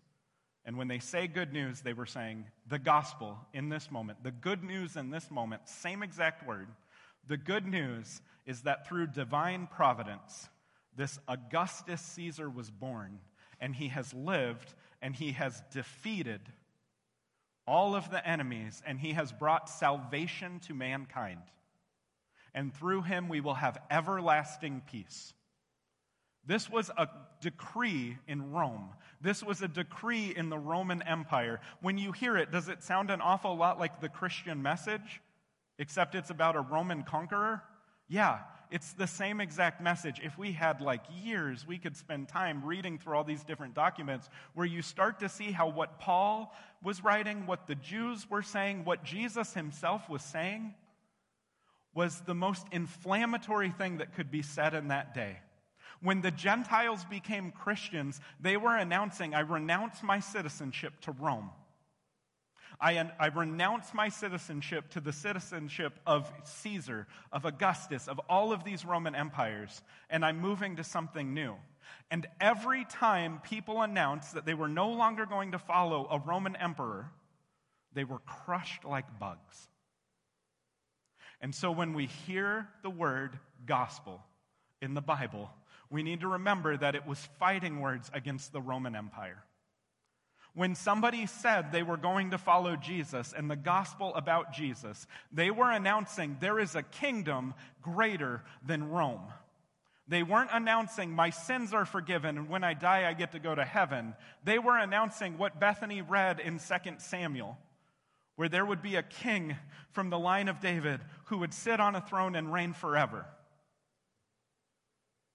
And 0.66 0.78
when 0.78 0.90
they 0.90 1.00
say 1.00 1.28
good 1.28 1.54
news, 1.54 1.82
they 1.82 1.94
were 1.94 2.06
saying 2.06 2.46
the 2.68 2.78
gospel 2.78 3.38
in 3.54 3.70
this 3.70 3.90
moment. 3.90 4.24
The 4.24 4.32
good 4.32 4.64
news 4.64 4.96
in 4.96 5.10
this 5.10 5.32
moment, 5.32 5.68
same 5.68 6.04
exact 6.04 6.46
word. 6.46 6.68
The 7.28 7.38
good 7.38 7.66
news 7.66 8.22
is 8.46 8.62
that 8.64 8.88
through 8.88 9.08
divine 9.08 9.68
providence, 9.68 10.50
this 10.96 11.18
Augustus 11.28 12.02
Caesar 12.02 12.50
was 12.50 12.70
born, 12.70 13.20
and 13.60 13.74
he 13.74 13.88
has 13.88 14.14
lived, 14.14 14.74
and 15.02 15.16
he 15.16 15.32
has 15.32 15.64
defeated 15.72 16.42
all 17.68 17.96
of 17.96 18.10
the 18.10 18.28
enemies, 18.28 18.82
and 18.86 19.00
he 19.00 19.14
has 19.14 19.32
brought 19.32 19.70
salvation 19.70 20.60
to 20.68 20.74
mankind. 20.74 21.42
And 22.54 22.74
through 22.74 23.04
him 23.04 23.30
we 23.30 23.42
will 23.42 23.54
have 23.54 23.78
everlasting 23.90 24.82
peace. 24.92 25.34
This 26.46 26.70
was 26.70 26.90
a 26.98 27.08
decree 27.40 28.18
in 28.28 28.52
Rome. 28.52 28.90
This 29.22 29.44
was 29.44 29.62
a 29.62 29.68
decree 29.68 30.34
in 30.36 30.50
the 30.50 30.58
Roman 30.58 31.02
Empire. 31.04 31.62
When 31.82 31.98
you 31.98 32.12
hear 32.12 32.36
it, 32.36 32.52
does 32.52 32.68
it 32.68 32.84
sound 32.84 33.12
an 33.12 33.22
awful 33.22 33.56
lot 33.56 33.80
like 33.80 34.02
the 34.02 34.10
Christian 34.10 34.62
message, 34.62 35.22
except 35.78 36.16
it's 36.16 36.32
about 36.32 36.56
a 36.56 36.62
Roman 36.62 37.04
conqueror? 37.04 37.62
Yeah, 38.08 38.40
it's 38.72 38.94
the 38.94 39.06
same 39.06 39.42
exact 39.42 39.82
message. 39.82 40.22
If 40.24 40.38
we 40.38 40.54
had 40.54 40.80
like 40.80 41.04
years, 41.24 41.68
we 41.68 41.78
could 41.78 41.98
spend 41.98 42.30
time 42.30 42.64
reading 42.64 42.98
through 42.98 43.18
all 43.18 43.26
these 43.26 43.44
different 43.44 43.74
documents 43.74 44.30
where 44.54 44.66
you 44.66 44.82
start 44.82 45.20
to 45.20 45.30
see 45.30 45.52
how 45.52 45.68
what 45.68 46.00
Paul 46.00 46.56
was 46.82 47.04
writing, 47.04 47.46
what 47.46 47.68
the 47.68 47.76
Jews 47.76 48.30
were 48.30 48.42
saying, 48.42 48.86
what 48.86 49.04
Jesus 49.04 49.54
himself 49.54 50.10
was 50.10 50.24
saying 50.24 50.74
was 51.94 52.22
the 52.22 52.34
most 52.34 52.66
inflammatory 52.72 53.72
thing 53.72 53.98
that 53.98 54.16
could 54.16 54.32
be 54.32 54.42
said 54.42 54.74
in 54.74 54.88
that 54.88 55.14
day. 55.14 55.38
When 56.02 56.22
the 56.22 56.32
Gentiles 56.32 57.04
became 57.04 57.52
Christians, 57.52 58.22
they 58.40 58.56
were 58.56 58.76
announcing, 58.76 59.36
I 59.36 59.42
renounce 59.42 60.02
my 60.02 60.22
citizenship 60.22 60.94
to 61.02 61.12
Rome. 61.12 61.52
I, 62.82 63.12
I 63.20 63.28
renounce 63.28 63.94
my 63.94 64.10
citizenship 64.10 64.90
to 64.92 65.00
the 65.00 65.14
citizenship 65.14 66.00
of 66.06 66.32
Caesar, 66.44 67.06
of 67.32 67.46
Augustus, 67.46 68.08
of 68.08 68.20
all 68.28 68.52
of 68.52 68.64
these 68.64 68.84
Roman 68.84 69.14
empires, 69.14 69.84
and 70.10 70.26
I'm 70.26 70.40
moving 70.40 70.78
to 70.78 70.84
something 70.84 71.34
new. 71.34 71.56
And 72.10 72.26
every 72.40 72.86
time 72.86 73.40
people 73.44 73.82
announced 73.82 74.34
that 74.34 74.46
they 74.46 74.56
were 74.56 74.68
no 74.68 74.90
longer 74.90 75.26
going 75.28 75.52
to 75.52 75.60
follow 75.60 76.08
a 76.10 76.18
Roman 76.18 76.56
emperor, 76.56 77.12
they 77.94 78.04
were 78.04 78.20
crushed 78.20 78.84
like 78.84 79.20
bugs. 79.20 79.70
And 81.40 81.54
so 81.54 81.72
when 81.72 81.94
we 81.94 82.08
hear 82.08 82.68
the 82.82 82.90
word 82.90 83.38
gospel 83.66 84.22
in 84.82 84.96
the 84.96 85.02
Bible, 85.02 85.52
we 85.90 86.02
need 86.02 86.22
to 86.22 86.28
remember 86.28 86.76
that 86.78 86.96
it 86.96 87.06
was 87.06 87.20
fighting 87.38 87.80
words 87.80 88.10
against 88.14 88.54
the 88.54 88.62
Roman 88.62 88.96
Empire. 88.96 89.44
When 90.54 90.76
somebody 90.76 91.26
said 91.28 91.72
they 91.72 91.84
were 91.84 91.98
going 91.98 92.32
to 92.32 92.38
follow 92.38 92.76
Jesus 92.76 93.34
and 93.36 93.50
the 93.50 93.56
gospel 93.56 94.14
about 94.16 94.52
Jesus, 94.52 95.08
they 95.32 95.50
were 95.50 95.72
announcing 95.72 96.38
there 96.40 96.60
is 96.60 96.76
a 96.76 96.84
kingdom 96.84 97.54
greater 97.82 98.44
than 98.66 98.90
Rome. 98.90 99.24
They 100.10 100.24
weren't 100.24 100.50
announcing 100.52 101.12
my 101.12 101.30
sins 101.30 101.74
are 101.74 101.86
forgiven 101.86 102.38
and 102.38 102.50
when 102.50 102.66
I 102.66 102.74
die 102.74 103.08
I 103.08 103.14
get 103.14 103.32
to 103.32 103.40
go 103.40 103.56
to 103.56 103.64
heaven. 103.64 104.14
They 104.44 104.60
were 104.60 104.78
announcing 104.78 105.38
what 105.38 105.58
Bethany 105.58 106.02
read 106.02 106.42
in 106.42 106.60
2 106.60 106.96
Samuel, 106.98 107.58
where 108.36 108.50
there 108.50 108.66
would 108.66 108.82
be 108.82 108.98
a 108.98 109.04
king 109.04 109.56
from 109.92 110.10
the 110.10 110.20
line 110.20 110.50
of 110.50 110.60
David 110.60 111.00
who 111.26 111.38
would 111.38 111.54
sit 111.54 111.80
on 111.80 111.96
a 111.96 112.02
throne 112.02 112.36
and 112.36 112.52
reign 112.52 112.74
forever. 112.74 113.26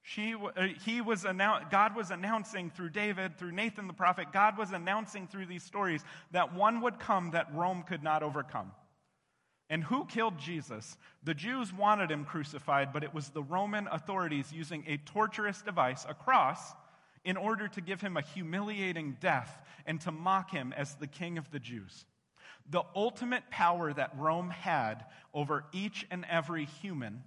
She, 0.08 0.36
uh, 0.36 0.68
he 0.84 1.00
was 1.00 1.24
annou- 1.24 1.68
God 1.68 1.96
was 1.96 2.12
announcing 2.12 2.70
through 2.70 2.90
David, 2.90 3.36
through 3.36 3.50
Nathan 3.50 3.88
the 3.88 3.92
prophet, 3.92 4.28
God 4.32 4.56
was 4.56 4.70
announcing 4.70 5.26
through 5.26 5.46
these 5.46 5.64
stories 5.64 6.04
that 6.30 6.54
one 6.54 6.80
would 6.82 7.00
come 7.00 7.32
that 7.32 7.52
Rome 7.52 7.82
could 7.82 8.04
not 8.04 8.22
overcome. 8.22 8.70
And 9.68 9.82
who 9.82 10.04
killed 10.04 10.38
Jesus? 10.38 10.96
The 11.24 11.34
Jews 11.34 11.72
wanted 11.72 12.12
him 12.12 12.24
crucified, 12.24 12.92
but 12.92 13.02
it 13.02 13.12
was 13.12 13.30
the 13.30 13.42
Roman 13.42 13.88
authorities 13.88 14.52
using 14.52 14.84
a 14.86 14.98
torturous 14.98 15.60
device, 15.60 16.06
a 16.08 16.14
cross, 16.14 16.72
in 17.24 17.36
order 17.36 17.66
to 17.66 17.80
give 17.80 18.00
him 18.00 18.16
a 18.16 18.22
humiliating 18.22 19.16
death 19.18 19.60
and 19.86 20.00
to 20.02 20.12
mock 20.12 20.52
him 20.52 20.72
as 20.76 20.94
the 20.94 21.08
king 21.08 21.36
of 21.36 21.50
the 21.50 21.58
Jews. 21.58 22.06
The 22.70 22.84
ultimate 22.94 23.50
power 23.50 23.92
that 23.92 24.16
Rome 24.16 24.50
had 24.50 25.04
over 25.34 25.64
each 25.72 26.06
and 26.12 26.24
every 26.30 26.66
human 26.66 27.24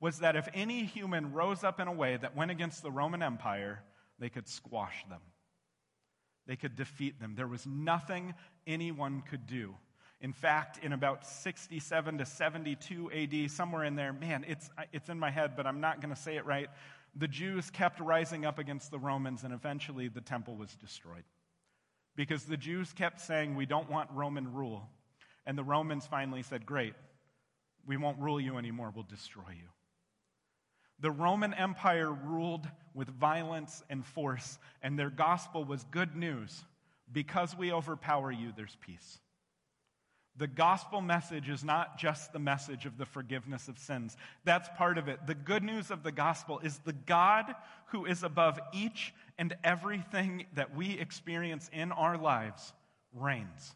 was 0.00 0.20
that 0.20 0.36
if 0.36 0.48
any 0.54 0.84
human 0.84 1.32
rose 1.32 1.62
up 1.62 1.78
in 1.78 1.86
a 1.86 1.92
way 1.92 2.16
that 2.16 2.34
went 2.34 2.50
against 2.50 2.82
the 2.82 2.90
Roman 2.90 3.22
Empire, 3.22 3.82
they 4.18 4.30
could 4.30 4.48
squash 4.48 5.04
them. 5.08 5.20
They 6.46 6.56
could 6.56 6.74
defeat 6.74 7.20
them. 7.20 7.34
There 7.36 7.46
was 7.46 7.66
nothing 7.66 8.34
anyone 8.66 9.22
could 9.28 9.46
do. 9.46 9.74
In 10.22 10.32
fact, 10.32 10.78
in 10.82 10.92
about 10.92 11.26
67 11.26 12.18
to 12.18 12.26
72 12.26 13.10
AD, 13.10 13.50
somewhere 13.50 13.84
in 13.84 13.96
there, 13.96 14.12
man, 14.12 14.44
it's, 14.46 14.68
it's 14.92 15.08
in 15.08 15.18
my 15.18 15.30
head, 15.30 15.52
but 15.56 15.66
I'm 15.66 15.80
not 15.80 16.00
going 16.00 16.14
to 16.14 16.20
say 16.20 16.36
it 16.36 16.44
right. 16.44 16.68
The 17.14 17.28
Jews 17.28 17.70
kept 17.70 18.00
rising 18.00 18.44
up 18.44 18.58
against 18.58 18.90
the 18.90 18.98
Romans, 18.98 19.44
and 19.44 19.52
eventually 19.52 20.08
the 20.08 20.20
temple 20.20 20.56
was 20.56 20.74
destroyed. 20.74 21.24
Because 22.16 22.44
the 22.44 22.56
Jews 22.56 22.92
kept 22.92 23.20
saying, 23.20 23.56
We 23.56 23.66
don't 23.66 23.90
want 23.90 24.10
Roman 24.12 24.52
rule. 24.52 24.88
And 25.46 25.56
the 25.56 25.64
Romans 25.64 26.06
finally 26.06 26.42
said, 26.42 26.66
Great, 26.66 26.94
we 27.86 27.96
won't 27.96 28.18
rule 28.18 28.40
you 28.40 28.58
anymore, 28.58 28.92
we'll 28.94 29.04
destroy 29.04 29.50
you. 29.56 29.68
The 31.00 31.10
Roman 31.10 31.54
Empire 31.54 32.12
ruled 32.12 32.68
with 32.94 33.08
violence 33.08 33.82
and 33.88 34.04
force, 34.04 34.58
and 34.82 34.98
their 34.98 35.10
gospel 35.10 35.64
was 35.64 35.84
good 35.90 36.16
news. 36.16 36.64
Because 37.12 37.56
we 37.56 37.72
overpower 37.72 38.30
you, 38.30 38.52
there's 38.56 38.76
peace. 38.80 39.18
The 40.36 40.46
gospel 40.46 41.00
message 41.00 41.48
is 41.48 41.64
not 41.64 41.98
just 41.98 42.32
the 42.32 42.38
message 42.38 42.86
of 42.86 42.96
the 42.96 43.04
forgiveness 43.04 43.68
of 43.68 43.78
sins. 43.78 44.16
That's 44.44 44.68
part 44.76 44.96
of 44.96 45.08
it. 45.08 45.26
The 45.26 45.34
good 45.34 45.64
news 45.64 45.90
of 45.90 46.02
the 46.02 46.12
gospel 46.12 46.60
is 46.60 46.78
the 46.78 46.92
God 46.92 47.54
who 47.86 48.06
is 48.06 48.22
above 48.22 48.60
each 48.72 49.12
and 49.38 49.54
everything 49.64 50.46
that 50.54 50.74
we 50.74 50.98
experience 50.98 51.68
in 51.72 51.90
our 51.92 52.16
lives 52.16 52.72
reigns. 53.12 53.74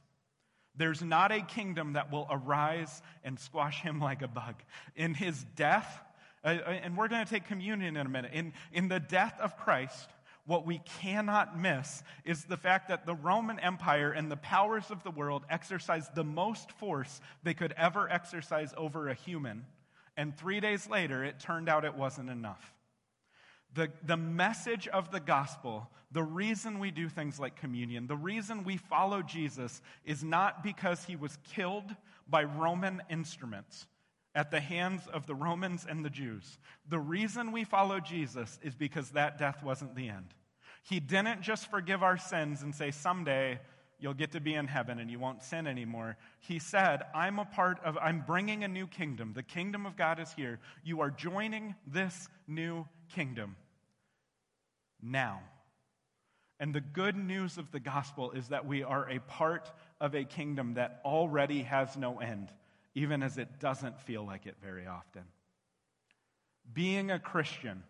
There's 0.76 1.02
not 1.02 1.32
a 1.32 1.42
kingdom 1.42 1.94
that 1.94 2.12
will 2.12 2.26
arise 2.30 3.02
and 3.24 3.38
squash 3.38 3.80
him 3.80 4.00
like 4.00 4.22
a 4.22 4.28
bug. 4.28 4.54
In 4.96 5.14
his 5.14 5.44
death, 5.56 6.02
uh, 6.45 6.49
uh, 6.49 6.70
and 6.70 6.97
we're 6.97 7.09
going 7.09 7.24
to 7.24 7.30
take 7.30 7.47
communion 7.47 7.97
in 7.97 8.07
a 8.07 8.11
minute. 8.11 8.32
In, 8.34 8.53
in 8.72 8.88
the 8.88 9.01
death 9.01 9.34
of 9.40 9.57
Christ, 9.57 10.11
what 10.47 10.66
we 10.66 10.78
cannot 11.01 11.59
miss 11.59 12.03
is 12.24 12.45
the 12.45 12.57
fact 12.57 12.88
that 12.88 13.07
the 13.07 13.14
Roman 13.14 13.59
Empire 13.59 14.12
and 14.12 14.30
the 14.30 14.36
powers 14.36 14.90
of 14.90 15.03
the 15.03 15.11
world 15.11 15.45
exercised 15.49 16.14
the 16.14 16.24
most 16.24 16.70
force 16.72 17.20
they 17.42 17.55
could 17.55 17.72
ever 17.78 18.11
exercise 18.11 18.74
over 18.76 19.09
a 19.09 19.14
human. 19.14 19.64
And 20.16 20.36
three 20.36 20.61
days 20.61 20.88
later, 20.88 21.24
it 21.24 21.40
turned 21.40 21.68
out 21.68 21.84
it 21.84 21.95
wasn't 21.95 22.28
enough. 22.28 22.74
The, 23.74 23.88
the 24.05 24.18
message 24.18 24.86
of 24.86 25.11
the 25.11 25.18
gospel, 25.18 25.88
the 26.12 26.22
reason 26.22 26.78
we 26.78 26.90
do 26.90 27.09
things 27.09 27.40
like 27.40 27.57
communion, 27.57 28.07
the 28.07 28.16
reason 28.16 28.64
we 28.64 28.76
follow 28.76 29.22
Jesus 29.22 29.80
is 30.05 30.22
not 30.22 30.62
because 30.62 31.05
he 31.05 31.16
was 31.16 31.38
killed 31.42 31.97
by 32.28 32.45
Roman 32.45 33.03
instruments 33.11 33.86
at 34.35 34.51
the 34.51 34.61
hands 34.61 35.03
of 35.12 35.26
the 35.26 35.35
Romans 35.35 35.87
and 35.89 36.05
the 36.05 36.11
Jews. 36.11 36.59
The 36.89 36.99
reason 36.99 37.53
we 37.53 37.64
follow 37.64 38.01
Jesus 38.01 38.59
is 38.62 38.74
because 38.74 39.11
that 39.11 39.39
death 39.39 39.62
wasn't 39.62 39.95
the 39.95 40.09
end. 40.09 40.35
He 40.82 41.01
didn't 41.01 41.43
just 41.43 41.70
forgive 41.70 42.03
our 42.03 42.18
sins 42.18 42.62
and 42.62 42.74
say, 42.74 42.91
someday 42.91 43.61
you'll 43.99 44.12
get 44.12 44.32
to 44.32 44.41
be 44.41 44.55
in 44.55 44.66
heaven 44.66 44.99
and 44.99 45.11
you 45.11 45.18
won't 45.18 45.43
sin 45.43 45.66
anymore. 45.66 46.16
He 46.41 46.59
said, 46.59 47.03
I'm 47.14 47.39
a 47.39 47.45
part 47.45 47.78
of, 47.85 47.97
I'm 47.97 48.22
bringing 48.26 48.64
a 48.64 48.68
new 48.68 48.87
kingdom. 48.87 49.32
The 49.35 49.43
kingdom 49.43 49.87
of 49.87 49.97
God 49.97 50.18
is 50.18 50.32
here. 50.32 50.59
You 50.82 51.01
are 51.01 51.11
joining 51.11 51.74
this 51.87 52.28
new 52.47 52.87
kingdom 53.14 53.57
now. 55.01 55.41
And 56.61 56.74
the 56.74 56.80
good 56.80 57.16
news 57.16 57.57
of 57.57 57.70
the 57.72 57.80
gospel 57.80 58.32
is 58.32 58.49
that 58.49 58.66
we 58.66 58.82
are 58.82 59.09
a 59.09 59.20
part 59.20 59.70
of 60.01 60.14
a 60.14 60.24
kingdom 60.24 60.74
that 60.74 61.01
already 61.05 61.62
has 61.62 61.97
no 61.97 62.18
end 62.18 62.51
even 62.95 63.22
as 63.22 63.38
it 63.38 63.59
doesn't 63.59 64.01
feel 64.01 64.24
like 64.24 64.47
it 64.47 64.57
very 64.62 64.86
often. 64.86 65.22
Being 66.72 67.11
a 67.11 67.18
Christian, 67.18 67.82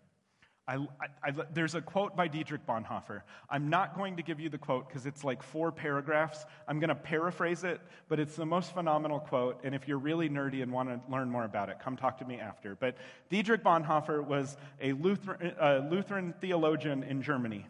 I, 0.67 0.77
I, 0.77 1.07
I, 1.23 1.33
there's 1.53 1.75
a 1.75 1.83
quote 1.83 2.17
by 2.17 2.27
Dietrich 2.27 2.67
Bonhoeffer. 2.67 3.23
I'm 3.51 3.69
not 3.69 3.97
going 3.97 4.17
to 4.17 4.23
give 4.23 4.41
you 4.41 4.49
the 4.49 4.59
quote 4.59 4.89
because 4.89 5.07
it's 5.07 5.23
like 5.23 5.43
four 5.43 5.71
paragraphs. 5.71 6.45
I'm 6.67 6.81
going 6.81 6.89
to 6.89 6.95
paraphrase 6.95 7.65
it, 7.65 7.81
but 8.09 8.19
it's 8.19 8.35
the 8.35 8.47
most 8.47 8.73
phenomenal 8.73 9.21
quote. 9.21 9.61
And 9.63 9.75
if 9.75 9.87
you're 9.87 9.99
really 9.99 10.29
nerdy 10.29 10.63
and 10.63 10.73
want 10.73 10.89
to 10.89 11.01
learn 11.13 11.31
more 11.31 11.45
about 11.45 11.69
it, 11.69 11.77
come 11.81 11.97
talk 11.97 12.19
to 12.19 12.25
me 12.25 12.41
after. 12.41 12.75
But 12.75 12.97
Dietrich 13.29 13.63
Bonhoeffer 13.63 14.25
was 14.25 14.57
a 14.81 14.93
Lutheran, 14.93 15.55
uh, 15.61 15.87
Lutheran 15.91 16.35
theologian 16.41 17.03
in 17.05 17.23
Germany 17.23 17.67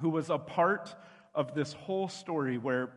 who 0.00 0.10
was 0.10 0.30
a 0.30 0.38
part 0.38 0.94
of 1.34 1.54
this 1.54 1.72
whole 1.72 2.08
story 2.08 2.58
where 2.58 2.90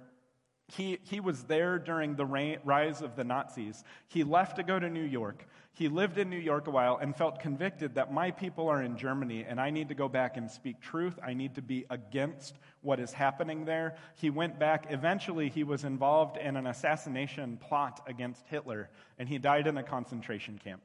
he, 0.75 0.99
he 1.03 1.19
was 1.19 1.43
there 1.43 1.77
during 1.77 2.15
the 2.15 2.25
rise 2.25 3.01
of 3.01 3.15
the 3.15 3.23
Nazis. 3.23 3.83
He 4.07 4.23
left 4.23 4.55
to 4.57 4.63
go 4.63 4.79
to 4.79 4.89
New 4.89 5.03
York. 5.03 5.45
He 5.73 5.87
lived 5.87 6.17
in 6.17 6.29
New 6.29 6.37
York 6.37 6.67
a 6.67 6.71
while 6.71 6.97
and 6.97 7.15
felt 7.15 7.39
convicted 7.39 7.95
that 7.95 8.13
my 8.13 8.31
people 8.31 8.69
are 8.69 8.81
in 8.81 8.97
Germany 8.97 9.45
and 9.47 9.59
I 9.59 9.69
need 9.69 9.89
to 9.89 9.95
go 9.95 10.07
back 10.07 10.37
and 10.37 10.49
speak 10.49 10.79
truth. 10.81 11.17
I 11.23 11.33
need 11.33 11.55
to 11.55 11.61
be 11.61 11.85
against 11.89 12.57
what 12.81 12.99
is 12.99 13.11
happening 13.11 13.65
there. 13.65 13.95
He 14.15 14.29
went 14.29 14.59
back. 14.59 14.87
Eventually, 14.89 15.49
he 15.49 15.63
was 15.63 15.83
involved 15.83 16.37
in 16.37 16.55
an 16.57 16.67
assassination 16.67 17.57
plot 17.57 18.01
against 18.07 18.45
Hitler 18.47 18.89
and 19.17 19.27
he 19.27 19.37
died 19.37 19.67
in 19.67 19.77
a 19.77 19.83
concentration 19.83 20.59
camp. 20.63 20.81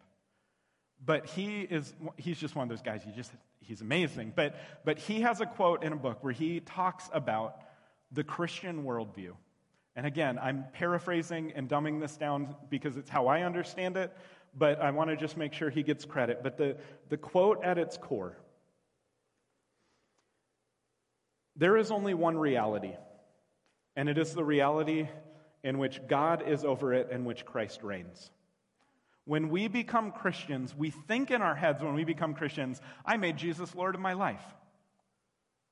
But 1.05 1.26
he 1.26 1.61
is, 1.61 1.95
he's 2.16 2.39
just 2.39 2.57
one 2.57 2.64
of 2.64 2.68
those 2.68 2.82
guys. 2.82 3.03
He 3.05 3.12
just, 3.12 3.32
he's 3.61 3.80
amazing. 3.80 4.32
But, 4.34 4.57
but 4.84 4.99
he 4.99 5.20
has 5.20 5.41
a 5.41 5.47
quote 5.47 5.84
in 5.84 5.93
a 5.93 5.97
book 5.97 6.18
where 6.22 6.32
he 6.32 6.61
talks 6.61 7.09
about 7.12 7.61
the 8.11 8.24
Christian 8.24 8.84
worldview. 8.84 9.32
And 9.99 10.07
again, 10.07 10.38
I'm 10.40 10.64
paraphrasing 10.74 11.55
and 11.57 11.68
dumbing 11.68 11.99
this 11.99 12.16
down 12.16 12.55
because 12.70 12.96
it's 12.96 13.11
how 13.11 13.26
I 13.26 13.42
understand 13.42 13.96
it, 13.96 14.16
but 14.57 14.80
I 14.80 14.92
want 14.92 15.11
to 15.11 15.16
just 15.16 15.36
make 15.36 15.53
sure 15.53 15.70
he 15.70 15.82
gets 15.82 16.05
credit. 16.05 16.40
But 16.40 16.57
the, 16.57 16.76
the 17.09 17.16
quote 17.16 17.64
at 17.64 17.78
its 17.78 17.96
core 17.96 18.38
there 21.57 21.76
is 21.76 21.90
only 21.90 22.14
one 22.14 22.38
reality, 22.38 22.92
and 23.96 24.09
it 24.09 24.18
is 24.18 24.34
the 24.34 24.44
reality 24.44 25.09
in 25.64 25.78
which 25.78 26.01
God 26.07 26.46
is 26.46 26.64
over 26.64 26.94
it 26.94 27.09
and 27.11 27.26
which 27.26 27.44
Christ 27.44 27.82
reigns. 27.82 28.30
When 29.24 29.49
we 29.49 29.66
become 29.66 30.12
Christians, 30.12 30.76
we 30.76 30.90
think 30.90 31.32
in 31.32 31.42
our 31.42 31.57
heads 31.57 31.82
when 31.82 31.94
we 31.94 32.05
become 32.05 32.34
Christians, 32.34 32.80
I 33.05 33.16
made 33.16 33.36
Jesus 33.36 33.74
Lord 33.74 33.96
of 33.96 34.01
my 34.01 34.12
life. 34.12 34.44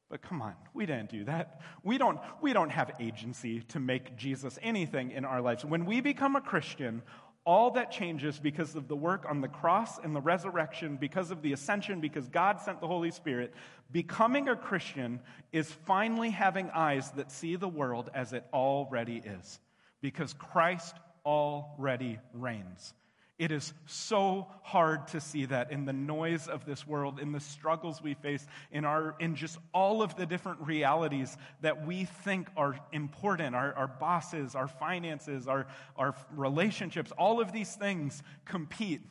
But 0.09 0.23
come 0.23 0.41
on, 0.41 0.55
we 0.73 0.87
didn't 0.87 1.11
do 1.11 1.25
that. 1.25 1.61
We 1.83 1.99
don't, 1.99 2.21
we 2.41 2.53
don't 2.53 2.71
have 2.71 2.93
agency 3.01 3.63
to 3.69 3.81
make 3.81 4.17
Jesus 4.17 4.59
anything 4.63 5.11
in 5.11 5.25
our 5.25 5.41
lives. 5.41 5.65
When 5.65 5.85
we 5.85 6.01
become 6.01 6.37
a 6.37 6.41
Christian, 6.41 7.03
all 7.45 7.71
that 7.73 7.91
changes 7.91 8.39
because 8.39 8.75
of 8.75 8.89
the 8.89 8.97
work 8.97 9.25
on 9.29 9.41
the 9.41 9.49
cross 9.49 9.99
and 9.99 10.15
the 10.15 10.21
resurrection, 10.21 10.97
because 10.97 11.31
of 11.31 11.43
the 11.43 11.53
ascension, 11.53 12.01
because 12.01 12.29
God 12.29 12.61
sent 12.61 12.81
the 12.81 12.87
Holy 12.87 13.11
Spirit. 13.11 13.55
Becoming 13.93 14.49
a 14.49 14.57
Christian 14.57 15.21
is 15.53 15.71
finally 15.71 16.31
having 16.31 16.71
eyes 16.71 17.11
that 17.13 17.31
see 17.31 17.57
the 17.57 17.69
world 17.69 18.11
as 18.15 18.33
it 18.33 18.45
already 18.53 19.23
is, 19.25 19.61
because 20.01 20.33
Christ 20.33 20.97
already 21.25 22.19
reigns. 22.33 22.95
It 23.39 23.51
is 23.51 23.75
so 23.85 24.47
hard 24.63 25.09
to 25.09 25.21
see 25.21 25.45
that 25.45 25.71
in 25.71 25.85
the 25.85 25.93
noise 25.93 26.49
of 26.49 26.65
this 26.65 26.87
world, 26.87 27.21
in 27.21 27.33
the 27.33 27.41
struggles 27.41 28.01
we 28.03 28.15
face, 28.15 28.47
in, 28.73 28.87
our, 28.87 29.15
in 29.21 29.37
just 29.37 29.59
all 29.75 30.01
of 30.01 30.17
the 30.17 30.25
different 30.25 30.61
realities 30.63 31.37
that 31.61 31.87
we 31.87 32.07
think 32.07 32.49
are 32.57 32.79
important 32.93 33.55
our, 33.55 33.75
our 33.75 33.89
bosses, 33.89 34.55
our 34.55 34.69
finances, 34.69 35.49
our, 35.49 35.67
our 35.97 36.15
relationships, 36.35 37.13
all 37.19 37.39
of 37.39 37.53
these 37.53 37.75
things 37.75 38.23
compete. 38.47 39.03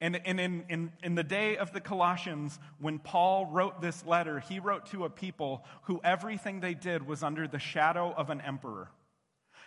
And, 0.00 0.18
and 0.24 0.40
in, 0.40 0.64
in, 0.70 0.92
in 1.02 1.14
the 1.14 1.24
day 1.24 1.58
of 1.58 1.72
the 1.72 1.80
Colossians, 1.80 2.58
when 2.80 2.98
Paul 2.98 3.46
wrote 3.46 3.82
this 3.82 4.04
letter, 4.06 4.40
he 4.40 4.60
wrote 4.60 4.86
to 4.86 5.04
a 5.04 5.10
people 5.10 5.64
who 5.82 6.00
everything 6.02 6.60
they 6.60 6.74
did 6.74 7.06
was 7.06 7.22
under 7.22 7.46
the 7.46 7.58
shadow 7.58 8.14
of 8.16 8.30
an 8.30 8.40
emperor. 8.40 8.88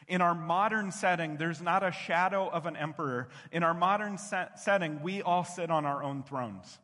In 0.10 0.22
our 0.22 0.34
modern 0.34 0.92
setting, 0.92 1.38
there's 1.38 1.62
not 1.62 1.84
a 1.84 1.92
shadow 1.92 2.50
of 2.50 2.66
an 2.66 2.76
emperor. 2.76 3.30
In 3.52 3.62
our 3.62 3.76
modern 3.76 4.18
set- 4.18 4.60
setting, 4.60 5.04
we 5.04 5.22
all 5.22 5.44
sit 5.44 5.70
on 5.70 5.86
our 5.86 6.04
own 6.04 6.24
thrones. 6.24 6.80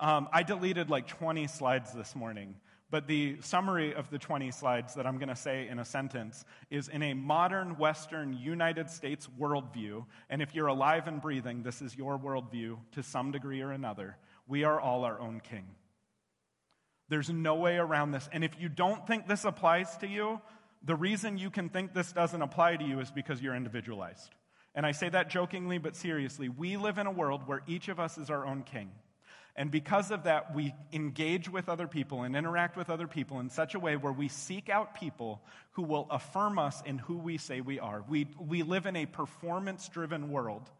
Um, 0.00 0.30
I 0.32 0.42
deleted 0.42 0.88
like 0.88 1.06
20 1.06 1.46
slides 1.46 1.92
this 1.92 2.16
morning, 2.16 2.56
but 2.90 3.06
the 3.06 3.36
summary 3.42 3.94
of 3.94 4.08
the 4.08 4.18
20 4.18 4.50
slides 4.50 4.94
that 4.94 5.06
I'm 5.06 5.18
going 5.18 5.28
to 5.28 5.36
say 5.36 5.68
in 5.68 5.78
a 5.78 5.84
sentence 5.84 6.42
is 6.70 6.88
in 6.88 7.02
a 7.02 7.12
modern 7.12 7.76
Western 7.76 8.32
United 8.32 8.88
States 8.88 9.28
worldview, 9.38 10.06
and 10.30 10.40
if 10.40 10.54
you're 10.54 10.68
alive 10.68 11.06
and 11.06 11.20
breathing, 11.20 11.62
this 11.62 11.82
is 11.82 11.94
your 11.94 12.18
worldview 12.18 12.78
to 12.92 13.02
some 13.02 13.30
degree 13.30 13.60
or 13.60 13.72
another. 13.72 14.16
We 14.48 14.64
are 14.64 14.80
all 14.80 15.04
our 15.04 15.20
own 15.20 15.40
king. 15.40 15.66
There's 17.10 17.28
no 17.28 17.56
way 17.56 17.76
around 17.76 18.12
this. 18.12 18.26
And 18.32 18.42
if 18.42 18.58
you 18.58 18.70
don't 18.70 19.06
think 19.06 19.28
this 19.28 19.44
applies 19.44 19.96
to 19.98 20.06
you, 20.08 20.40
the 20.82 20.94
reason 20.94 21.38
you 21.38 21.50
can 21.50 21.68
think 21.68 21.92
this 21.92 22.12
doesn't 22.12 22.40
apply 22.40 22.76
to 22.76 22.84
you 22.84 23.00
is 23.00 23.10
because 23.10 23.42
you're 23.42 23.54
individualized. 23.54 24.30
And 24.74 24.86
I 24.86 24.92
say 24.92 25.08
that 25.08 25.30
jokingly 25.30 25.78
but 25.78 25.96
seriously. 25.96 26.48
We 26.48 26.76
live 26.76 26.98
in 26.98 27.06
a 27.06 27.10
world 27.10 27.46
where 27.46 27.62
each 27.66 27.88
of 27.88 28.00
us 28.00 28.18
is 28.18 28.30
our 28.30 28.46
own 28.46 28.62
king. 28.62 28.90
And 29.56 29.70
because 29.70 30.10
of 30.10 30.24
that, 30.24 30.54
we 30.54 30.74
engage 30.92 31.50
with 31.50 31.68
other 31.68 31.88
people 31.88 32.22
and 32.22 32.36
interact 32.36 32.76
with 32.76 32.88
other 32.88 33.08
people 33.08 33.40
in 33.40 33.50
such 33.50 33.74
a 33.74 33.80
way 33.80 33.96
where 33.96 34.12
we 34.12 34.28
seek 34.28 34.68
out 34.68 34.94
people 34.94 35.42
who 35.72 35.82
will 35.82 36.06
affirm 36.10 36.58
us 36.58 36.80
in 36.86 36.98
who 36.98 37.18
we 37.18 37.36
say 37.36 37.60
we 37.60 37.80
are. 37.80 38.04
We, 38.08 38.28
we 38.38 38.62
live 38.62 38.86
in 38.86 38.96
a 38.96 39.06
performance 39.06 39.88
driven 39.88 40.30
world 40.30 40.70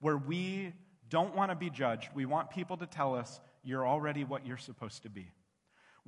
where 0.00 0.16
we 0.16 0.72
don't 1.08 1.34
want 1.34 1.50
to 1.50 1.56
be 1.56 1.70
judged. 1.70 2.10
We 2.14 2.26
want 2.26 2.50
people 2.50 2.76
to 2.76 2.86
tell 2.86 3.16
us, 3.16 3.40
you're 3.64 3.86
already 3.86 4.24
what 4.24 4.46
you're 4.46 4.56
supposed 4.56 5.02
to 5.02 5.10
be. 5.10 5.30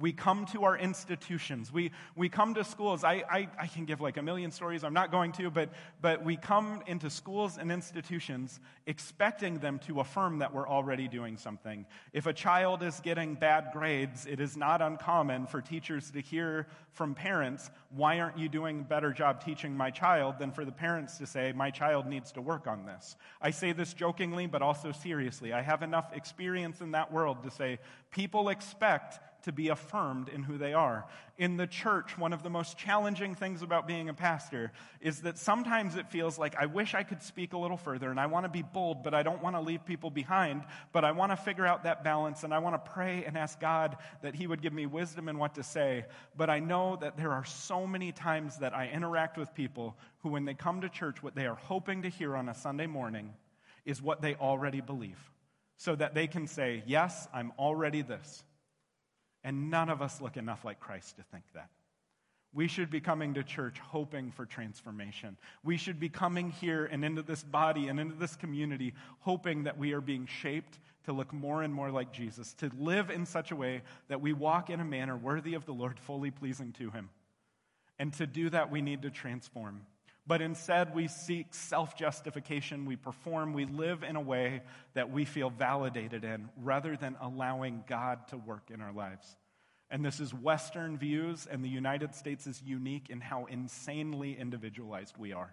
We 0.01 0.13
come 0.13 0.47
to 0.47 0.65
our 0.65 0.79
institutions. 0.79 1.71
We, 1.71 1.93
we 2.17 2.31
come 2.31 2.55
to 2.55 2.65
schools. 2.65 3.05
I, 3.05 3.23
I, 3.31 3.49
I, 3.59 3.67
can 3.67 3.85
give 3.85 4.01
like 4.01 4.17
a 4.17 4.23
million 4.23 4.51
stories. 4.51 4.83
I'm 4.83 4.95
not 4.95 5.11
going 5.11 5.33
to, 5.33 5.51
but, 5.51 5.69
but 6.01 6.25
we 6.25 6.37
come 6.37 6.83
into 6.87 7.11
schools 7.11 7.59
and 7.59 7.71
institutions 7.71 8.61
expecting 8.87 9.59
them 9.59 9.79
to 9.81 10.01
affirm 10.01 10.39
that 10.39 10.55
we're 10.55 10.67
already 10.67 11.07
doing 11.07 11.37
something. 11.37 11.85
If 12.15 12.27
a 12.27 12.33
child 12.33 12.83
is 12.83 12.99
getting 13.01 13.35
bad 13.35 13.69
grades, 13.75 14.25
it 14.25 14.41
is 14.41 14.57
not 14.57 14.81
uncommon 14.81 15.47
for 15.47 15.61
teachers 15.61 16.11
to 16.13 16.21
hear 16.21 16.67
from 16.93 17.15
parents, 17.15 17.71
Why 17.95 18.21
aren't 18.21 18.39
you 18.39 18.49
doing 18.49 18.81
a 18.81 18.85
better 18.85 19.13
job 19.13 19.45
teaching 19.45 19.77
my 19.77 19.91
child? 19.91 20.39
than 20.39 20.51
for 20.51 20.65
the 20.65 20.73
parents 20.73 21.19
to 21.19 21.27
say, 21.27 21.53
My 21.53 21.71
child 21.71 22.07
needs 22.07 22.33
to 22.33 22.41
work 22.41 22.67
on 22.67 22.87
this. 22.87 23.17
I 23.41 23.51
say 23.51 23.73
this 23.73 23.95
jokingly, 23.95 24.47
but 24.47 24.63
also 24.63 24.93
seriously. 24.93 25.53
I 25.53 25.63
have 25.63 25.83
enough 25.83 26.13
experience 26.15 26.81
in 26.81 26.93
that 26.93 27.13
world 27.13 27.43
to 27.45 27.51
say, 27.51 27.79
people 28.11 28.49
expect 28.49 29.21
to 29.43 29.53
be 29.53 29.69
affirmed 29.69 30.29
in 30.29 30.43
who 30.43 30.59
they 30.59 30.73
are. 30.73 31.07
In 31.39 31.57
the 31.57 31.67
church, 31.67 32.19
one 32.19 32.33
of 32.33 32.43
the 32.43 32.51
most 32.51 32.77
challenging 32.77 33.35
things 33.35 33.63
about 33.63 33.87
being 33.87 34.09
a 34.09 34.15
pastor 34.15 34.73
is 35.01 35.23
that 35.23 35.39
sometimes 35.39 35.97
it 35.97 36.09
feels 36.09 36.39
like 36.39 36.55
I 36.57 36.67
wish 36.67 36.95
I 36.95 37.03
could 37.03 37.23
speak 37.23 37.53
a 37.53 37.59
little 37.59 37.77
further 37.77 38.11
and 38.11 38.21
I 38.21 38.27
want 38.27 38.45
to 38.45 38.51
be 38.51 38.63
bold, 38.63 39.03
but 39.03 39.15
I 39.15 39.23
don't 39.23 39.43
want 39.43 39.57
to 39.57 39.61
leave 39.61 39.85
people 39.87 40.11
behind. 40.11 40.65
But 40.93 41.05
I 41.05 41.13
want 41.13 41.33
to 41.33 41.37
figure 41.37 41.67
out 41.67 41.85
that 41.85 42.05
balance 42.05 42.45
and 42.45 42.53
I 42.53 42.59
want 42.59 42.83
to 42.83 42.91
pray 42.91 43.25
and 43.25 43.39
ask 43.39 43.59
God 43.59 43.97
that 44.23 44.35
He 44.35 44.47
would 44.47 44.61
give 44.61 44.73
me 44.73 44.87
wisdom 44.87 45.29
in 45.29 45.39
what 45.39 45.55
to 45.55 45.63
say. 45.63 46.05
But 46.37 46.51
I 46.51 46.59
know 46.59 46.97
that 47.01 47.17
there 47.17 47.33
are 47.33 47.45
so 47.45 47.87
many 47.87 48.13
times 48.13 48.59
that 48.59 48.75
I 48.75 48.89
interact 48.89 49.39
with 49.39 49.55
people 49.55 49.97
who, 50.19 50.31
when 50.31 50.45
they 50.45 50.55
come 50.55 50.83
to 50.83 50.89
church, 50.89 51.23
what 51.23 51.35
they 51.35 51.47
are 51.47 51.55
hoping 51.55 52.03
to 52.03 52.09
hear 52.09 52.37
on 52.37 52.49
a 52.49 52.55
Sunday 52.55 52.87
morning 52.87 53.33
is 53.85 54.03
what 54.03 54.21
they 54.21 54.35
already 54.35 54.81
believe 54.81 55.19
so 55.81 55.97
that 55.97 56.15
they 56.15 56.27
can 56.27 56.47
say, 56.47 56.83
Yes, 56.87 57.27
I'm 57.33 57.53
already 57.59 58.03
this. 58.03 58.45
And 59.43 59.71
none 59.71 59.89
of 59.89 60.03
us 60.03 60.21
look 60.21 60.37
enough 60.37 60.65
like 60.65 60.81
Christ 60.81 61.17
to 61.17 61.23
think 61.23 61.45
that. 61.55 61.71
We 62.53 62.67
should 62.67 62.91
be 62.91 63.01
coming 63.01 63.35
to 63.35 63.45
church 63.45 63.79
hoping 63.79 64.33
for 64.33 64.45
transformation. 64.45 65.37
We 65.63 65.77
should 65.77 66.01
be 66.01 66.09
coming 66.09 66.51
here 66.51 66.85
and 66.87 67.05
into 67.05 67.23
this 67.23 67.45
body 67.45 67.89
and 67.89 68.01
into 68.01 68.17
this 68.17 68.35
community 68.35 68.95
hoping 69.21 69.65
that 69.65 69.79
we 69.79 69.93
are 69.93 70.01
being 70.01 70.27
shaped 70.27 70.81
to 71.05 71.13
look 71.13 71.33
more 71.33 71.63
and 71.63 71.73
more 71.73 71.91
like 71.91 72.13
Jesus, 72.13 72.55
to 72.55 72.71
live 72.77 73.09
in 73.09 73.25
such 73.25 73.53
a 73.53 73.57
way 73.57 73.83
that 74.09 74.21
we 74.21 74.33
walk 74.33 74.69
in 74.69 74.81
a 74.81 74.85
manner 74.85 75.17
worthy 75.17 75.55
of 75.55 75.65
the 75.65 75.73
Lord, 75.73 75.99
fully 75.99 76.33
pleasing 76.33 76.73
to 76.73 76.91
Him. 76.91 77.09
And 78.01 78.13
to 78.15 78.27
do 78.27 78.51
that, 78.51 78.71
we 78.71 78.83
need 78.83 79.03
to 79.03 79.11
transform. 79.11 79.83
But 80.27 80.43
instead, 80.43 80.95
we 80.95 81.09
seek 81.09 81.55
self 81.55 81.97
justification. 81.97 82.87
We 82.87 82.97
perform. 82.97 83.53
We 83.53 83.65
live 83.65 84.03
in 84.03 84.17
a 84.17 84.21
way 84.21 84.63
that 84.95 85.11
we 85.11 85.25
feel 85.25 85.51
validated 85.51 86.25
in 86.25 86.49
rather 86.57 86.97
than 86.97 87.17
allowing 87.21 87.85
God 87.89 88.29
to 88.29 88.37
work 88.37 88.71
in 88.73 88.81
our 88.81 88.93
lives. 88.93 89.37
And 89.91 90.05
this 90.05 90.21
is 90.21 90.33
Western 90.33 90.97
views, 90.99 91.49
and 91.51 91.65
the 91.65 91.69
United 91.69 92.15
States 92.15 92.47
is 92.47 92.63
unique 92.63 93.11
in 93.11 93.21
how 93.21 93.47
insanely 93.47 94.39
individualized 94.39 95.17
we 95.19 95.33
are. 95.33 95.53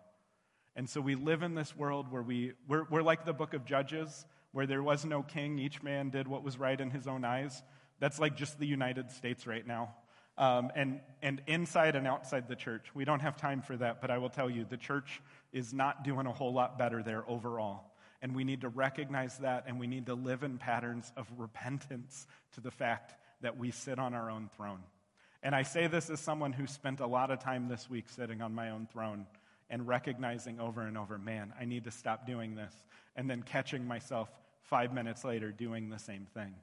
And 0.75 0.87
so 0.87 1.01
we 1.01 1.15
live 1.15 1.41
in 1.41 1.55
this 1.55 1.75
world 1.75 2.11
where 2.11 2.21
we, 2.21 2.53
we're, 2.67 2.83
we're 2.87 3.01
like 3.01 3.25
the 3.25 3.33
book 3.33 3.55
of 3.55 3.65
Judges, 3.65 4.27
where 4.51 4.67
there 4.67 4.83
was 4.83 5.05
no 5.05 5.23
king, 5.23 5.57
each 5.57 5.81
man 5.81 6.11
did 6.11 6.27
what 6.27 6.43
was 6.43 6.59
right 6.59 6.79
in 6.79 6.91
his 6.91 7.07
own 7.07 7.25
eyes. 7.25 7.63
That's 7.99 8.19
like 8.19 8.37
just 8.37 8.59
the 8.59 8.67
United 8.67 9.09
States 9.09 9.47
right 9.47 9.65
now 9.65 9.95
um, 10.37 10.71
and, 10.75 10.99
and 11.21 11.41
inside 11.47 11.95
and 11.95 12.07
outside 12.07 12.47
the 12.47 12.55
church. 12.55 12.85
We 12.93 13.05
don't 13.05 13.21
have 13.21 13.37
time 13.37 13.61
for 13.61 13.75
that, 13.77 14.01
but 14.01 14.11
I 14.11 14.17
will 14.17 14.29
tell 14.29 14.49
you 14.49 14.65
the 14.69 14.77
church 14.77 15.21
is 15.51 15.73
not 15.73 16.03
doing 16.03 16.27
a 16.27 16.31
whole 16.31 16.53
lot 16.53 16.77
better 16.77 17.01
there 17.01 17.23
overall. 17.27 17.91
And 18.21 18.35
we 18.35 18.43
need 18.43 18.61
to 18.61 18.69
recognize 18.69 19.37
that, 19.39 19.65
and 19.67 19.79
we 19.79 19.87
need 19.87 20.07
to 20.07 20.15
live 20.15 20.43
in 20.43 20.57
patterns 20.57 21.11
of 21.15 21.27
repentance 21.37 22.27
to 22.53 22.61
the 22.61 22.71
fact 22.71 23.13
that 23.41 23.57
we 23.57 23.71
sit 23.71 23.99
on 23.99 24.13
our 24.13 24.29
own 24.29 24.49
throne. 24.55 24.79
And 25.43 25.53
I 25.53 25.63
say 25.63 25.87
this 25.87 26.09
as 26.09 26.19
someone 26.19 26.51
who 26.51 26.65
spent 26.65 26.99
a 26.99 27.07
lot 27.07 27.29
of 27.29 27.39
time 27.39 27.67
this 27.67 27.89
week 27.89 28.09
sitting 28.09 28.41
on 28.41 28.55
my 28.55 28.71
own 28.71 28.87
throne 28.91 29.27
and 29.69 29.87
recognizing 29.87 30.59
over 30.59 30.81
and 30.81 30.97
over, 30.97 31.17
man, 31.17 31.53
I 31.59 31.65
need 31.65 31.83
to 31.83 31.91
stop 31.91 32.25
doing 32.25 32.55
this. 32.55 32.73
And 33.15 33.29
then 33.29 33.43
catching 33.43 33.85
myself 33.85 34.29
five 34.61 34.93
minutes 34.93 35.23
later 35.23 35.51
doing 35.51 35.89
the 35.89 35.99
same 35.99 36.27
thing. 36.33 36.55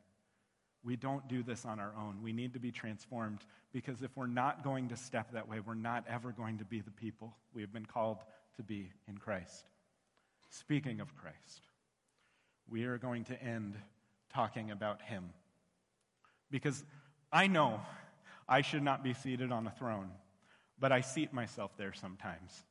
We 0.84 0.96
don't 0.96 1.26
do 1.28 1.42
this 1.42 1.64
on 1.64 1.80
our 1.80 1.92
own. 1.98 2.18
We 2.22 2.32
need 2.32 2.52
to 2.52 2.60
be 2.60 2.70
transformed 2.70 3.40
because 3.72 4.02
if 4.02 4.14
we're 4.16 4.26
not 4.26 4.62
going 4.62 4.88
to 4.90 4.96
step 4.96 5.32
that 5.32 5.48
way, 5.48 5.60
we're 5.60 5.74
not 5.74 6.04
ever 6.08 6.30
going 6.30 6.58
to 6.58 6.64
be 6.64 6.80
the 6.80 6.90
people 6.90 7.34
we 7.54 7.62
have 7.62 7.72
been 7.72 7.86
called 7.86 8.18
to 8.56 8.62
be 8.62 8.90
in 9.08 9.16
Christ. 9.16 9.64
Speaking 10.50 11.00
of 11.00 11.16
Christ, 11.16 11.62
we 12.68 12.84
are 12.84 12.98
going 12.98 13.24
to 13.24 13.42
end 13.42 13.76
talking 14.32 14.70
about 14.70 15.00
Him. 15.02 15.30
Because 16.50 16.84
I 17.32 17.46
know 17.46 17.80
I 18.48 18.60
should 18.60 18.82
not 18.82 19.02
be 19.02 19.14
seated 19.14 19.50
on 19.50 19.66
a 19.66 19.70
throne, 19.70 20.10
but 20.78 20.92
I 20.92 21.00
seat 21.00 21.32
myself 21.32 21.72
there 21.78 21.94
sometimes. 21.94 22.62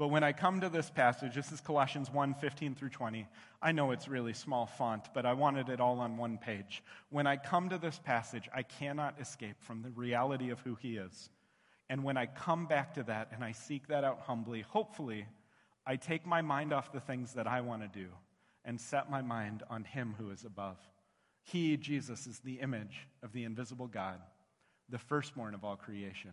But 0.00 0.08
when 0.08 0.24
I 0.24 0.32
come 0.32 0.62
to 0.62 0.70
this 0.70 0.88
passage, 0.88 1.34
this 1.34 1.52
is 1.52 1.60
Colossians 1.60 2.10
1 2.10 2.32
15 2.32 2.74
through 2.74 2.88
20. 2.88 3.26
I 3.60 3.72
know 3.72 3.90
it's 3.90 4.08
really 4.08 4.32
small 4.32 4.64
font, 4.64 5.10
but 5.12 5.26
I 5.26 5.34
wanted 5.34 5.68
it 5.68 5.78
all 5.78 5.98
on 6.00 6.16
one 6.16 6.38
page. 6.38 6.82
When 7.10 7.26
I 7.26 7.36
come 7.36 7.68
to 7.68 7.76
this 7.76 8.00
passage, 8.02 8.48
I 8.54 8.62
cannot 8.62 9.20
escape 9.20 9.56
from 9.60 9.82
the 9.82 9.90
reality 9.90 10.48
of 10.48 10.60
who 10.60 10.74
He 10.74 10.96
is. 10.96 11.28
And 11.90 12.02
when 12.02 12.16
I 12.16 12.24
come 12.24 12.64
back 12.64 12.94
to 12.94 13.02
that 13.02 13.28
and 13.34 13.44
I 13.44 13.52
seek 13.52 13.88
that 13.88 14.02
out 14.02 14.20
humbly, 14.20 14.62
hopefully, 14.62 15.26
I 15.86 15.96
take 15.96 16.26
my 16.26 16.40
mind 16.40 16.72
off 16.72 16.94
the 16.94 17.00
things 17.00 17.34
that 17.34 17.46
I 17.46 17.60
want 17.60 17.82
to 17.82 17.88
do 17.88 18.08
and 18.64 18.80
set 18.80 19.10
my 19.10 19.20
mind 19.20 19.64
on 19.68 19.84
Him 19.84 20.14
who 20.16 20.30
is 20.30 20.46
above. 20.46 20.78
He, 21.42 21.76
Jesus, 21.76 22.26
is 22.26 22.38
the 22.38 22.60
image 22.60 23.06
of 23.22 23.34
the 23.34 23.44
invisible 23.44 23.86
God, 23.86 24.18
the 24.88 24.96
firstborn 24.96 25.52
of 25.52 25.62
all 25.62 25.76
creation. 25.76 26.32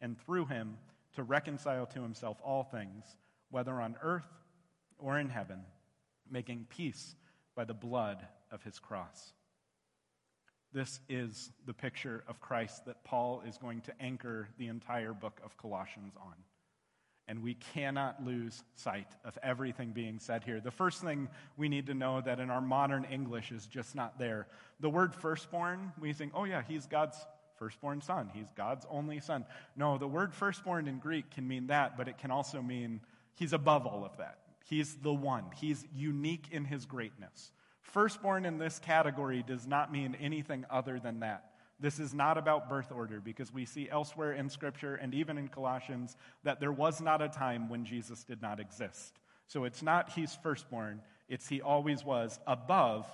and 0.00 0.18
through 0.18 0.46
him 0.46 0.78
to 1.14 1.22
reconcile 1.22 1.86
to 1.86 2.02
himself 2.02 2.38
all 2.42 2.64
things, 2.64 3.04
whether 3.50 3.80
on 3.80 3.96
earth 4.02 4.28
or 4.98 5.18
in 5.18 5.28
heaven, 5.28 5.60
making 6.30 6.66
peace 6.68 7.14
by 7.54 7.64
the 7.64 7.74
blood 7.74 8.26
of 8.50 8.62
his 8.62 8.78
cross. 8.78 9.32
This 10.72 11.00
is 11.08 11.50
the 11.64 11.72
picture 11.72 12.22
of 12.28 12.40
Christ 12.40 12.84
that 12.86 13.02
Paul 13.04 13.42
is 13.46 13.56
going 13.56 13.80
to 13.82 13.94
anchor 14.00 14.48
the 14.58 14.68
entire 14.68 15.14
book 15.14 15.40
of 15.44 15.56
Colossians 15.56 16.14
on. 16.20 16.34
And 17.28 17.42
we 17.42 17.54
cannot 17.54 18.24
lose 18.24 18.62
sight 18.74 19.08
of 19.24 19.36
everything 19.42 19.90
being 19.90 20.18
said 20.20 20.44
here. 20.44 20.60
The 20.60 20.70
first 20.70 21.02
thing 21.02 21.28
we 21.56 21.68
need 21.68 21.86
to 21.86 21.94
know 21.94 22.20
that 22.20 22.38
in 22.38 22.50
our 22.50 22.60
modern 22.60 23.04
English 23.04 23.50
is 23.50 23.66
just 23.66 23.94
not 23.94 24.18
there. 24.18 24.46
The 24.78 24.90
word 24.90 25.14
firstborn, 25.14 25.92
we 25.98 26.12
think, 26.12 26.32
oh, 26.34 26.44
yeah, 26.44 26.62
he's 26.68 26.86
God's 26.86 27.16
firstborn 27.58 28.00
son. 28.00 28.30
He's 28.32 28.50
God's 28.56 28.86
only 28.90 29.20
son. 29.20 29.44
No, 29.76 29.98
the 29.98 30.06
word 30.06 30.34
firstborn 30.34 30.88
in 30.88 30.98
Greek 30.98 31.30
can 31.30 31.46
mean 31.46 31.68
that, 31.68 31.96
but 31.96 32.08
it 32.08 32.18
can 32.18 32.30
also 32.30 32.62
mean 32.62 33.00
he's 33.34 33.52
above 33.52 33.86
all 33.86 34.04
of 34.04 34.16
that. 34.18 34.38
He's 34.64 34.96
the 34.96 35.14
one, 35.14 35.44
he's 35.54 35.84
unique 35.94 36.48
in 36.50 36.64
his 36.64 36.86
greatness. 36.86 37.52
Firstborn 37.82 38.44
in 38.44 38.58
this 38.58 38.80
category 38.80 39.44
does 39.46 39.66
not 39.66 39.92
mean 39.92 40.16
anything 40.20 40.64
other 40.68 40.98
than 40.98 41.20
that. 41.20 41.52
This 41.78 42.00
is 42.00 42.14
not 42.14 42.38
about 42.38 42.68
birth 42.68 42.90
order 42.90 43.20
because 43.20 43.52
we 43.52 43.64
see 43.64 43.88
elsewhere 43.90 44.32
in 44.32 44.48
Scripture 44.48 44.94
and 44.96 45.14
even 45.14 45.38
in 45.38 45.48
Colossians 45.48 46.16
that 46.42 46.58
there 46.58 46.72
was 46.72 47.00
not 47.00 47.22
a 47.22 47.28
time 47.28 47.68
when 47.68 47.84
Jesus 47.84 48.24
did 48.24 48.40
not 48.40 48.60
exist. 48.60 49.20
So 49.46 49.64
it's 49.64 49.82
not 49.82 50.10
he's 50.10 50.34
firstborn, 50.34 51.00
it's 51.28 51.48
he 51.48 51.60
always 51.60 52.04
was 52.04 52.40
above 52.46 53.06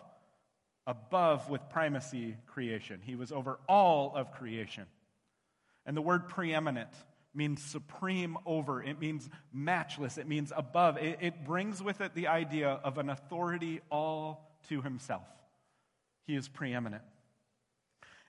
above 0.87 1.49
with 1.49 1.69
primacy 1.71 2.37
creation. 2.47 3.01
He 3.03 3.15
was 3.15 3.33
over 3.33 3.59
all 3.69 4.13
of 4.15 4.33
creation. 4.33 4.85
And 5.87 5.97
the 5.97 6.03
word 6.03 6.29
preeminent 6.29 6.91
means 7.35 7.63
supreme 7.63 8.37
over, 8.45 8.83
it 8.83 9.01
means 9.01 9.29
matchless, 9.53 10.19
it 10.19 10.29
means 10.29 10.53
above. 10.55 10.99
It, 10.99 11.19
it, 11.21 11.45
brings 11.45 11.83
with 11.83 12.01
it 12.01 12.15
the 12.15 12.29
idea 12.29 12.69
of 12.69 12.99
an 12.99 13.09
authority 13.09 13.81
all 13.91 14.51
to 14.69 14.83
himself. 14.83 15.27
He 16.27 16.37
is 16.37 16.49
preeminent. 16.49 17.03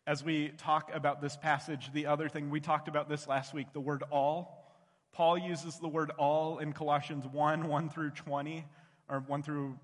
As 0.07 0.23
we 0.23 0.49
talk 0.57 0.93
about 0.93 1.21
this 1.21 1.35
passage, 1.35 1.91
the 1.93 2.07
other 2.07 2.29
thing, 2.29 2.49
we 2.49 2.59
talked 2.59 2.87
about 2.87 3.09
this 3.09 3.27
last 3.27 3.53
week, 3.53 3.67
the 3.73 3.79
word 3.79 4.03
all. 4.09 4.65
Paul 5.11 5.37
uses 5.37 5.79
the 5.79 5.87
word 5.87 6.11
all 6.17 6.59
in 6.59 6.73
Colossians 6.73 7.25
1 7.27 7.67
1 7.67 7.89
through 7.89 8.11
20, 8.11 8.65
or 9.09 9.19
1 9.19 9.43
through 9.43 9.77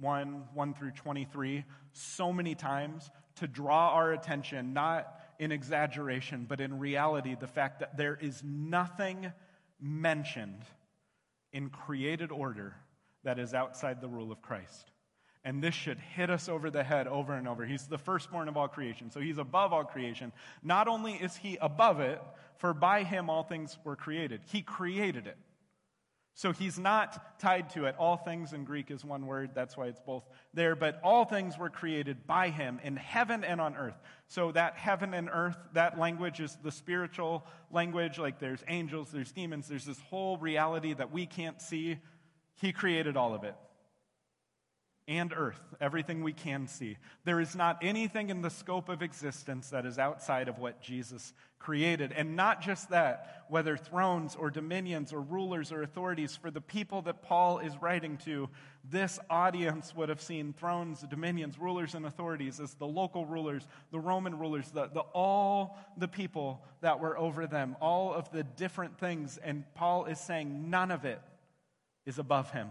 1 0.00 0.44
1 0.54 0.74
through 0.74 0.92
23, 0.92 1.64
so 1.92 2.32
many 2.32 2.54
times 2.54 3.10
to 3.36 3.46
draw 3.46 3.90
our 3.90 4.12
attention, 4.12 4.72
not 4.72 5.20
in 5.38 5.52
exaggeration, 5.52 6.46
but 6.48 6.60
in 6.60 6.78
reality, 6.78 7.36
the 7.38 7.46
fact 7.46 7.80
that 7.80 7.96
there 7.96 8.16
is 8.20 8.42
nothing 8.44 9.32
mentioned 9.80 10.64
in 11.52 11.70
created 11.70 12.30
order 12.30 12.74
that 13.24 13.38
is 13.38 13.54
outside 13.54 14.00
the 14.00 14.08
rule 14.08 14.30
of 14.30 14.42
Christ. 14.42 14.90
And 15.44 15.62
this 15.62 15.74
should 15.74 15.98
hit 15.98 16.30
us 16.30 16.48
over 16.48 16.70
the 16.70 16.82
head 16.82 17.06
over 17.06 17.34
and 17.34 17.46
over. 17.46 17.66
He's 17.66 17.86
the 17.86 17.98
firstborn 17.98 18.48
of 18.48 18.56
all 18.56 18.68
creation, 18.68 19.10
so 19.10 19.20
he's 19.20 19.38
above 19.38 19.72
all 19.72 19.84
creation. 19.84 20.32
Not 20.62 20.88
only 20.88 21.12
is 21.12 21.36
he 21.36 21.58
above 21.60 22.00
it, 22.00 22.20
for 22.56 22.72
by 22.72 23.02
him 23.02 23.28
all 23.28 23.42
things 23.42 23.76
were 23.84 23.96
created, 23.96 24.40
he 24.46 24.62
created 24.62 25.26
it. 25.26 25.36
So 26.36 26.52
he's 26.52 26.78
not 26.78 27.38
tied 27.38 27.70
to 27.70 27.84
it. 27.84 27.94
All 27.96 28.16
things 28.16 28.52
in 28.52 28.64
Greek 28.64 28.90
is 28.90 29.04
one 29.04 29.26
word, 29.26 29.50
that's 29.54 29.76
why 29.76 29.86
it's 29.86 30.00
both 30.00 30.24
there. 30.52 30.74
But 30.74 31.00
all 31.04 31.24
things 31.24 31.56
were 31.56 31.70
created 31.70 32.26
by 32.26 32.50
him 32.50 32.80
in 32.82 32.96
heaven 32.96 33.44
and 33.44 33.60
on 33.60 33.76
earth. 33.76 34.00
So 34.26 34.50
that 34.52 34.76
heaven 34.76 35.14
and 35.14 35.30
earth, 35.32 35.56
that 35.74 35.96
language 35.98 36.40
is 36.40 36.58
the 36.62 36.72
spiritual 36.72 37.46
language. 37.70 38.18
Like 38.18 38.40
there's 38.40 38.64
angels, 38.66 39.10
there's 39.12 39.30
demons, 39.30 39.68
there's 39.68 39.84
this 39.84 40.00
whole 40.00 40.36
reality 40.36 40.92
that 40.94 41.12
we 41.12 41.26
can't 41.26 41.62
see. 41.62 41.98
He 42.56 42.72
created 42.72 43.16
all 43.16 43.34
of 43.34 43.44
it 43.44 43.54
and 45.06 45.32
earth, 45.36 45.60
everything 45.80 46.22
we 46.22 46.32
can 46.32 46.66
see. 46.66 46.96
There 47.24 47.40
is 47.40 47.54
not 47.54 47.78
anything 47.82 48.30
in 48.30 48.40
the 48.40 48.50
scope 48.50 48.88
of 48.88 49.02
existence 49.02 49.70
that 49.70 49.84
is 49.84 49.98
outside 49.98 50.48
of 50.48 50.58
what 50.58 50.80
Jesus 50.80 51.34
created. 51.58 52.12
And 52.12 52.36
not 52.36 52.62
just 52.62 52.90
that, 52.90 53.44
whether 53.48 53.76
thrones 53.76 54.34
or 54.34 54.50
dominions 54.50 55.12
or 55.12 55.20
rulers 55.20 55.72
or 55.72 55.82
authorities, 55.82 56.36
for 56.36 56.50
the 56.50 56.60
people 56.60 57.02
that 57.02 57.22
Paul 57.22 57.58
is 57.58 57.80
writing 57.80 58.18
to, 58.24 58.48
this 58.90 59.18
audience 59.28 59.94
would 59.94 60.08
have 60.08 60.20
seen 60.20 60.52
thrones, 60.52 61.00
dominions, 61.02 61.58
rulers, 61.58 61.94
and 61.94 62.06
authorities 62.06 62.60
as 62.60 62.74
the 62.74 62.86
local 62.86 63.26
rulers, 63.26 63.66
the 63.92 64.00
Roman 64.00 64.38
rulers, 64.38 64.70
the, 64.70 64.88
the, 64.88 65.00
all 65.00 65.78
the 65.96 66.08
people 66.08 66.62
that 66.80 67.00
were 67.00 67.16
over 67.18 67.46
them, 67.46 67.76
all 67.80 68.12
of 68.12 68.30
the 68.30 68.42
different 68.42 68.98
things. 68.98 69.38
And 69.42 69.64
Paul 69.74 70.06
is 70.06 70.20
saying 70.20 70.70
none 70.70 70.90
of 70.90 71.04
it 71.04 71.20
is 72.06 72.18
above 72.18 72.50
him. 72.50 72.68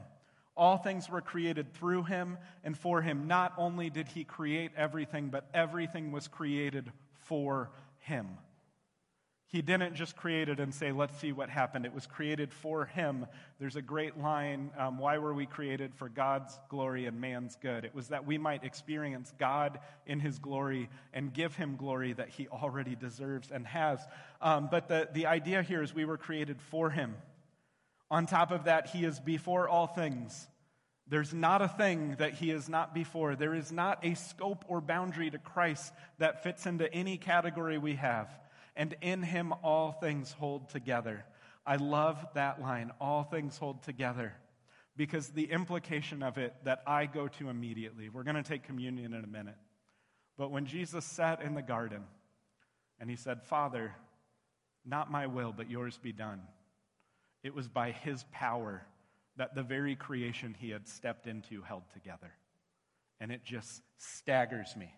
All 0.56 0.78
things 0.78 1.10
were 1.10 1.22
created 1.22 1.74
through 1.74 2.04
him 2.04 2.38
and 2.64 2.78
for 2.78 3.02
him. 3.02 3.28
Not 3.28 3.54
only 3.58 3.90
did 3.90 4.08
he 4.08 4.24
create 4.24 4.72
everything, 4.78 5.30
but 5.30 5.50
everything 5.54 6.12
was 6.12 6.28
created 6.28 6.92
for 7.14 7.72
him. 8.00 8.38
He 9.54 9.62
didn't 9.62 9.94
just 9.94 10.16
create 10.16 10.50
it 10.50 10.60
and 10.60 10.74
say, 10.74 10.92
let's 10.92 11.16
see 11.20 11.32
what 11.32 11.48
happened. 11.48 11.86
It 11.86 11.94
was 11.94 12.08
created 12.08 12.52
for 12.52 12.86
him. 12.86 13.28
There's 13.60 13.76
a 13.76 13.84
great 13.84 14.18
line 14.18 14.72
um, 14.80 14.98
why 14.98 15.20
were 15.20 15.34
we 15.36 15.46
created? 15.46 15.94
For 15.94 16.10
God's 16.10 16.60
glory 16.70 17.06
and 17.06 17.22
man's 17.22 17.56
good. 17.62 17.86
It 17.86 17.94
was 17.94 18.08
that 18.08 18.26
we 18.26 18.40
might 18.40 18.64
experience 18.64 19.32
God 19.38 19.78
in 20.08 20.20
his 20.20 20.40
glory 20.40 20.90
and 21.14 21.32
give 21.32 21.56
him 21.56 21.76
glory 21.76 22.14
that 22.14 22.30
he 22.30 22.48
already 22.48 22.96
deserves 22.96 23.52
and 23.52 23.68
has. 23.68 24.00
Um, 24.42 24.70
but 24.72 24.88
the, 24.88 25.08
the 25.14 25.28
idea 25.28 25.62
here 25.62 25.84
is 25.84 25.94
we 25.94 26.06
were 26.06 26.18
created 26.18 26.60
for 26.72 26.90
him. 26.90 27.14
On 28.14 28.28
top 28.28 28.52
of 28.52 28.66
that, 28.66 28.90
he 28.90 29.06
is 29.06 29.20
before 29.20 29.68
all 29.68 29.88
things. 29.88 30.48
There's 31.08 31.34
not 31.34 31.64
a 31.64 31.68
thing 31.68 32.18
that 32.20 32.36
he 32.36 32.52
is 32.52 32.70
not 32.70 32.94
before. 32.94 33.36
There 33.36 33.56
is 33.56 33.72
not 33.72 34.06
a 34.06 34.14
scope 34.14 34.66
or 34.68 34.82
boundary 34.82 35.32
to 35.32 35.40
Christ 35.40 35.92
that 36.20 36.44
fits 36.44 36.68
into 36.68 36.94
any 36.94 37.18
category 37.18 37.80
we 37.80 37.96
have. 37.96 38.30
And 38.76 38.96
in 39.02 39.24
him, 39.24 39.52
all 39.64 39.94
things 39.94 40.32
hold 40.32 40.70
together. 40.70 41.26
I 41.66 41.78
love 41.78 42.24
that 42.36 42.62
line 42.62 42.92
all 43.02 43.24
things 43.24 43.58
hold 43.58 43.82
together 43.82 44.36
because 44.96 45.30
the 45.30 45.50
implication 45.50 46.22
of 46.22 46.38
it 46.38 46.54
that 46.66 46.84
I 46.86 47.08
go 47.08 47.28
to 47.30 47.50
immediately, 47.50 48.10
we're 48.10 48.22
going 48.22 48.36
to 48.36 48.44
take 48.44 48.62
communion 48.62 49.16
in 49.16 49.24
a 49.24 49.28
minute. 49.28 49.58
But 50.38 50.52
when 50.52 50.68
Jesus 50.68 51.04
sat 51.04 51.42
in 51.42 51.56
the 51.56 51.64
garden 51.64 52.04
and 53.00 53.10
he 53.10 53.16
said, 53.16 53.42
Father, 53.42 53.96
not 54.86 55.10
my 55.10 55.26
will, 55.26 55.52
but 55.52 55.68
yours 55.68 55.98
be 55.98 56.12
done. 56.12 56.42
It 57.44 57.54
was 57.54 57.68
by 57.68 57.92
his 57.92 58.24
power 58.32 58.86
that 59.36 59.56
the 59.56 59.64
very 59.64 59.96
creation 59.96 60.56
he 60.58 60.70
had 60.70 60.88
stepped 60.88 61.28
into 61.28 61.62
held 61.62 61.84
together. 61.94 62.32
And 63.20 63.32
it 63.32 63.44
just 63.44 63.82
staggers 63.98 64.76
me. 64.78 64.94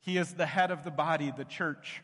He 0.00 0.16
is 0.16 0.34
the 0.34 0.46
head 0.46 0.70
of 0.70 0.84
the 0.84 0.90
body, 0.90 1.32
the 1.36 1.44
church. 1.44 2.02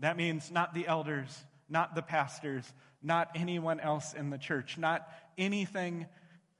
That 0.00 0.16
means 0.16 0.50
not 0.50 0.74
the 0.74 0.86
elders, 0.86 1.44
not 1.68 1.94
the 1.94 2.02
pastors, 2.02 2.70
not 3.02 3.30
anyone 3.34 3.80
else 3.80 4.14
in 4.14 4.30
the 4.30 4.38
church, 4.38 4.78
not 4.78 5.08
anything, 5.36 6.06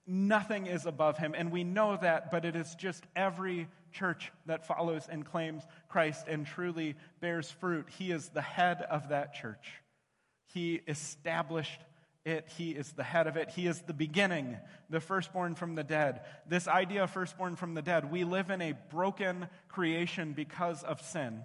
nothing 0.07 0.67
is 0.67 0.87
above 0.87 1.19
him. 1.19 1.35
And 1.37 1.51
we 1.51 1.65
know 1.65 1.97
that, 2.01 2.31
but 2.31 2.45
it 2.45 2.57
is 2.57 2.75
just 2.75 3.05
every 3.15 3.69
church 3.93 4.33
that 4.47 4.67
follows 4.67 5.07
and 5.11 5.25
claims 5.25 5.63
Christ 5.89 6.27
and 6.29 6.47
truly 6.47 6.97
bears 7.21 7.51
fruit. 7.51 7.89
He 7.99 8.11
is 8.11 8.29
the 8.31 8.43
head 8.43 8.83
of 8.83 9.09
that 9.11 9.35
church. 9.35 9.83
He 10.47 10.81
established 10.87 11.81
it. 12.25 12.49
He 12.57 12.71
is 12.71 12.93
the 12.93 13.03
head 13.03 13.27
of 13.27 13.37
it. 13.37 13.51
He 13.51 13.67
is 13.67 13.81
the 13.83 13.93
beginning, 13.93 14.57
the 14.91 15.01
firstborn 15.01 15.55
from 15.55 15.75
the 15.75 15.85
dead. 15.85 16.23
This 16.49 16.69
idea 16.69 17.05
of 17.05 17.11
firstborn 17.11 17.57
from 17.57 17.75
the 17.75 17.83
dead, 17.83 18.11
we 18.11 18.25
live 18.25 18.51
in 18.51 18.63
a 18.63 18.75
broken 18.91 19.49
creation 19.69 20.33
because 20.33 20.83
of 20.83 21.01
sin. 21.01 21.43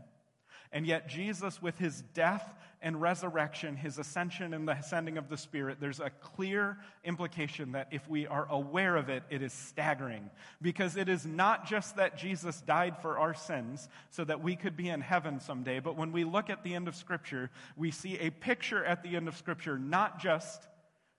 And 0.71 0.85
yet, 0.85 1.07
Jesus, 1.07 1.61
with 1.61 1.77
his 1.77 2.01
death 2.13 2.53
and 2.81 3.01
resurrection, 3.01 3.75
his 3.75 3.97
ascension 3.97 4.53
and 4.53 4.67
the 4.67 4.73
ascending 4.73 5.17
of 5.17 5.29
the 5.29 5.37
Spirit, 5.37 5.77
there's 5.79 5.99
a 5.99 6.09
clear 6.09 6.77
implication 7.03 7.71
that 7.71 7.87
if 7.91 8.07
we 8.07 8.27
are 8.27 8.47
aware 8.49 8.95
of 8.95 9.09
it, 9.09 9.23
it 9.29 9.41
is 9.41 9.53
staggering. 9.53 10.29
Because 10.61 10.95
it 10.95 11.09
is 11.09 11.25
not 11.25 11.65
just 11.65 11.95
that 11.95 12.17
Jesus 12.17 12.61
died 12.61 12.97
for 13.01 13.17
our 13.17 13.33
sins 13.33 13.89
so 14.11 14.23
that 14.25 14.43
we 14.43 14.55
could 14.55 14.77
be 14.77 14.89
in 14.89 15.01
heaven 15.01 15.39
someday, 15.39 15.79
but 15.79 15.97
when 15.97 16.11
we 16.11 16.23
look 16.23 16.49
at 16.49 16.63
the 16.63 16.75
end 16.75 16.87
of 16.87 16.95
Scripture, 16.95 17.49
we 17.75 17.89
see 17.89 18.17
a 18.19 18.29
picture 18.29 18.83
at 18.83 19.03
the 19.03 19.15
end 19.15 19.27
of 19.27 19.37
Scripture, 19.37 19.79
not 19.79 20.19
just, 20.19 20.67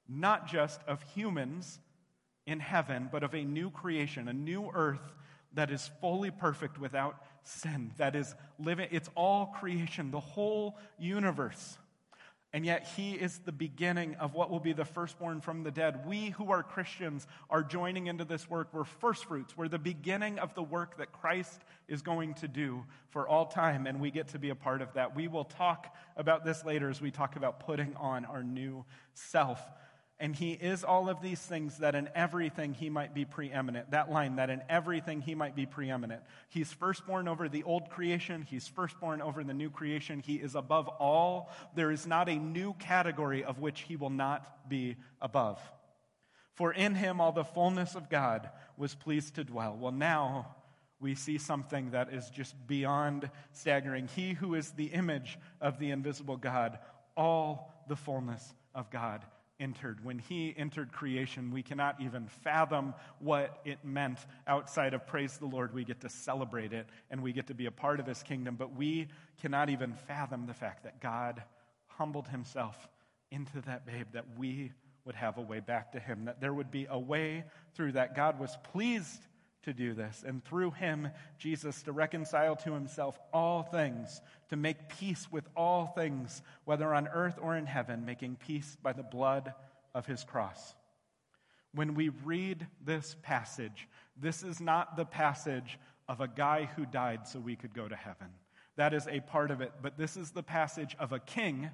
not 0.09 0.47
just 0.47 0.81
of 0.87 1.03
humans 1.15 1.81
in 2.47 2.61
heaven, 2.61 3.09
but 3.11 3.23
of 3.23 3.35
a 3.35 3.45
new 3.45 3.71
creation, 3.71 4.29
a 4.29 4.33
new 4.33 4.71
earth 4.73 5.13
that 5.55 5.71
is 5.71 5.91
fully 6.01 6.31
perfect 6.31 6.79
without 6.79 7.17
sin, 7.49 7.93
that 7.97 8.15
is 8.15 8.35
living. 8.59 8.89
It's 8.91 9.11
all 9.15 9.47
creation, 9.47 10.11
the 10.11 10.21
whole 10.21 10.79
universe. 10.99 11.79
And 12.51 12.65
yet, 12.65 12.89
he 12.97 13.13
is 13.13 13.41
the 13.41 13.53
beginning 13.53 14.15
of 14.15 14.33
what 14.33 14.51
will 14.51 14.59
be 14.59 14.73
the 14.73 14.87
firstborn 14.87 15.43
from 15.43 15.65
the 15.65 15.71
dead. 15.71 16.07
We 16.07 16.31
who 16.31 16.51
are 16.51 16.63
Christians 16.63 17.27
are 17.51 17.63
joining 17.63 18.07
into 18.07 18.25
this 18.25 18.49
work. 18.49 18.69
We're 18.73 18.85
firstfruits. 18.85 19.55
We're 19.55 19.69
the 19.69 19.79
beginning 19.79 20.39
of 20.39 20.55
the 20.55 20.63
work 20.63 20.97
that 20.97 21.13
Christ 21.13 21.61
is 21.89 22.01
going 22.01 22.35
to 22.35 22.49
do 22.49 22.85
for 23.11 23.29
all 23.29 23.45
time, 23.45 23.87
and 23.87 24.01
we 24.01 24.11
get 24.11 24.29
to 24.29 24.39
be 24.39 24.49
a 24.49 24.55
part 24.55 24.81
of 24.81 24.95
that. 24.95 25.15
We 25.15 25.29
will 25.29 25.45
talk 25.45 25.95
about 26.17 26.43
this 26.43 26.65
later 26.65 26.89
as 26.89 27.03
we 27.03 27.11
talk 27.11 27.37
about 27.37 27.61
putting 27.61 27.95
on 27.97 28.25
our 28.25 28.43
new 28.43 28.87
self. 29.13 29.61
And 30.21 30.35
he 30.35 30.53
is 30.53 30.83
all 30.83 31.09
of 31.09 31.23
these 31.23 31.39
things 31.39 31.79
that 31.79 31.95
in 31.95 32.09
everything 32.13 32.75
he 32.75 32.91
might 32.91 33.15
be 33.15 33.25
preeminent. 33.25 33.93
That 33.93 34.11
line, 34.11 34.37
that 34.37 34.51
in 34.51 34.63
everything 34.69 35.21
he 35.21 35.37
might 35.37 35.55
be 35.55 35.65
preeminent. 35.65 36.23
He's 36.49 36.73
firstborn 36.73 37.29
over 37.29 37.49
the 37.49 37.63
old 37.63 37.89
creation. 37.89 38.43
He's 38.43 38.67
firstborn 38.67 39.23
over 39.23 39.45
the 39.45 39.55
new 39.55 39.71
creation. 39.71 40.19
He 40.19 40.35
is 40.35 40.57
above 40.57 40.89
all. 40.89 41.53
There 41.77 41.93
is 41.93 42.05
not 42.05 42.29
a 42.29 42.35
new 42.35 42.75
category 42.81 43.45
of 43.45 43.61
which 43.61 43.83
he 43.83 43.95
will 43.95 44.11
not 44.11 44.69
be 44.69 44.97
above. 45.21 45.61
For 46.55 46.73
in 46.73 46.97
him 46.97 47.21
all 47.21 47.31
the 47.31 47.45
fullness 47.45 47.95
of 47.95 48.11
God 48.11 48.51
was 48.77 48.97
pleased 48.97 49.37
to 49.37 49.45
dwell. 49.45 49.77
Well, 49.81 49.93
now 49.93 50.57
we 50.99 51.15
see 51.15 51.39
something 51.39 51.93
that 51.93 52.13
is 52.13 52.29
just 52.29 52.57
beyond 52.67 53.31
staggering. 53.53 54.09
He 54.17 54.33
who 54.33 54.57
is 54.57 54.73
the 54.73 54.87
image 54.87 55.39
of 55.61 55.79
the 55.79 55.93
invisible 55.93 56.37
God, 56.37 56.81
all 57.17 57.85
the 57.87 57.95
fullness 57.95 58.53
of 58.75 58.91
God 58.91 59.25
entered. 59.61 60.05
When 60.05 60.19
he 60.19 60.55
entered 60.57 60.93
creation, 60.93 61.51
we 61.51 61.63
cannot 61.63 62.01
even 62.01 62.29
fathom 62.43 62.95
what 63.19 63.61
it 63.65 63.79
meant 63.85 64.19
outside 64.47 64.95
of 64.95 65.07
praise 65.07 65.39
the 65.39 65.47
Lord. 65.47 65.75
We 65.75 65.85
get 65.85 66.01
to 66.03 66.09
celebrate 66.09 66.73
it 66.73 66.87
and 67.11 67.23
we 67.23 67.33
get 67.33 67.49
to 67.49 67.55
be 67.55 67.67
a 67.67 67.71
part 67.71 68.01
of 68.01 68.07
his 68.07 68.23
kingdom, 68.23 68.57
but 68.57 68.77
we 68.77 69.09
cannot 69.41 69.71
even 69.71 69.93
fathom 70.07 70.47
the 70.47 70.55
fact 70.55 70.85
that 70.85 71.01
God 71.01 71.43
humbled 71.87 72.29
himself 72.29 72.89
into 73.31 73.61
that 73.63 73.87
babe, 73.87 74.07
that 74.13 74.25
we 74.39 74.73
would 75.05 75.15
have 75.15 75.39
a 75.39 75.43
way 75.43 75.61
back 75.61 75.93
to 75.93 76.01
him, 76.01 76.27
that 76.27 76.41
there 76.41 76.53
would 76.53 76.71
be 76.71 76.87
a 76.91 76.99
way 76.99 77.45
through 77.75 77.93
that 77.93 78.15
God 78.15 78.39
was 78.39 78.57
pleased 78.73 79.21
to 79.63 79.73
do 79.73 79.93
this, 79.93 80.25
and 80.27 80.45
through 80.45 80.71
him, 80.71 81.09
Jesus, 81.39 81.83
to 81.83 81.93
reconcile 81.93 82.57
to 82.57 82.73
himself 82.73 83.19
all 83.33 83.63
things, 83.63 84.21
to 84.51 84.57
make 84.57 84.89
peace 84.89 85.27
with 85.31 85.49
all 85.57 85.87
things, 85.87 86.43
whether 86.65 86.95
on 86.95 87.09
earth 87.09 87.39
or 87.41 87.57
in 87.57 87.67
heaven, 87.67 88.05
making 88.05 88.37
peace 88.37 88.77
by 88.83 88.93
the 88.93 89.03
blood 89.03 89.53
of 89.95 90.07
his 90.07 90.25
cross. 90.25 90.75
When 91.75 91.95
we 91.95 92.09
read 92.09 92.67
this 92.85 93.17
passage, 93.23 93.89
this 94.17 94.43
is 94.43 94.61
not 94.61 94.97
the 94.97 95.05
passage 95.05 95.79
of 96.09 96.21
a 96.21 96.29
guy 96.29 96.69
who 96.77 96.87
died 96.87 97.27
so 97.27 97.39
we 97.39 97.57
could 97.57 97.75
go 97.75 97.87
to 97.87 97.97
heaven. 97.97 98.29
That 98.77 98.95
is 98.95 99.07
a 99.09 99.21
part 99.21 99.51
of 99.51 99.61
it, 99.61 99.73
but 99.83 99.99
this 99.99 100.17
is 100.17 100.31
the 100.31 100.43
passage 100.43 100.97
of 100.99 101.13
a 101.13 101.19
king 101.19 101.71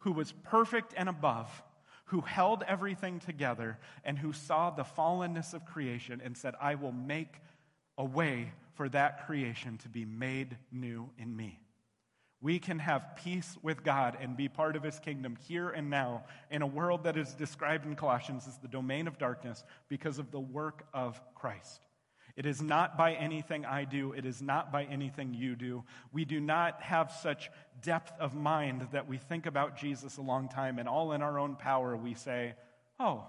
who 0.00 0.12
was 0.12 0.32
perfect 0.44 0.92
and 0.96 1.08
above 1.08 1.62
who 2.08 2.22
held 2.22 2.62
everything 2.66 3.20
together 3.20 3.78
and 4.04 4.18
who 4.18 4.32
saw 4.32 4.70
the 4.70 4.82
fallenness 4.82 5.52
of 5.52 5.66
creation 5.66 6.22
and 6.24 6.36
said, 6.36 6.54
I 6.60 6.74
will 6.74 6.92
make 6.92 7.36
a 7.98 8.04
way 8.04 8.52
for 8.74 8.88
that 8.88 9.26
creation 9.26 9.76
to 9.78 9.88
be 9.88 10.04
made 10.04 10.56
new 10.72 11.10
in 11.18 11.36
me. 11.36 11.60
We 12.40 12.60
can 12.60 12.78
have 12.78 13.16
peace 13.16 13.58
with 13.62 13.82
God 13.82 14.16
and 14.20 14.36
be 14.36 14.48
part 14.48 14.76
of 14.76 14.82
his 14.82 14.98
kingdom 15.00 15.36
here 15.48 15.68
and 15.68 15.90
now 15.90 16.24
in 16.50 16.62
a 16.62 16.66
world 16.66 17.04
that 17.04 17.16
is 17.16 17.34
described 17.34 17.84
in 17.84 17.96
Colossians 17.96 18.46
as 18.46 18.56
the 18.58 18.68
domain 18.68 19.06
of 19.06 19.18
darkness 19.18 19.64
because 19.88 20.18
of 20.18 20.30
the 20.30 20.40
work 20.40 20.86
of 20.94 21.20
Christ. 21.34 21.87
It 22.38 22.46
is 22.46 22.62
not 22.62 22.96
by 22.96 23.14
anything 23.14 23.66
I 23.66 23.82
do. 23.82 24.12
It 24.12 24.24
is 24.24 24.40
not 24.40 24.70
by 24.70 24.84
anything 24.84 25.34
you 25.34 25.56
do. 25.56 25.82
We 26.12 26.24
do 26.24 26.38
not 26.38 26.80
have 26.82 27.10
such 27.10 27.50
depth 27.82 28.12
of 28.20 28.36
mind 28.36 28.86
that 28.92 29.08
we 29.08 29.18
think 29.18 29.46
about 29.46 29.76
Jesus 29.76 30.18
a 30.18 30.22
long 30.22 30.48
time 30.48 30.78
and 30.78 30.88
all 30.88 31.10
in 31.10 31.20
our 31.20 31.40
own 31.40 31.56
power 31.56 31.96
we 31.96 32.14
say, 32.14 32.54
oh, 33.00 33.24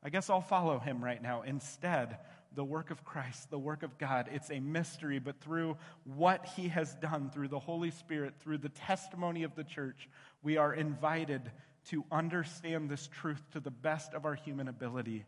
I 0.00 0.10
guess 0.10 0.30
I'll 0.30 0.40
follow 0.40 0.78
him 0.78 1.02
right 1.02 1.20
now. 1.20 1.42
Instead, 1.42 2.18
the 2.54 2.62
work 2.62 2.92
of 2.92 3.02
Christ, 3.04 3.50
the 3.50 3.58
work 3.58 3.82
of 3.82 3.98
God, 3.98 4.28
it's 4.32 4.52
a 4.52 4.60
mystery, 4.60 5.18
but 5.18 5.40
through 5.40 5.76
what 6.04 6.46
he 6.46 6.68
has 6.68 6.94
done, 6.94 7.30
through 7.30 7.48
the 7.48 7.58
Holy 7.58 7.90
Spirit, 7.90 8.34
through 8.38 8.58
the 8.58 8.68
testimony 8.68 9.42
of 9.42 9.56
the 9.56 9.64
church, 9.64 10.08
we 10.40 10.56
are 10.56 10.72
invited 10.72 11.50
to 11.86 12.04
understand 12.12 12.88
this 12.88 13.08
truth 13.08 13.42
to 13.54 13.58
the 13.58 13.72
best 13.72 14.14
of 14.14 14.24
our 14.24 14.36
human 14.36 14.68
ability 14.68 15.24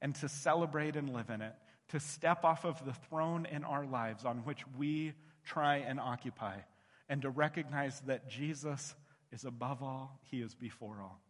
and 0.00 0.16
to 0.16 0.28
celebrate 0.28 0.96
and 0.96 1.14
live 1.14 1.30
in 1.30 1.42
it 1.42 1.54
to 1.92 2.00
step 2.00 2.42
off 2.42 2.64
of 2.64 2.82
the 2.86 2.94
throne 2.94 3.46
in 3.46 3.64
our 3.64 3.84
lives 3.84 4.24
on 4.24 4.38
which 4.38 4.64
we 4.78 5.12
try 5.44 5.76
and 5.76 6.00
occupy, 6.00 6.56
and 7.08 7.20
to 7.20 7.28
recognize 7.28 8.00
that 8.06 8.30
Jesus 8.30 8.94
is 9.30 9.44
above 9.44 9.82
all, 9.82 10.18
He 10.30 10.40
is 10.40 10.54
before 10.54 10.96
all. 11.02 11.20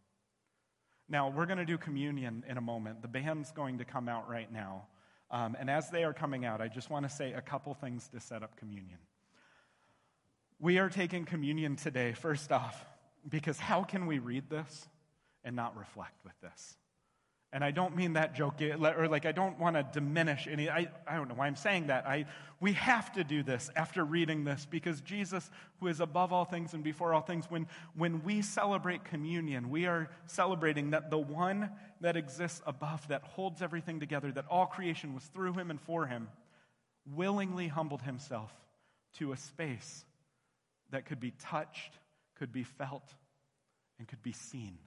Now, 1.09 1.31
we're 1.31 1.47
going 1.47 1.59
to 1.59 1.65
do 1.65 1.79
communion 1.79 2.45
in 2.49 2.59
a 2.59 2.61
moment. 2.61 3.03
The 3.03 3.09
band's 3.09 3.51
going 3.51 3.79
to 3.79 3.85
come 3.85 4.09
out 4.09 4.31
right 4.31 4.51
now. 4.53 4.87
Um, 5.33 5.57
and 5.59 5.69
as 5.69 5.91
they 5.91 6.05
are 6.05 6.13
coming 6.13 6.45
out, 6.45 6.61
I 6.61 6.69
just 6.69 6.91
want 6.91 7.09
to 7.09 7.15
say 7.15 7.33
a 7.33 7.41
couple 7.41 7.75
things 7.75 8.07
to 8.09 8.21
set 8.21 8.45
up 8.45 8.57
communion. 8.57 8.99
We 10.61 10.79
are 10.79 10.89
taking 10.89 11.25
communion 11.25 11.75
today, 11.75 12.13
first 12.13 12.53
off, 12.53 12.87
because 13.29 13.59
how 13.59 13.83
can 13.83 14.07
we 14.07 14.21
read 14.21 14.49
this 14.49 14.89
and 15.43 15.57
not 15.57 15.77
reflect 15.77 16.25
with 16.25 16.41
this? 16.41 16.77
And 17.55 17.63
I 17.63 17.71
don't 17.71 17.95
mean 17.95 18.15
that 18.15 18.35
joke, 18.35 18.63
eh, 18.63 18.73
or 18.73 19.09
like 19.09 19.27
I 19.27 19.33
don't 19.33 19.59
want 19.59 19.77
to 19.77 19.83
diminish 19.83 20.49
any. 20.51 20.71
I, 20.71 20.89
I 21.07 21.17
don't 21.17 21.29
know 21.29 21.35
why 21.35 21.47
I'm 21.47 21.57
saying 21.57 21.89
that. 21.89 22.07
I, 22.07 22.25
we 22.61 22.73
have 22.73 23.13
to 23.13 23.25
do 23.25 23.43
this 23.43 23.69
after 23.77 24.03
reading 24.05 24.45
this 24.45 24.67
because 24.71 25.03
Jesus, 25.03 25.51
who 25.79 25.89
is 25.89 26.01
above 26.01 26.33
all 26.33 26.47
things 26.47 26.73
and 26.73 26.83
before 26.83 27.13
all 27.13 27.21
things, 27.21 27.45
when, 27.51 27.67
when 27.95 28.23
we 28.23 28.41
celebrate 28.41 29.05
communion, 29.05 29.69
we 29.69 29.85
are 29.85 30.09
celebrating 30.27 30.93
that 30.93 31.11
the 31.11 31.19
one 31.19 31.69
that 32.01 32.17
exists 32.17 32.63
above, 32.67 33.07
that 33.09 33.23
holds 33.23 33.61
everything 33.61 34.01
together, 34.01 34.33
that 34.33 34.47
all 34.49 34.67
creation 34.67 35.13
was 35.13 35.25
through 35.25 35.53
him 35.53 35.71
and 35.71 35.81
for 35.81 36.07
him, 36.07 36.29
willingly 37.15 37.69
humbled 37.69 38.01
himself 38.01 38.51
to 39.19 39.33
a 39.33 39.37
space 39.37 40.07
that 40.91 41.05
could 41.05 41.21
be 41.21 41.33
touched, 41.33 41.99
could 42.39 42.53
be 42.53 42.63
felt, 42.63 43.13
and 43.99 44.09
could 44.09 44.23
be 44.23 44.33
seen. 44.33 44.79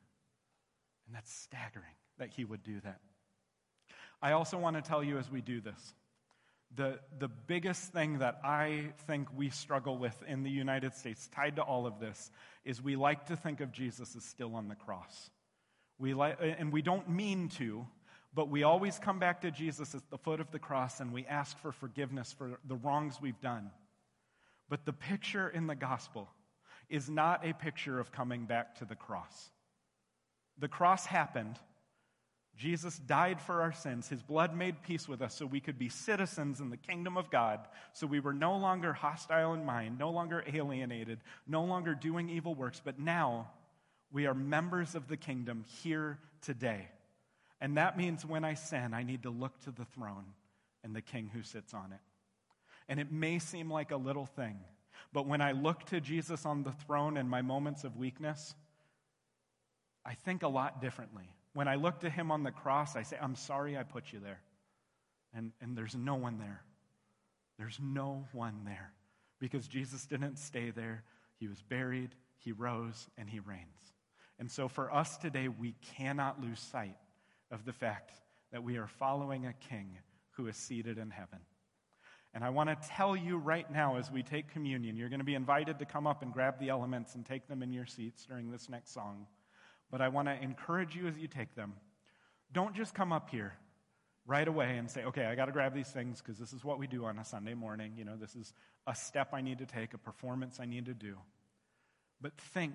And 1.06 1.16
that's 1.16 1.32
staggering 1.32 1.94
that 2.18 2.30
he 2.30 2.46
would 2.46 2.64
do 2.64 2.80
that. 2.82 3.00
I 4.22 4.32
also 4.32 4.58
want 4.58 4.76
to 4.76 4.82
tell 4.82 5.04
you 5.04 5.18
as 5.18 5.30
we 5.30 5.42
do 5.42 5.62
this 5.62 5.94
the, 6.76 7.00
the 7.20 7.28
biggest 7.28 7.94
thing 7.94 8.20
that 8.20 8.40
I 8.44 8.92
think 9.08 9.28
we 9.36 9.50
struggle 9.50 9.98
with 9.98 10.22
in 10.28 10.44
the 10.44 10.50
United 10.50 10.94
States, 10.94 11.30
tied 11.34 11.56
to 11.58 11.62
all 11.62 11.88
of 11.88 12.00
this, 12.00 12.32
is 12.64 12.82
we 12.82 12.96
like 12.96 13.28
to 13.28 13.36
think 13.36 13.62
of 13.62 13.72
Jesus 13.72 14.16
as 14.16 14.24
still 14.24 14.56
on 14.56 14.68
the 14.68 14.76
cross. 14.76 15.30
We 15.98 16.14
like, 16.14 16.38
and 16.42 16.74
we 16.74 16.82
don't 16.82 17.10
mean 17.10 17.50
to, 17.58 17.86
but 18.34 18.50
we 18.50 18.64
always 18.64 19.00
come 19.00 19.20
back 19.20 19.42
to 19.42 19.52
Jesus 19.52 19.96
at 19.96 20.02
the 20.10 20.18
foot 20.18 20.42
of 20.42 20.52
the 20.52 20.60
cross 20.60 21.00
and 21.00 21.14
we 21.14 21.26
ask 21.26 21.58
for 21.60 21.72
forgiveness 21.72 22.34
for 22.34 22.60
the 22.68 22.76
wrongs 22.76 23.22
we've 23.22 23.40
done. 23.40 23.72
But 24.68 24.86
the 24.86 24.94
picture 24.94 25.48
in 25.48 25.68
the 25.68 25.76
gospel 25.76 26.28
is 26.90 27.10
not 27.10 27.48
a 27.48 27.54
picture 27.54 28.00
of 28.00 28.12
coming 28.12 28.46
back 28.46 28.76
to 28.80 28.86
the 28.86 28.96
cross. 28.96 29.52
The 30.58 30.68
cross 30.68 31.06
happened 31.06 31.58
Jesus 32.58 32.98
died 33.00 33.42
for 33.42 33.62
our 33.62 33.74
sins. 33.74 34.08
His 34.08 34.22
blood 34.22 34.56
made 34.56 34.82
peace 34.82 35.10
with 35.10 35.22
us 35.22 35.36
so 35.36 35.46
we 35.46 35.60
could 35.60 35.78
be 35.78 35.90
citizens 35.90 36.62
in 36.62 36.70
the 36.70 36.78
kingdom 36.78 37.18
of 37.18 37.30
God. 37.30 37.60
So 37.92 38.08
we 38.08 38.22
were 38.22 38.34
no 38.34 38.56
longer 38.56 38.94
hostile 38.94 39.54
in 39.54 39.66
mind, 39.66 40.00
no 40.00 40.10
longer 40.10 40.44
alienated, 40.52 41.20
no 41.46 41.66
longer 41.66 41.94
doing 41.96 42.30
evil 42.30 42.56
works, 42.56 42.82
but 42.84 42.98
now 42.98 43.50
we 44.12 44.26
are 44.26 44.34
members 44.34 44.96
of 44.96 45.10
the 45.10 45.18
kingdom 45.18 45.66
here 45.84 46.18
today. 46.42 46.88
And 47.60 47.76
that 47.78 47.98
means 47.98 48.26
when 48.26 48.46
I 48.46 48.54
sin, 48.54 48.94
I 48.94 49.04
need 49.04 49.24
to 49.24 49.30
look 49.30 49.60
to 49.62 49.72
the 49.72 49.86
throne 49.86 50.26
and 50.84 50.96
the 50.96 51.02
king 51.02 51.30
who 51.34 51.44
sits 51.44 51.74
on 51.74 51.92
it. 51.92 52.00
And 52.88 53.00
it 53.00 53.12
may 53.12 53.40
seem 53.40 53.70
like 53.70 53.92
a 53.92 53.98
little 53.98 54.28
thing, 54.28 54.60
but 55.12 55.28
when 55.28 55.42
I 55.42 55.52
look 55.52 55.84
to 55.88 56.00
Jesus 56.00 56.46
on 56.46 56.64
the 56.64 56.72
throne 56.72 57.18
in 57.18 57.28
my 57.28 57.42
moments 57.42 57.84
of 57.84 57.98
weakness, 57.98 58.56
I 60.06 60.14
think 60.14 60.44
a 60.44 60.48
lot 60.48 60.80
differently. 60.80 61.35
When 61.56 61.70
I 61.70 61.76
look 61.76 62.02
to 62.02 62.10
him 62.10 62.32
on 62.32 62.44
the 62.44 62.52
cross, 62.52 62.98
I 62.98 63.04
say, 63.04 63.18
I'm 63.20 63.36
sorry 63.36 63.78
I 63.78 63.84
put 63.84 64.12
you 64.12 64.20
there. 64.20 64.42
And, 65.34 65.54
and 65.62 65.78
there's 65.78 65.96
no 65.96 66.16
one 66.16 66.38
there. 66.38 66.62
There's 67.58 67.80
no 67.82 68.28
one 68.34 68.64
there. 68.66 68.92
Because 69.40 69.66
Jesus 69.66 70.06
didn't 70.06 70.38
stay 70.38 70.72
there. 70.72 71.06
He 71.40 71.48
was 71.48 71.62
buried, 71.62 72.10
he 72.40 72.52
rose, 72.52 73.08
and 73.18 73.30
he 73.30 73.40
reigns. 73.40 73.94
And 74.38 74.52
so 74.52 74.68
for 74.68 74.94
us 74.94 75.16
today, 75.16 75.48
we 75.48 75.76
cannot 75.96 76.42
lose 76.42 76.60
sight 76.60 76.98
of 77.50 77.64
the 77.64 77.72
fact 77.72 78.12
that 78.52 78.62
we 78.62 78.76
are 78.76 78.88
following 78.88 79.46
a 79.46 79.54
king 79.54 79.98
who 80.32 80.48
is 80.48 80.58
seated 80.58 80.98
in 80.98 81.10
heaven. 81.10 81.40
And 82.34 82.44
I 82.44 82.50
want 82.50 82.70
to 82.70 82.90
tell 82.90 83.16
you 83.16 83.38
right 83.38 83.72
now 83.72 83.96
as 83.96 84.12
we 84.12 84.24
take 84.24 84.52
communion, 84.52 84.98
you're 84.98 85.08
going 85.08 85.20
to 85.20 85.26
be 85.26 85.36
invited 85.36 85.80
to 85.80 85.86
come 85.86 86.06
up 86.06 86.22
and 86.22 86.34
grab 86.34 86.60
the 86.60 86.68
elements 86.68 87.16
and 87.16 87.26
take 87.26 87.48
them 87.48 87.64
in 87.64 87.72
your 87.72 87.86
seats 87.86 88.26
during 88.26 88.52
this 88.52 88.68
next 88.68 88.94
song. 88.94 89.26
But 89.96 90.02
I 90.02 90.10
want 90.10 90.28
to 90.28 90.38
encourage 90.44 90.94
you 90.94 91.08
as 91.08 91.18
you 91.18 91.30
take 91.30 91.56
them. 91.56 91.72
Don't 92.52 92.76
just 92.76 92.94
come 92.94 93.14
up 93.14 93.30
here 93.30 93.54
right 94.28 94.46
away 94.46 94.78
and 94.78 94.92
say, 94.92 95.06
okay, 95.06 95.24
I 95.24 95.36
got 95.36 95.46
to 95.46 95.54
grab 95.54 95.74
these 95.74 95.88
things 95.88 96.22
because 96.22 96.38
this 96.38 96.52
is 96.52 96.66
what 96.66 96.80
we 96.80 96.86
do 96.86 97.06
on 97.06 97.18
a 97.18 97.24
Sunday 97.24 97.54
morning. 97.54 97.94
You 97.98 98.04
know, 98.04 98.18
this 98.18 98.36
is 98.36 98.52
a 98.86 98.94
step 98.94 99.30
I 99.32 99.40
need 99.40 99.60
to 99.60 99.66
take, 99.66 99.94
a 99.94 99.98
performance 99.98 100.60
I 100.60 100.66
need 100.66 100.88
to 100.88 100.94
do. 100.94 101.16
But 102.20 102.34
think 102.38 102.74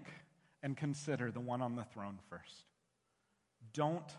and 0.62 0.74
consider 0.74 1.30
the 1.30 1.40
one 1.40 1.60
on 1.60 1.76
the 1.76 1.84
throne 1.84 2.20
first. 2.30 2.64
Don't, 3.74 4.10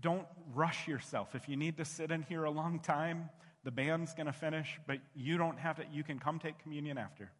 don't 0.00 0.26
rush 0.54 0.88
yourself. 0.88 1.34
If 1.34 1.50
you 1.50 1.58
need 1.58 1.76
to 1.76 1.84
sit 1.84 2.10
in 2.10 2.22
here 2.22 2.44
a 2.44 2.50
long 2.50 2.78
time, 2.78 3.28
the 3.62 3.70
band's 3.70 4.14
going 4.14 4.24
to 4.24 4.32
finish, 4.32 4.80
but 4.86 5.00
you 5.14 5.36
don't 5.36 5.58
have 5.58 5.76
to. 5.76 5.84
You 5.92 6.02
can 6.02 6.18
come 6.18 6.38
take 6.38 6.58
communion 6.60 6.96
after. 6.96 7.30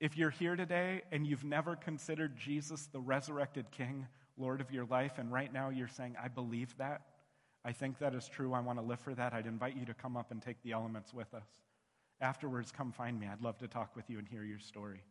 If 0.00 0.16
you're 0.16 0.30
here 0.30 0.56
today 0.56 1.02
and 1.12 1.26
you've 1.26 1.44
never 1.44 1.76
considered 1.76 2.36
Jesus 2.36 2.86
the 2.86 3.00
resurrected 3.00 3.70
King, 3.70 4.06
Lord 4.36 4.60
of 4.60 4.72
your 4.72 4.84
life, 4.86 5.18
and 5.18 5.32
right 5.32 5.52
now 5.52 5.70
you're 5.70 5.88
saying, 5.88 6.16
I 6.22 6.28
believe 6.28 6.76
that, 6.78 7.02
I 7.64 7.72
think 7.72 7.98
that 7.98 8.14
is 8.14 8.28
true, 8.28 8.52
I 8.52 8.60
want 8.60 8.78
to 8.78 8.84
live 8.84 9.00
for 9.00 9.14
that, 9.14 9.32
I'd 9.32 9.46
invite 9.46 9.76
you 9.76 9.86
to 9.86 9.94
come 9.94 10.16
up 10.16 10.30
and 10.30 10.42
take 10.42 10.62
the 10.62 10.72
elements 10.72 11.14
with 11.14 11.32
us. 11.32 11.46
Afterwards, 12.20 12.72
come 12.72 12.92
find 12.92 13.18
me. 13.18 13.26
I'd 13.26 13.42
love 13.42 13.58
to 13.58 13.68
talk 13.68 13.94
with 13.96 14.10
you 14.10 14.18
and 14.18 14.28
hear 14.28 14.44
your 14.44 14.58
story. 14.58 15.02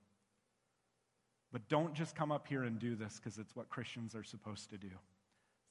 But 1.51 1.67
don't 1.69 1.93
just 1.93 2.15
come 2.15 2.31
up 2.31 2.47
here 2.47 2.63
and 2.63 2.79
do 2.79 2.95
this 2.95 3.19
because 3.21 3.37
it's 3.37 3.55
what 3.55 3.69
Christians 3.69 4.15
are 4.15 4.23
supposed 4.23 4.69
to 4.71 4.77
do. 4.77 4.89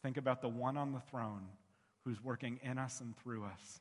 Think 0.03 0.17
about 0.17 0.41
the 0.41 0.49
one 0.49 0.77
on 0.77 0.93
the 0.93 1.01
throne 1.01 1.49
who's 2.05 2.23
working 2.23 2.59
in 2.63 2.79
us 2.79 3.01
and 3.01 3.17
through 3.17 3.45
us, 3.45 3.81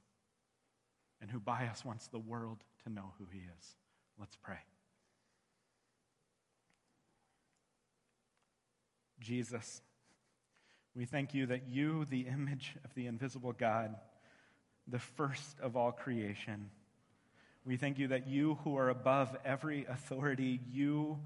and 1.22 1.30
who 1.30 1.40
by 1.40 1.66
us 1.68 1.86
wants 1.86 2.08
the 2.08 2.20
world 2.20 2.64
to 2.84 2.92
know 2.92 3.14
who 3.18 3.26
he 3.32 3.40
is. 3.40 3.76
Let's 4.20 4.36
pray. 4.36 4.58
Jesus, 9.22 9.82
we 10.96 11.06
thank 11.06 11.34
you 11.34 11.46
that 11.46 11.70
you, 11.70 12.06
the 12.10 12.22
image 12.22 12.76
of 12.84 12.94
the 12.96 13.08
invisible 13.08 13.54
God, 13.54 13.96
the 14.88 15.00
first 15.00 15.60
of 15.62 15.78
all 15.78 15.92
creation, 15.92 16.70
we 17.64 17.78
thank 17.78 18.00
you 18.00 18.08
that 18.08 18.28
you, 18.28 18.58
who 18.64 18.78
are 18.78 18.90
above 18.90 19.38
every 19.46 19.86
authority, 19.86 20.60
you 20.72 21.20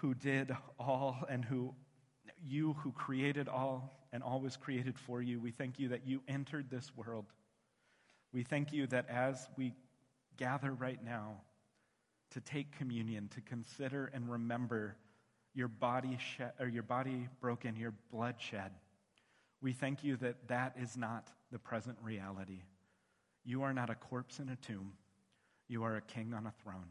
who 0.00 0.14
did 0.14 0.56
all 0.78 1.24
and 1.28 1.44
who 1.44 1.74
you 2.46 2.74
who 2.74 2.92
created 2.92 3.48
all 3.48 4.06
and 4.12 4.22
all 4.22 4.40
was 4.40 4.56
created 4.56 4.98
for 4.98 5.20
you, 5.20 5.40
we 5.40 5.50
thank 5.50 5.78
you 5.78 5.88
that 5.88 6.06
you 6.06 6.22
entered 6.28 6.70
this 6.70 6.92
world. 6.96 7.24
We 8.32 8.44
thank 8.44 8.72
you 8.72 8.86
that 8.88 9.08
as 9.08 9.48
we 9.56 9.72
gather 10.36 10.70
right 10.70 11.02
now 11.04 11.40
to 12.30 12.40
take 12.40 12.76
communion, 12.78 13.28
to 13.34 13.40
consider 13.40 14.10
and 14.14 14.30
remember 14.30 14.96
your 15.54 15.68
body 15.68 16.18
shed, 16.36 16.52
or 16.58 16.66
your 16.66 16.82
body 16.82 17.28
broken, 17.40 17.76
your 17.76 17.94
blood 18.10 18.36
shed, 18.38 18.72
we 19.60 19.72
thank 19.72 20.04
you 20.04 20.16
that 20.16 20.48
that 20.48 20.74
is 20.78 20.96
not 20.96 21.30
the 21.50 21.58
present 21.58 21.96
reality. 22.02 22.62
You 23.44 23.62
are 23.62 23.72
not 23.72 23.88
a 23.88 23.94
corpse 23.94 24.38
in 24.40 24.48
a 24.48 24.56
tomb. 24.56 24.92
You 25.68 25.84
are 25.84 25.96
a 25.96 26.02
king 26.02 26.34
on 26.34 26.46
a 26.46 26.52
throne. 26.62 26.90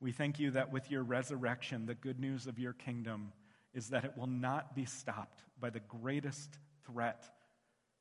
We 0.00 0.12
thank 0.12 0.38
you 0.38 0.50
that 0.52 0.72
with 0.72 0.90
your 0.90 1.02
resurrection, 1.02 1.86
the 1.86 1.94
good 1.94 2.18
news 2.18 2.46
of 2.46 2.58
your 2.58 2.72
kingdom 2.72 3.32
is 3.72 3.90
that 3.90 4.04
it 4.04 4.12
will 4.16 4.26
not 4.26 4.74
be 4.74 4.84
stopped 4.84 5.44
by 5.60 5.70
the 5.70 5.80
greatest 5.80 6.58
threat 6.84 7.24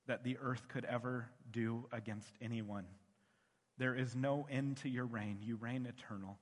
that 0.07 0.23
the 0.23 0.37
earth 0.41 0.67
could 0.67 0.85
ever 0.85 1.29
do 1.51 1.85
against 1.91 2.33
anyone. 2.41 2.85
There 3.77 3.95
is 3.95 4.15
no 4.15 4.47
end 4.49 4.77
to 4.77 4.89
your 4.89 5.05
reign. 5.05 5.39
You 5.41 5.55
reign 5.55 5.85
eternal. 5.85 6.37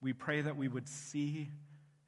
We 0.00 0.12
pray 0.12 0.42
that 0.42 0.56
we 0.56 0.68
would 0.68 0.88
see 0.88 1.50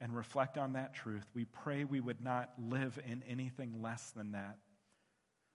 and 0.01 0.15
reflect 0.15 0.57
on 0.57 0.73
that 0.73 0.93
truth. 0.93 1.25
We 1.33 1.45
pray 1.45 1.83
we 1.83 1.99
would 1.99 2.21
not 2.21 2.49
live 2.59 2.99
in 3.07 3.23
anything 3.29 3.81
less 3.81 4.11
than 4.11 4.31
that. 4.31 4.57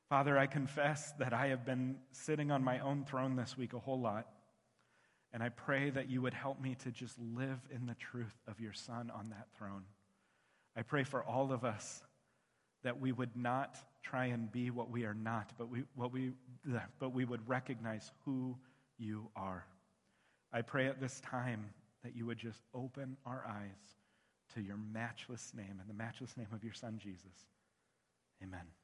Father, 0.09 0.39
I 0.39 0.47
confess 0.47 1.13
that 1.19 1.33
I 1.33 1.49
have 1.49 1.67
been 1.67 1.97
sitting 2.13 2.53
on 2.53 2.63
my 2.63 2.79
own 2.79 3.05
throne 3.05 3.35
this 3.35 3.59
week 3.59 3.73
a 3.73 3.81
whole 3.81 4.01
lot. 4.01 4.29
And 5.33 5.43
I 5.43 5.49
pray 5.49 5.91
that 5.91 6.09
you 6.09 6.23
would 6.23 6.33
help 6.33 6.61
me 6.61 6.77
to 6.85 6.93
just 6.93 7.19
live 7.19 7.59
in 7.75 7.87
the 7.87 7.97
truth 7.97 8.35
of 8.47 8.61
your 8.61 8.73
Son 8.73 9.11
on 9.11 9.31
that 9.31 9.49
throne. 9.59 9.83
I 10.77 10.83
pray 10.83 11.03
for 11.03 11.25
all 11.25 11.53
of 11.53 11.65
us 11.65 12.03
that 12.85 13.01
we 13.01 13.11
would 13.11 13.37
not 13.37 13.77
try 14.05 14.27
and 14.27 14.51
be 14.53 14.71
what 14.71 14.91
we 14.91 15.05
are 15.05 15.15
not, 15.15 15.53
but 15.59 15.69
we, 15.69 15.83
what 15.97 16.13
we, 16.13 16.31
but 17.01 17.13
we 17.13 17.25
would 17.25 17.47
recognize 17.49 18.13
who 18.25 18.57
you 18.97 19.29
are. 19.35 19.67
I 20.53 20.63
pray 20.63 20.87
at 20.87 21.01
this 21.01 21.21
time 21.21 21.71
that 22.05 22.15
you 22.15 22.27
would 22.27 22.39
just 22.39 22.63
open 22.73 23.17
our 23.27 23.45
eyes 23.49 23.97
to 24.57 24.63
your 24.63 24.79
matchless 24.93 25.53
name 25.55 25.79
and 25.81 25.89
the 25.89 25.95
matchless 25.95 26.37
name 26.37 26.49
of 26.53 26.65
your 26.65 26.73
Son, 26.73 26.99
Jesus. 26.99 27.47
Amen. 28.43 28.76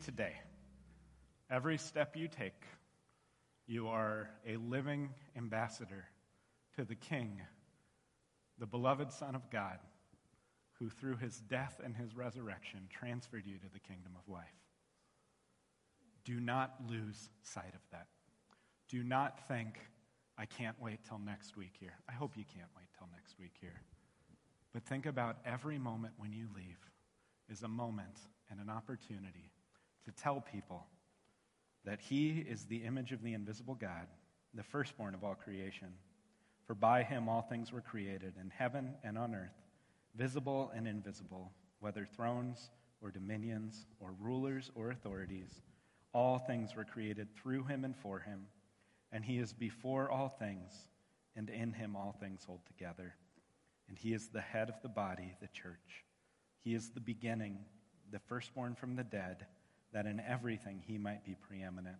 Today, 0.00 0.34
every 1.50 1.78
step 1.78 2.16
you 2.16 2.26
take, 2.26 2.60
you 3.66 3.88
are 3.88 4.28
a 4.46 4.56
living 4.56 5.10
ambassador 5.36 6.04
to 6.76 6.84
the 6.84 6.96
King, 6.96 7.40
the 8.58 8.66
beloved 8.66 9.12
Son 9.12 9.36
of 9.36 9.48
God, 9.50 9.78
who 10.80 10.88
through 10.88 11.16
his 11.16 11.36
death 11.38 11.80
and 11.84 11.94
his 11.94 12.16
resurrection 12.16 12.88
transferred 12.90 13.46
you 13.46 13.58
to 13.58 13.72
the 13.72 13.78
kingdom 13.78 14.12
of 14.16 14.32
life. 14.32 14.44
Do 16.24 16.40
not 16.40 16.74
lose 16.88 17.30
sight 17.42 17.74
of 17.74 17.80
that. 17.92 18.08
Do 18.88 19.04
not 19.04 19.46
think, 19.46 19.78
I 20.36 20.46
can't 20.46 20.80
wait 20.80 21.00
till 21.08 21.18
next 21.18 21.56
week 21.56 21.74
here. 21.78 21.94
I 22.08 22.12
hope 22.12 22.36
you 22.36 22.44
can't 22.44 22.70
wait 22.76 22.88
till 22.98 23.08
next 23.12 23.38
week 23.38 23.54
here. 23.60 23.80
But 24.72 24.84
think 24.84 25.06
about 25.06 25.36
every 25.44 25.78
moment 25.78 26.14
when 26.16 26.32
you 26.32 26.48
leave 26.54 26.78
is 27.48 27.62
a 27.62 27.68
moment 27.68 28.18
and 28.50 28.58
an 28.58 28.68
opportunity 28.68 29.52
to 30.04 30.12
tell 30.12 30.40
people 30.40 30.86
that 31.84 32.00
He 32.00 32.38
is 32.38 32.64
the 32.64 32.84
image 32.84 33.12
of 33.12 33.22
the 33.22 33.34
invisible 33.34 33.74
God, 33.74 34.06
the 34.54 34.62
firstborn 34.62 35.14
of 35.14 35.24
all 35.24 35.34
creation. 35.34 35.88
For 36.66 36.74
by 36.74 37.02
Him 37.02 37.28
all 37.28 37.42
things 37.42 37.72
were 37.72 37.80
created, 37.80 38.34
in 38.40 38.50
heaven 38.50 38.94
and 39.02 39.18
on 39.18 39.34
earth, 39.34 39.56
visible 40.14 40.70
and 40.74 40.86
invisible, 40.86 41.52
whether 41.80 42.06
thrones 42.06 42.70
or 43.00 43.10
dominions 43.10 43.86
or 44.00 44.14
rulers 44.20 44.70
or 44.74 44.90
authorities. 44.90 45.62
All 46.14 46.38
things 46.38 46.76
were 46.76 46.84
created 46.84 47.28
through 47.34 47.64
Him 47.64 47.84
and 47.84 47.96
for 47.96 48.20
Him, 48.20 48.46
and 49.10 49.24
He 49.24 49.38
is 49.38 49.52
before 49.52 50.10
all 50.10 50.28
things, 50.28 50.72
and 51.34 51.50
in 51.50 51.72
Him 51.72 51.96
all 51.96 52.14
things 52.20 52.44
hold 52.46 52.60
together. 52.66 53.14
And 53.88 53.98
He 53.98 54.14
is 54.14 54.28
the 54.28 54.40
head 54.40 54.68
of 54.68 54.80
the 54.82 54.88
body, 54.88 55.34
the 55.40 55.48
church. 55.48 56.04
He 56.60 56.74
is 56.74 56.90
the 56.90 57.00
beginning, 57.00 57.58
the 58.10 58.20
firstborn 58.20 58.74
from 58.76 58.94
the 58.94 59.04
dead, 59.04 59.46
that 59.92 60.06
in 60.06 60.20
everything 60.20 60.82
he 60.86 60.98
might 60.98 61.24
be 61.24 61.34
preeminent. 61.34 61.96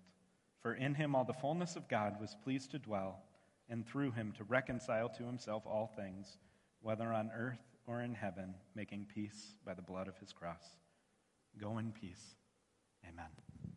For 0.60 0.74
in 0.74 0.94
him 0.94 1.14
all 1.14 1.24
the 1.24 1.32
fullness 1.32 1.77
of 1.77 1.89
God 1.89 2.20
was 2.20 2.36
pleased 2.44 2.70
to 2.70 2.78
dwell, 2.78 3.23
and 3.69 3.86
through 3.86 4.12
him 4.12 4.32
to 4.36 4.44
reconcile 4.44 5.09
to 5.10 5.24
himself 5.24 5.64
all 5.66 5.93
things, 5.97 6.39
whether 6.81 7.12
on 7.12 7.31
earth 7.36 7.62
or 7.86 8.01
in 8.01 8.14
heaven, 8.14 8.55
making 8.74 9.06
peace 9.12 9.55
by 9.64 9.74
the 9.74 9.82
blood 9.82 10.09
of 10.09 10.19
his 10.19 10.32
cross. 10.32 10.77
Go 11.60 11.78
in 11.78 11.93
peace. 11.93 12.36
Amen. 13.09 13.71